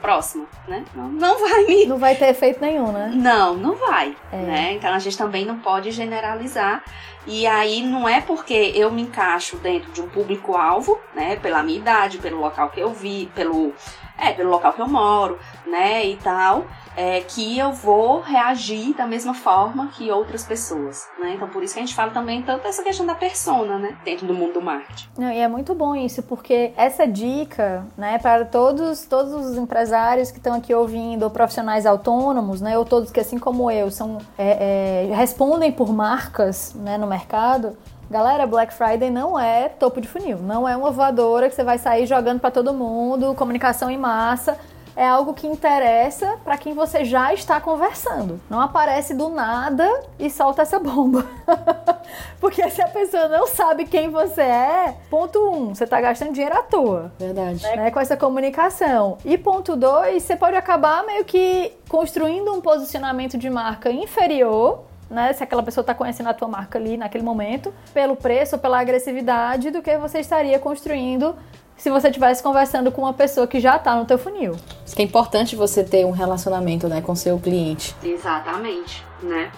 próximo, 0.00 0.46
né? 0.68 0.84
Não, 0.94 1.08
não 1.08 1.38
vai 1.38 1.64
me. 1.64 1.86
Não 1.86 1.98
vai 1.98 2.14
ter 2.14 2.28
efeito 2.28 2.60
nenhum, 2.60 2.92
né? 2.92 3.12
Não, 3.14 3.54
não 3.54 3.74
vai. 3.74 4.16
É. 4.32 4.36
Né? 4.36 4.72
Então 4.74 4.92
a 4.92 4.98
gente 4.98 5.16
também 5.16 5.44
não 5.44 5.58
pode 5.58 5.90
generalizar. 5.90 6.82
E 7.26 7.46
aí 7.46 7.82
não 7.82 8.08
é 8.08 8.20
porque 8.20 8.72
eu 8.74 8.90
me 8.92 9.02
encaixo 9.02 9.56
dentro 9.56 9.90
de 9.90 10.00
um 10.00 10.08
público-alvo, 10.08 10.98
né? 11.14 11.36
Pela 11.36 11.62
minha 11.62 11.78
idade, 11.78 12.18
pelo 12.18 12.40
local 12.40 12.70
que 12.70 12.80
eu 12.80 12.92
vi, 12.92 13.30
pelo. 13.34 13.72
É, 14.18 14.32
pelo 14.32 14.48
local 14.48 14.72
que 14.72 14.80
eu 14.80 14.88
moro, 14.88 15.38
né? 15.66 16.06
E 16.06 16.16
tal 16.16 16.64
é, 16.96 17.20
que 17.20 17.58
eu 17.58 17.72
vou 17.72 18.20
reagir 18.20 18.94
da 18.96 19.06
mesma 19.06 19.34
forma 19.34 19.88
que 19.88 20.10
outras 20.10 20.44
pessoas, 20.44 21.06
né? 21.20 21.34
Então 21.34 21.46
por 21.48 21.62
isso 21.62 21.74
que 21.74 21.80
a 21.80 21.84
gente 21.84 21.94
fala 21.94 22.10
também 22.10 22.42
tanto 22.42 22.66
essa 22.66 22.82
questão 22.82 23.04
da 23.04 23.14
persona, 23.14 23.78
né? 23.78 23.96
Dentro 24.04 24.26
do 24.26 24.32
mundo 24.32 24.54
do 24.54 24.62
marketing. 24.62 25.08
Não, 25.18 25.30
e 25.30 25.38
é 25.38 25.46
muito 25.46 25.74
bom 25.74 25.94
isso, 25.94 26.22
porque 26.22 26.72
essa 26.76 27.06
dica, 27.06 27.86
né, 27.96 28.18
para 28.18 28.46
todos, 28.46 29.04
todos 29.04 29.32
os 29.34 29.58
empresários 29.58 30.30
que 30.30 30.38
estão 30.38 30.54
aqui 30.54 30.74
ouvindo, 30.74 31.24
ou 31.24 31.30
profissionais 31.30 31.84
autônomos, 31.84 32.62
né, 32.62 32.78
ou 32.78 32.84
todos 32.84 33.10
que 33.10 33.20
assim 33.20 33.38
como 33.38 33.70
eu 33.70 33.90
são 33.90 34.18
é, 34.38 35.08
é, 35.10 35.14
respondem 35.14 35.70
por 35.70 35.92
marcas, 35.92 36.74
né, 36.74 36.96
no 36.96 37.06
mercado. 37.06 37.76
Galera, 38.08 38.46
Black 38.46 38.72
Friday 38.72 39.10
não 39.10 39.38
é 39.38 39.68
topo 39.68 40.00
de 40.00 40.06
funil, 40.06 40.38
não 40.38 40.66
é 40.66 40.76
uma 40.76 40.92
voadora 40.92 41.48
que 41.48 41.54
você 41.56 41.64
vai 41.64 41.76
sair 41.76 42.06
jogando 42.06 42.38
para 42.38 42.52
todo 42.52 42.72
mundo, 42.72 43.34
comunicação 43.34 43.90
em 43.90 43.98
massa 43.98 44.56
é 44.96 45.06
algo 45.06 45.34
que 45.34 45.46
interessa 45.46 46.38
para 46.42 46.56
quem 46.56 46.72
você 46.72 47.04
já 47.04 47.32
está 47.34 47.60
conversando. 47.60 48.40
Não 48.48 48.60
aparece 48.60 49.14
do 49.14 49.28
nada 49.28 49.88
e 50.18 50.30
solta 50.30 50.62
essa 50.62 50.78
bomba. 50.78 51.26
Porque 52.40 52.68
se 52.70 52.80
a 52.80 52.88
pessoa 52.88 53.28
não 53.28 53.46
sabe 53.46 53.84
quem 53.84 54.08
você 54.08 54.40
é, 54.40 54.96
ponto 55.10 55.38
um, 55.38 55.74
você 55.74 55.84
está 55.84 56.00
gastando 56.00 56.32
dinheiro 56.32 56.56
à 56.56 56.62
toa. 56.62 57.12
Verdade. 57.18 57.62
Né, 57.62 57.90
com 57.90 58.00
essa 58.00 58.16
comunicação. 58.16 59.18
E 59.24 59.36
ponto 59.36 59.76
dois, 59.76 60.22
você 60.22 60.34
pode 60.34 60.56
acabar 60.56 61.04
meio 61.04 61.24
que 61.24 61.72
construindo 61.88 62.52
um 62.52 62.60
posicionamento 62.62 63.36
de 63.36 63.50
marca 63.50 63.90
inferior 63.90 64.84
né, 65.10 65.32
se 65.32 65.42
aquela 65.42 65.62
pessoa 65.62 65.82
está 65.82 65.94
conhecendo 65.94 66.28
a 66.28 66.34
tua 66.34 66.48
marca 66.48 66.78
ali 66.78 66.96
naquele 66.96 67.22
momento, 67.22 67.72
pelo 67.94 68.16
preço 68.16 68.56
ou 68.56 68.60
pela 68.60 68.80
agressividade 68.80 69.70
do 69.70 69.80
que 69.80 69.96
você 69.98 70.18
estaria 70.18 70.58
construindo 70.58 71.36
se 71.76 71.90
você 71.90 72.08
estivesse 72.08 72.42
conversando 72.42 72.90
com 72.90 73.02
uma 73.02 73.12
pessoa 73.12 73.46
que 73.46 73.60
já 73.60 73.76
está 73.76 73.94
no 73.94 74.04
teu 74.04 74.18
funil. 74.18 74.56
Isso 74.84 74.96
que 74.96 75.02
é 75.02 75.04
importante 75.04 75.54
você 75.54 75.84
ter 75.84 76.04
um 76.04 76.10
relacionamento, 76.10 76.88
né, 76.88 77.00
com 77.00 77.14
seu 77.14 77.38
cliente. 77.38 77.94
Exatamente, 78.02 79.04
né? 79.22 79.50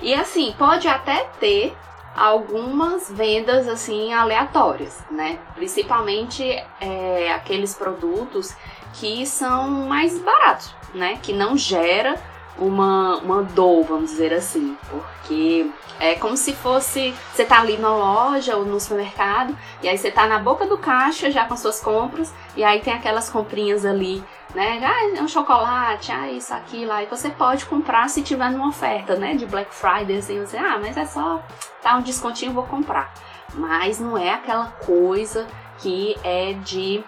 E 0.00 0.12
assim, 0.14 0.54
pode 0.58 0.88
até 0.88 1.24
ter 1.38 1.74
algumas 2.14 3.10
vendas 3.10 3.66
assim 3.68 4.12
aleatórias, 4.12 4.98
né? 5.10 5.38
Principalmente 5.54 6.44
é, 6.80 7.32
aqueles 7.32 7.74
produtos 7.74 8.54
que 8.94 9.24
são 9.24 9.68
mais 9.68 10.18
baratos, 10.18 10.74
né? 10.94 11.18
Que 11.22 11.32
não 11.32 11.56
gera 11.56 12.16
uma, 12.58 13.16
uma 13.18 13.42
dor, 13.42 13.84
vamos 13.84 14.10
dizer 14.10 14.32
assim, 14.32 14.76
porque 14.90 15.70
é 15.98 16.14
como 16.16 16.36
se 16.36 16.52
fosse 16.52 17.14
você 17.32 17.44
tá 17.44 17.60
ali 17.60 17.76
na 17.76 17.88
loja 17.88 18.56
ou 18.56 18.64
no 18.64 18.78
supermercado 18.78 19.56
e 19.82 19.88
aí 19.88 19.96
você 19.96 20.10
tá 20.10 20.26
na 20.26 20.38
boca 20.38 20.66
do 20.66 20.76
caixa 20.76 21.30
já 21.30 21.44
com 21.44 21.56
suas 21.56 21.80
compras 21.80 22.32
e 22.56 22.62
aí 22.62 22.80
tem 22.80 22.92
aquelas 22.92 23.30
comprinhas 23.30 23.86
ali, 23.86 24.22
né? 24.54 24.80
Ah, 24.84 25.16
é 25.16 25.22
um 25.22 25.28
chocolate, 25.28 26.12
ah, 26.12 26.30
isso, 26.30 26.52
aquilo, 26.52 26.92
aí 26.92 27.06
você 27.06 27.30
pode 27.30 27.64
comprar 27.66 28.08
se 28.08 28.22
tiver 28.22 28.50
numa 28.50 28.68
oferta, 28.68 29.16
né? 29.16 29.34
De 29.34 29.46
Black 29.46 29.74
Friday, 29.74 30.18
assim, 30.18 30.40
você, 30.40 30.56
ah, 30.56 30.78
mas 30.80 30.96
é 30.96 31.06
só 31.06 31.42
tá 31.82 31.96
um 31.96 32.02
descontinho, 32.02 32.52
vou 32.52 32.64
comprar. 32.64 33.12
Mas 33.54 34.00
não 34.00 34.16
é 34.16 34.30
aquela 34.30 34.66
coisa 34.66 35.46
que 35.78 36.16
é 36.22 36.54
de 36.54 37.04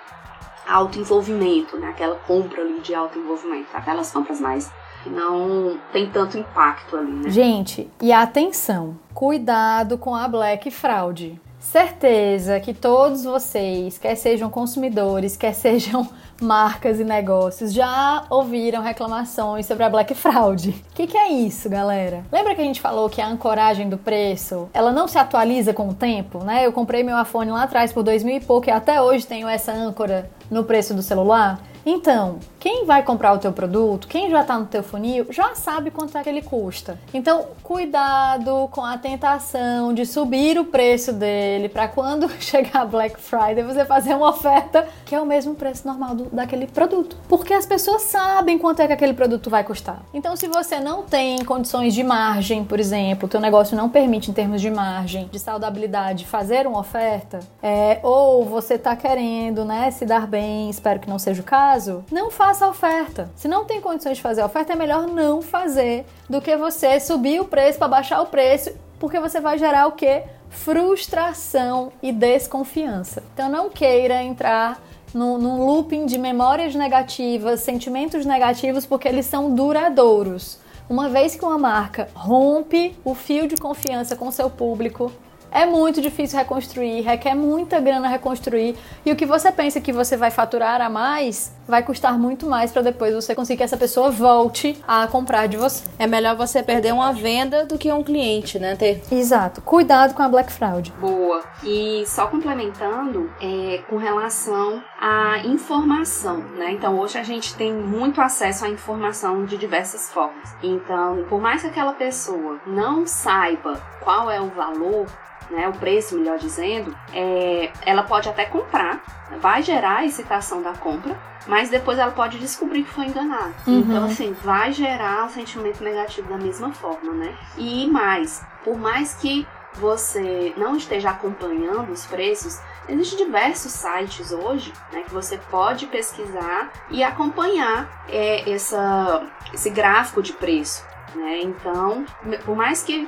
alto 0.66 0.98
envolvimento, 0.98 1.76
né? 1.76 1.88
Aquela 1.88 2.16
compra 2.16 2.62
ali 2.62 2.80
de 2.80 2.94
alto 2.94 3.18
envolvimento. 3.18 3.68
Aquelas 3.74 4.10
compras 4.10 4.40
mais 4.40 4.70
não 5.08 5.78
tem 5.92 6.08
tanto 6.10 6.38
impacto 6.38 6.96
ali, 6.96 7.12
né? 7.12 7.30
Gente, 7.30 7.90
e 8.00 8.12
atenção, 8.12 8.96
cuidado 9.12 9.98
com 9.98 10.14
a 10.14 10.26
Black 10.28 10.70
Fraud. 10.70 11.40
certeza 11.58 12.60
que 12.60 12.74
todos 12.74 13.24
vocês, 13.24 13.96
quer 13.96 14.14
sejam 14.16 14.50
consumidores, 14.50 15.34
quer 15.34 15.54
sejam 15.54 16.06
marcas 16.40 17.00
e 17.00 17.04
negócios, 17.04 17.72
já 17.72 18.24
ouviram 18.28 18.82
reclamações 18.82 19.64
sobre 19.64 19.82
a 19.84 19.88
Black 19.88 20.14
Fraud. 20.14 20.70
O 20.70 20.94
que, 20.94 21.06
que, 21.06 21.16
é 21.16 21.32
isso, 21.32 21.70
galera? 21.70 22.22
Lembra 22.30 22.54
que 22.54 22.60
a 22.60 22.64
gente 22.64 22.80
falou 22.80 23.08
que 23.08 23.20
a 23.20 23.26
ancoragem 23.26 23.88
do 23.88 23.96
preço, 23.96 24.68
ela 24.74 24.92
não 24.92 25.08
se 25.08 25.18
atualiza 25.18 25.72
com 25.72 25.88
o 25.88 25.94
tempo, 25.94 26.44
né? 26.44 26.66
Eu 26.66 26.72
comprei 26.72 27.02
meu 27.02 27.20
iPhone 27.20 27.50
lá 27.50 27.62
atrás 27.62 27.92
por 27.92 28.02
dois 28.02 28.22
mil 28.22 28.36
e 28.36 28.40
pouco 28.40 28.68
e 28.68 28.70
até 28.70 29.00
hoje 29.00 29.26
tenho 29.26 29.48
essa 29.48 29.72
âncora 29.72 30.30
no 30.50 30.64
preço 30.64 30.92
do 30.92 31.02
celular. 31.02 31.58
Então, 31.86 32.38
quem 32.64 32.86
vai 32.86 33.02
comprar 33.02 33.34
o 33.34 33.38
teu 33.38 33.52
produto, 33.52 34.08
quem 34.08 34.30
já 34.30 34.40
está 34.40 34.58
no 34.58 34.64
teu 34.64 34.82
funil, 34.82 35.26
já 35.28 35.54
sabe 35.54 35.90
quanto 35.90 36.16
é 36.16 36.22
que 36.22 36.30
ele 36.30 36.40
custa. 36.40 36.98
Então, 37.12 37.48
cuidado 37.62 38.70
com 38.72 38.82
a 38.82 38.96
tentação 38.96 39.92
de 39.92 40.06
subir 40.06 40.58
o 40.58 40.64
preço 40.64 41.12
dele 41.12 41.68
para 41.68 41.88
quando 41.88 42.26
chegar 42.40 42.86
Black 42.86 43.20
Friday 43.20 43.62
você 43.62 43.84
fazer 43.84 44.14
uma 44.14 44.30
oferta 44.30 44.88
que 45.04 45.14
é 45.14 45.20
o 45.20 45.26
mesmo 45.26 45.54
preço 45.54 45.86
normal 45.86 46.14
do, 46.14 46.24
daquele 46.34 46.66
produto. 46.66 47.18
Porque 47.28 47.52
as 47.52 47.66
pessoas 47.66 48.00
sabem 48.00 48.56
quanto 48.58 48.80
é 48.80 48.86
que 48.86 48.94
aquele 48.94 49.12
produto 49.12 49.50
vai 49.50 49.62
custar. 49.62 50.00
Então, 50.14 50.34
se 50.34 50.48
você 50.48 50.80
não 50.80 51.02
tem 51.02 51.44
condições 51.44 51.92
de 51.92 52.02
margem, 52.02 52.64
por 52.64 52.80
exemplo, 52.80 53.26
o 53.26 53.28
teu 53.28 53.42
negócio 53.42 53.76
não 53.76 53.90
permite 53.90 54.30
em 54.30 54.34
termos 54.34 54.62
de 54.62 54.70
margem, 54.70 55.28
de 55.30 55.38
saudabilidade, 55.38 56.24
fazer 56.24 56.66
uma 56.66 56.80
oferta, 56.80 57.40
é, 57.62 58.00
ou 58.02 58.42
você 58.42 58.76
está 58.76 58.96
querendo, 58.96 59.66
né, 59.66 59.90
se 59.90 60.06
dar 60.06 60.26
bem, 60.26 60.70
espero 60.70 60.98
que 60.98 61.10
não 61.10 61.18
seja 61.18 61.42
o 61.42 61.44
caso, 61.44 62.02
não 62.10 62.30
faça 62.30 62.53
faça 62.54 62.68
oferta. 62.68 63.30
Se 63.34 63.48
não 63.48 63.64
tem 63.64 63.80
condições 63.80 64.16
de 64.16 64.22
fazer 64.22 64.42
oferta, 64.44 64.72
é 64.72 64.76
melhor 64.76 65.08
não 65.08 65.42
fazer 65.42 66.06
do 66.30 66.40
que 66.40 66.56
você 66.56 67.00
subir 67.00 67.40
o 67.40 67.44
preço 67.44 67.78
para 67.78 67.88
baixar 67.88 68.20
o 68.22 68.26
preço, 68.26 68.70
porque 69.00 69.18
você 69.18 69.40
vai 69.40 69.58
gerar 69.58 69.88
o 69.88 69.92
que? 69.92 70.22
Frustração 70.48 71.90
e 72.00 72.12
desconfiança. 72.12 73.24
Então 73.34 73.48
não 73.48 73.68
queira 73.68 74.22
entrar 74.22 74.80
num, 75.12 75.36
num 75.36 75.66
looping 75.66 76.06
de 76.06 76.16
memórias 76.16 76.76
negativas, 76.76 77.60
sentimentos 77.60 78.24
negativos, 78.24 78.86
porque 78.86 79.08
eles 79.08 79.26
são 79.26 79.52
duradouros. 79.52 80.60
Uma 80.88 81.08
vez 81.08 81.34
que 81.34 81.44
uma 81.44 81.58
marca 81.58 82.08
rompe 82.14 82.96
o 83.04 83.16
fio 83.16 83.48
de 83.48 83.56
confiança 83.56 84.14
com 84.14 84.30
seu 84.30 84.48
público, 84.48 85.10
é 85.54 85.64
muito 85.64 86.02
difícil 86.02 86.36
reconstruir, 86.36 87.02
requer 87.02 87.34
muita 87.34 87.80
grana 87.80 88.08
reconstruir. 88.08 88.76
E 89.06 89.12
o 89.12 89.16
que 89.16 89.24
você 89.24 89.52
pensa 89.52 89.80
que 89.80 89.92
você 89.92 90.16
vai 90.16 90.32
faturar 90.32 90.80
a 90.80 90.90
mais 90.90 91.54
vai 91.66 91.82
custar 91.82 92.18
muito 92.18 92.44
mais 92.44 92.72
para 92.72 92.82
depois 92.82 93.14
você 93.14 93.34
conseguir 93.34 93.58
que 93.58 93.62
essa 93.62 93.76
pessoa 93.76 94.10
volte 94.10 94.76
a 94.86 95.06
comprar 95.06 95.46
de 95.46 95.56
você. 95.56 95.84
É 95.98 96.06
melhor 96.08 96.36
você 96.36 96.62
perder 96.62 96.92
uma 96.92 97.12
venda 97.12 97.64
do 97.64 97.78
que 97.78 97.90
um 97.92 98.02
cliente, 98.02 98.58
né? 98.58 98.74
Ter... 98.74 99.00
Exato. 99.10 99.62
Cuidado 99.62 100.12
com 100.12 100.22
a 100.22 100.28
Black 100.28 100.52
Fraud. 100.52 100.92
Boa. 101.00 101.42
E 101.62 102.04
só 102.06 102.26
complementando, 102.26 103.30
é, 103.40 103.80
com 103.88 103.96
relação 103.96 104.82
à 105.00 105.38
informação, 105.44 106.38
né? 106.56 106.72
Então 106.72 106.98
hoje 106.98 107.16
a 107.16 107.22
gente 107.22 107.54
tem 107.54 107.72
muito 107.72 108.20
acesso 108.20 108.64
à 108.64 108.68
informação 108.68 109.44
de 109.44 109.56
diversas 109.56 110.10
formas. 110.10 110.54
Então, 110.62 111.24
por 111.28 111.40
mais 111.40 111.62
que 111.62 111.68
aquela 111.68 111.92
pessoa 111.92 112.60
não 112.66 113.06
saiba 113.06 113.80
qual 114.02 114.30
é 114.30 114.40
o 114.40 114.48
valor 114.48 115.06
né, 115.50 115.68
o 115.68 115.72
preço, 115.72 116.16
melhor 116.16 116.38
dizendo, 116.38 116.96
é, 117.12 117.70
ela 117.84 118.02
pode 118.02 118.28
até 118.28 118.44
comprar, 118.44 119.02
vai 119.40 119.62
gerar 119.62 119.98
a 119.98 120.04
excitação 120.04 120.62
da 120.62 120.72
compra, 120.72 121.18
mas 121.46 121.68
depois 121.68 121.98
ela 121.98 122.10
pode 122.10 122.38
descobrir 122.38 122.84
que 122.84 122.90
foi 122.90 123.06
enganada. 123.06 123.52
Uhum. 123.66 123.80
Então, 123.80 124.04
assim, 124.04 124.32
vai 124.42 124.72
gerar 124.72 125.26
um 125.26 125.28
sentimento 125.28 125.82
negativo 125.82 126.28
da 126.28 126.38
mesma 126.38 126.72
forma, 126.72 127.12
né? 127.12 127.36
E 127.58 127.86
mais, 127.86 128.42
por 128.64 128.78
mais 128.78 129.14
que 129.14 129.46
você 129.74 130.54
não 130.56 130.76
esteja 130.76 131.10
acompanhando 131.10 131.90
os 131.90 132.06
preços, 132.06 132.60
existem 132.88 133.26
diversos 133.26 133.72
sites 133.72 134.30
hoje 134.30 134.72
né, 134.92 135.02
que 135.02 135.12
você 135.12 135.38
pode 135.50 135.86
pesquisar 135.86 136.72
e 136.90 137.02
acompanhar 137.02 138.04
é, 138.08 138.48
essa, 138.50 139.26
esse 139.52 139.70
gráfico 139.70 140.22
de 140.22 140.32
preço. 140.32 140.84
Né? 141.14 141.40
Então, 141.42 142.04
por 142.44 142.56
mais 142.56 142.82
que 142.82 143.06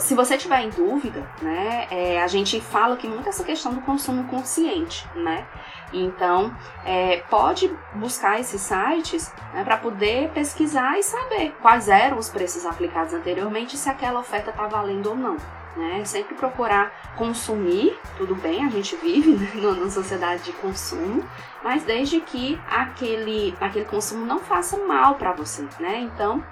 se 0.00 0.14
você 0.14 0.38
tiver 0.38 0.62
em 0.62 0.70
dúvida, 0.70 1.28
né, 1.42 1.86
é, 1.90 2.22
a 2.22 2.26
gente 2.26 2.60
fala 2.60 2.96
que 2.96 3.06
muito 3.06 3.28
essa 3.28 3.44
questão 3.44 3.74
do 3.74 3.82
consumo 3.82 4.24
consciente, 4.24 5.06
né? 5.14 5.46
Então, 5.92 6.54
é, 6.84 7.18
pode 7.30 7.70
buscar 7.94 8.40
esses 8.40 8.60
sites 8.60 9.32
né, 9.52 9.62
para 9.62 9.76
poder 9.76 10.30
pesquisar 10.30 10.98
e 10.98 11.02
saber 11.02 11.54
quais 11.62 11.88
eram 11.88 12.18
os 12.18 12.28
preços 12.28 12.66
aplicados 12.66 13.14
anteriormente, 13.14 13.76
se 13.76 13.88
aquela 13.88 14.20
oferta 14.20 14.50
está 14.50 14.66
valendo 14.66 15.10
ou 15.10 15.16
não. 15.16 15.36
Né? 15.76 16.04
Sempre 16.04 16.34
procurar 16.34 17.14
consumir, 17.16 17.98
tudo 18.16 18.34
bem, 18.36 18.64
a 18.64 18.70
gente 18.70 18.96
vive 18.96 19.32
né, 19.32 19.50
numa 19.60 19.90
sociedade 19.90 20.44
de 20.44 20.52
consumo, 20.52 21.24
mas 21.62 21.84
desde 21.84 22.20
que 22.20 22.60
aquele, 22.70 23.56
aquele 23.60 23.84
consumo 23.84 24.24
não 24.24 24.38
faça 24.38 24.76
mal 24.78 25.16
para 25.16 25.32
você, 25.32 25.66
né? 25.80 25.98
Então, 26.00 26.44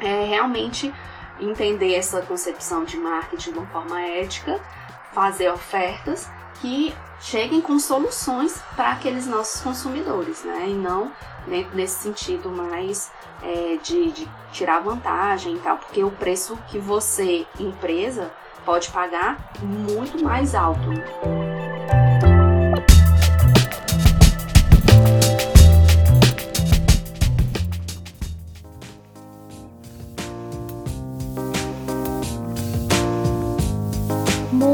é 0.00 0.24
realmente 0.24 0.92
entender 1.40 1.94
essa 1.94 2.22
concepção 2.22 2.84
de 2.84 2.96
marketing 2.96 3.52
de 3.52 3.58
uma 3.58 3.66
forma 3.68 4.00
ética, 4.00 4.60
fazer 5.12 5.50
ofertas 5.50 6.28
que 6.60 6.94
cheguem 7.20 7.60
com 7.60 7.78
soluções 7.78 8.60
para 8.76 8.92
aqueles 8.92 9.26
nossos 9.26 9.60
consumidores, 9.60 10.44
né? 10.44 10.66
E 10.68 10.74
não 10.74 11.12
nesse 11.72 12.02
sentido 12.02 12.50
mais 12.50 13.10
é, 13.42 13.78
de, 13.82 14.12
de 14.12 14.28
tirar 14.52 14.80
vantagem 14.80 15.54
e 15.54 15.58
tal, 15.58 15.78
porque 15.78 16.04
o 16.04 16.10
preço 16.10 16.58
que 16.68 16.78
você, 16.78 17.46
empresa, 17.58 18.30
pode 18.64 18.90
pagar 18.90 19.38
muito 19.62 20.22
mais 20.22 20.54
alto. 20.54 20.90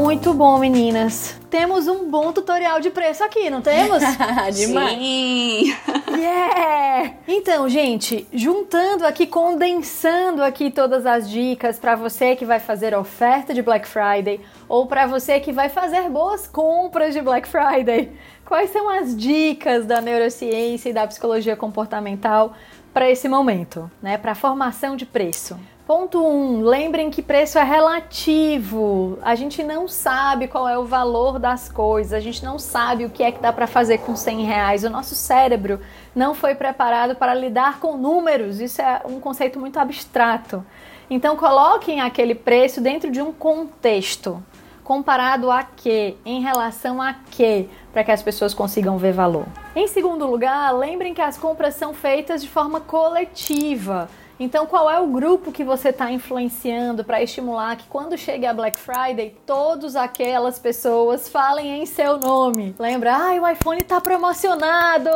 Muito 0.05 0.35
bom, 0.35 0.59
meninas. 0.59 1.35
Temos 1.49 1.87
um 1.87 2.11
bom 2.11 2.31
tutorial 2.31 2.79
de 2.79 2.91
preço 2.91 3.23
aqui, 3.23 3.49
não 3.49 3.59
temos? 3.59 4.03
Demais. 4.53 4.99
Sim. 4.99 5.75
yeah! 6.15 7.15
Então, 7.27 7.67
gente, 7.67 8.27
juntando 8.31 9.03
aqui, 9.03 9.25
condensando 9.25 10.43
aqui 10.43 10.69
todas 10.69 11.07
as 11.07 11.27
dicas 11.27 11.79
para 11.79 11.95
você 11.95 12.35
que 12.35 12.45
vai 12.45 12.59
fazer 12.59 12.95
oferta 12.95 13.51
de 13.51 13.63
Black 13.63 13.87
Friday 13.87 14.41
ou 14.69 14.85
para 14.85 15.07
você 15.07 15.39
que 15.39 15.51
vai 15.51 15.69
fazer 15.69 16.07
boas 16.07 16.45
compras 16.45 17.11
de 17.15 17.21
Black 17.21 17.47
Friday. 17.47 18.11
Quais 18.45 18.69
são 18.69 18.87
as 18.87 19.17
dicas 19.17 19.87
da 19.87 20.01
neurociência 20.01 20.89
e 20.89 20.93
da 20.93 21.07
psicologia 21.07 21.55
comportamental 21.55 22.53
para 22.93 23.09
esse 23.09 23.27
momento, 23.27 23.89
né? 24.03 24.19
Para 24.19 24.35
formação 24.35 24.95
de 24.95 25.07
preço? 25.07 25.59
Ponto 25.87 26.19
1. 26.19 26.25
Um, 26.25 26.61
lembrem 26.61 27.11
que 27.11 27.21
preço 27.21 27.59
é 27.59 27.63
relativo. 27.63 29.19
A 29.21 29.35
gente 29.35 29.63
não 29.63 29.87
sabe 29.87 30.47
qual 30.47 30.67
é 30.67 30.75
o 30.79 30.83
valor 30.83 31.37
das 31.37 31.69
coisas, 31.69 32.11
a 32.11 32.19
gente 32.19 32.43
não 32.43 32.57
sabe 32.57 33.05
o 33.05 33.09
que 33.11 33.21
é 33.21 33.31
que 33.31 33.39
dá 33.39 33.53
para 33.53 33.67
fazer 33.67 33.99
com 33.99 34.15
100 34.15 34.45
reais. 34.45 34.83
O 34.83 34.89
nosso 34.89 35.13
cérebro 35.13 35.79
não 36.15 36.33
foi 36.33 36.55
preparado 36.55 37.15
para 37.15 37.35
lidar 37.35 37.79
com 37.79 37.97
números, 37.97 38.59
isso 38.59 38.81
é 38.81 39.01
um 39.05 39.19
conceito 39.19 39.59
muito 39.59 39.77
abstrato. 39.77 40.65
Então, 41.07 41.37
coloquem 41.37 42.01
aquele 42.01 42.33
preço 42.33 42.81
dentro 42.81 43.11
de 43.11 43.21
um 43.21 43.31
contexto. 43.31 44.43
Comparado 44.83 45.51
a 45.51 45.61
quê? 45.63 46.15
Em 46.25 46.41
relação 46.41 46.99
a 46.99 47.13
quê? 47.29 47.67
Para 47.93 48.03
que 48.03 48.11
as 48.11 48.23
pessoas 48.23 48.55
consigam 48.55 48.97
ver 48.97 49.13
valor. 49.13 49.45
Em 49.75 49.87
segundo 49.87 50.25
lugar, 50.25 50.71
lembrem 50.75 51.13
que 51.13 51.21
as 51.21 51.37
compras 51.37 51.75
são 51.75 51.93
feitas 51.93 52.41
de 52.41 52.49
forma 52.49 52.81
coletiva. 52.81 54.09
Então, 54.37 54.65
qual 54.65 54.89
é 54.89 54.99
o 54.99 55.07
grupo 55.07 55.51
que 55.51 55.63
você 55.63 55.89
está 55.89 56.11
influenciando 56.11 57.05
para 57.05 57.23
estimular 57.23 57.77
que 57.77 57.87
quando 57.87 58.17
chegue 58.17 58.45
a 58.45 58.53
Black 58.53 58.77
Friday, 58.77 59.33
todas 59.45 59.95
aquelas 59.95 60.59
pessoas 60.59 61.29
falem 61.29 61.81
em 61.81 61.85
seu 61.85 62.17
nome? 62.17 62.75
Lembra? 62.77 63.15
Ai, 63.15 63.39
o 63.39 63.47
iPhone 63.47 63.79
está 63.79 64.01
promocionado! 64.01 65.09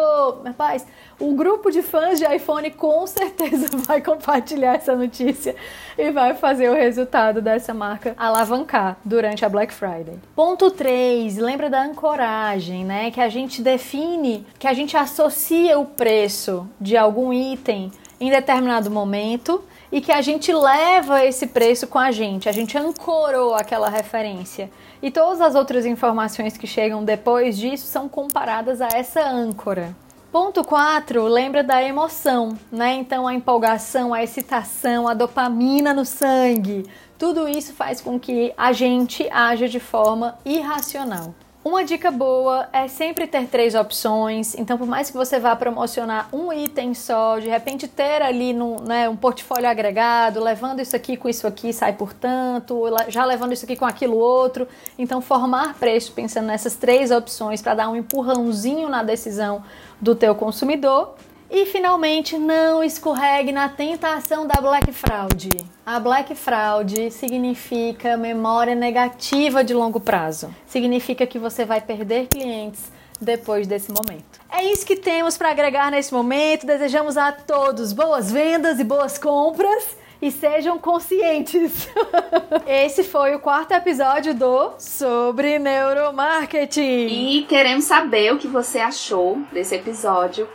Rapaz, 0.46 0.88
o 1.20 1.34
grupo 1.34 1.70
de 1.70 1.82
fãs 1.82 2.18
de 2.18 2.26
iPhone 2.26 2.72
com 2.72 3.06
certeza 3.06 3.68
vai 3.86 4.02
compartilhar 4.02 4.76
essa 4.76 4.96
notícia 4.96 5.54
e 5.98 6.12
vai 6.12 6.34
fazer 6.34 6.70
o 6.70 6.74
resultado 6.74 7.42
dessa 7.42 7.74
marca 7.74 8.16
alavancar 8.18 8.98
durante 9.04 9.44
a 9.44 9.50
Black 9.50 9.74
Friday. 9.74 10.18
Ponto 10.34 10.72
3, 10.72 11.38
lembra 11.38 11.70
da 11.70 11.84
ancoragem, 11.84 12.86
né? 12.86 13.12
Que 13.12 13.20
a 13.20 13.28
gente 13.28 13.62
define, 13.62 14.48
que 14.58 14.68
a 14.68 14.74
gente 14.74 14.96
associa 14.96 15.78
o 15.78 15.86
preço 15.86 16.66
de 16.80 16.96
algum 16.96 17.34
item 17.34 17.92
em 18.20 18.30
determinado 18.30 18.92
momento 18.92 19.64
e 19.92 20.02
que 20.02 20.12
a 20.12 20.22
gente 20.22 20.54
leva 20.54 21.24
esse 21.26 21.48
preço 21.48 21.88
com 21.88 21.98
a 21.98 22.12
gente, 22.12 22.48
a 22.48 22.52
gente 22.52 22.78
ancorou 22.78 23.56
aquela 23.56 23.90
referência. 23.90 24.70
E 25.02 25.10
todas 25.10 25.42
as 25.42 25.56
outras 25.56 25.86
informações 25.86 26.58
que 26.58 26.68
chegam 26.68 27.04
depois 27.04 27.58
disso 27.58 27.88
são 27.88 28.08
comparadas 28.08 28.82
a 28.82 28.88
essa 28.88 29.22
âncora. 29.22 29.96
Ponto 30.32 30.64
4, 30.64 31.24
lembra 31.24 31.64
da 31.64 31.82
emoção, 31.82 32.56
né? 32.72 32.94
Então 32.94 33.28
a 33.28 33.34
empolgação, 33.34 34.14
a 34.14 34.22
excitação, 34.22 35.08
a 35.08 35.16
dopamina 35.16 35.92
no 35.92 36.06
sangue, 36.06 36.86
tudo 37.18 37.50
isso 37.50 37.74
faz 37.74 38.00
com 38.00 38.20
que 38.20 38.54
a 38.56 38.72
gente 38.72 39.28
haja 39.32 39.68
de 39.68 39.80
forma 39.80 40.38
irracional. 40.46 41.34
Uma 41.62 41.84
dica 41.84 42.10
boa 42.10 42.70
é 42.72 42.88
sempre 42.88 43.28
ter 43.28 43.46
três 43.48 43.76
opções. 43.76 44.56
Então, 44.58 44.78
por 44.78 44.88
mais 44.88 45.12
que 45.12 45.18
você 45.18 45.42
vá 45.42 45.54
promocionar 45.58 46.30
um 46.32 46.54
item 46.54 46.94
só, 46.94 47.38
de 47.38 47.50
repente 47.50 47.86
ter 47.86 48.22
ali 48.22 48.54
no, 48.54 48.82
né, 48.82 49.10
um 49.10 49.16
portfólio 49.18 49.70
agregado, 49.70 50.42
levando 50.42 50.80
isso 50.80 50.96
aqui 50.96 51.18
com 51.18 51.28
isso 51.28 51.46
aqui 51.46 51.74
sai 51.74 51.92
por 51.92 52.14
tanto, 52.14 52.86
já 53.10 53.26
levando 53.26 53.52
isso 53.52 53.66
aqui 53.66 53.76
com 53.76 53.86
aquilo 53.86 54.18
outro. 54.18 54.70
Então, 54.98 55.20
formar 55.20 55.74
preço 55.74 56.14
pensando 56.14 56.46
nessas 56.46 56.78
três 56.78 57.12
opções 57.12 57.62
para 57.62 57.76
dar 57.76 57.90
um 57.90 57.96
empurrãozinho 57.98 58.88
na 58.88 59.04
decisão 59.04 59.62
do 60.00 60.16
teu 60.16 60.34
consumidor 60.34 61.14
e 61.52 61.66
finalmente, 61.66 62.38
não 62.38 62.84
escorregue 62.84 63.52
na 63.52 63.68
tentação 63.68 64.46
da 64.46 64.62
Black 64.62 64.92
Fraud. 64.92 65.50
A 65.86 66.00
Black 66.00 66.36
Fraud 66.36 67.12
significa 67.12 68.16
memória 68.16 68.76
negativa 68.76 69.64
de 69.64 69.74
longo 69.74 70.00
prazo. 70.00 70.54
Significa 70.68 71.26
que 71.26 71.40
você 71.40 71.66
vai 71.66 71.82
perder 71.82 72.28
clientes 72.28 72.92
depois 73.20 73.68
desse 73.68 73.92
momento. 73.92 74.40
É 74.52 74.64
isso 74.64 74.86
que 74.86 74.96
temos 74.96 75.38
para 75.38 75.50
agregar 75.50 75.90
nesse 75.90 76.14
momento. 76.14 76.66
Desejamos 76.66 77.18
a 77.18 77.32
todos 77.32 77.94
boas 77.94 78.32
vendas 78.32 78.80
e 78.80 78.84
boas 78.84 79.18
compras 79.18 79.98
e 80.22 80.32
sejam 80.32 80.78
conscientes. 80.78 81.88
Esse 82.68 83.04
foi 83.04 83.36
o 83.36 83.40
quarto 83.40 83.72
episódio 83.72 84.34
do 84.34 84.74
Sobre 84.78 85.58
Neuromarketing. 85.58 87.08
E 87.08 87.46
queremos 87.48 87.86
saber 87.86 88.34
o 88.34 88.38
que 88.38 88.48
você 88.48 88.80
achou 88.80 89.40
desse 89.52 89.76
episódio 89.76 90.48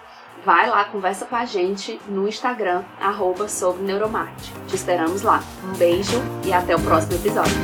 Vai 0.45 0.69
lá, 0.69 0.85
conversa 0.85 1.25
com 1.25 1.37
a 1.37 1.47
gente 1.47 1.99
no 2.07 2.29
Instagram, 2.29 2.85
arroba 3.01 3.49
sobre 3.49 3.83
Neuromarte. 3.83 4.53
Te 4.69 4.77
esperamos 4.77 5.23
lá. 5.23 5.43
Um 5.65 5.77
beijo 5.77 6.21
e 6.45 6.53
até 6.53 6.77
o 6.77 6.81
próximo 6.81 7.15
episódio. 7.15 7.55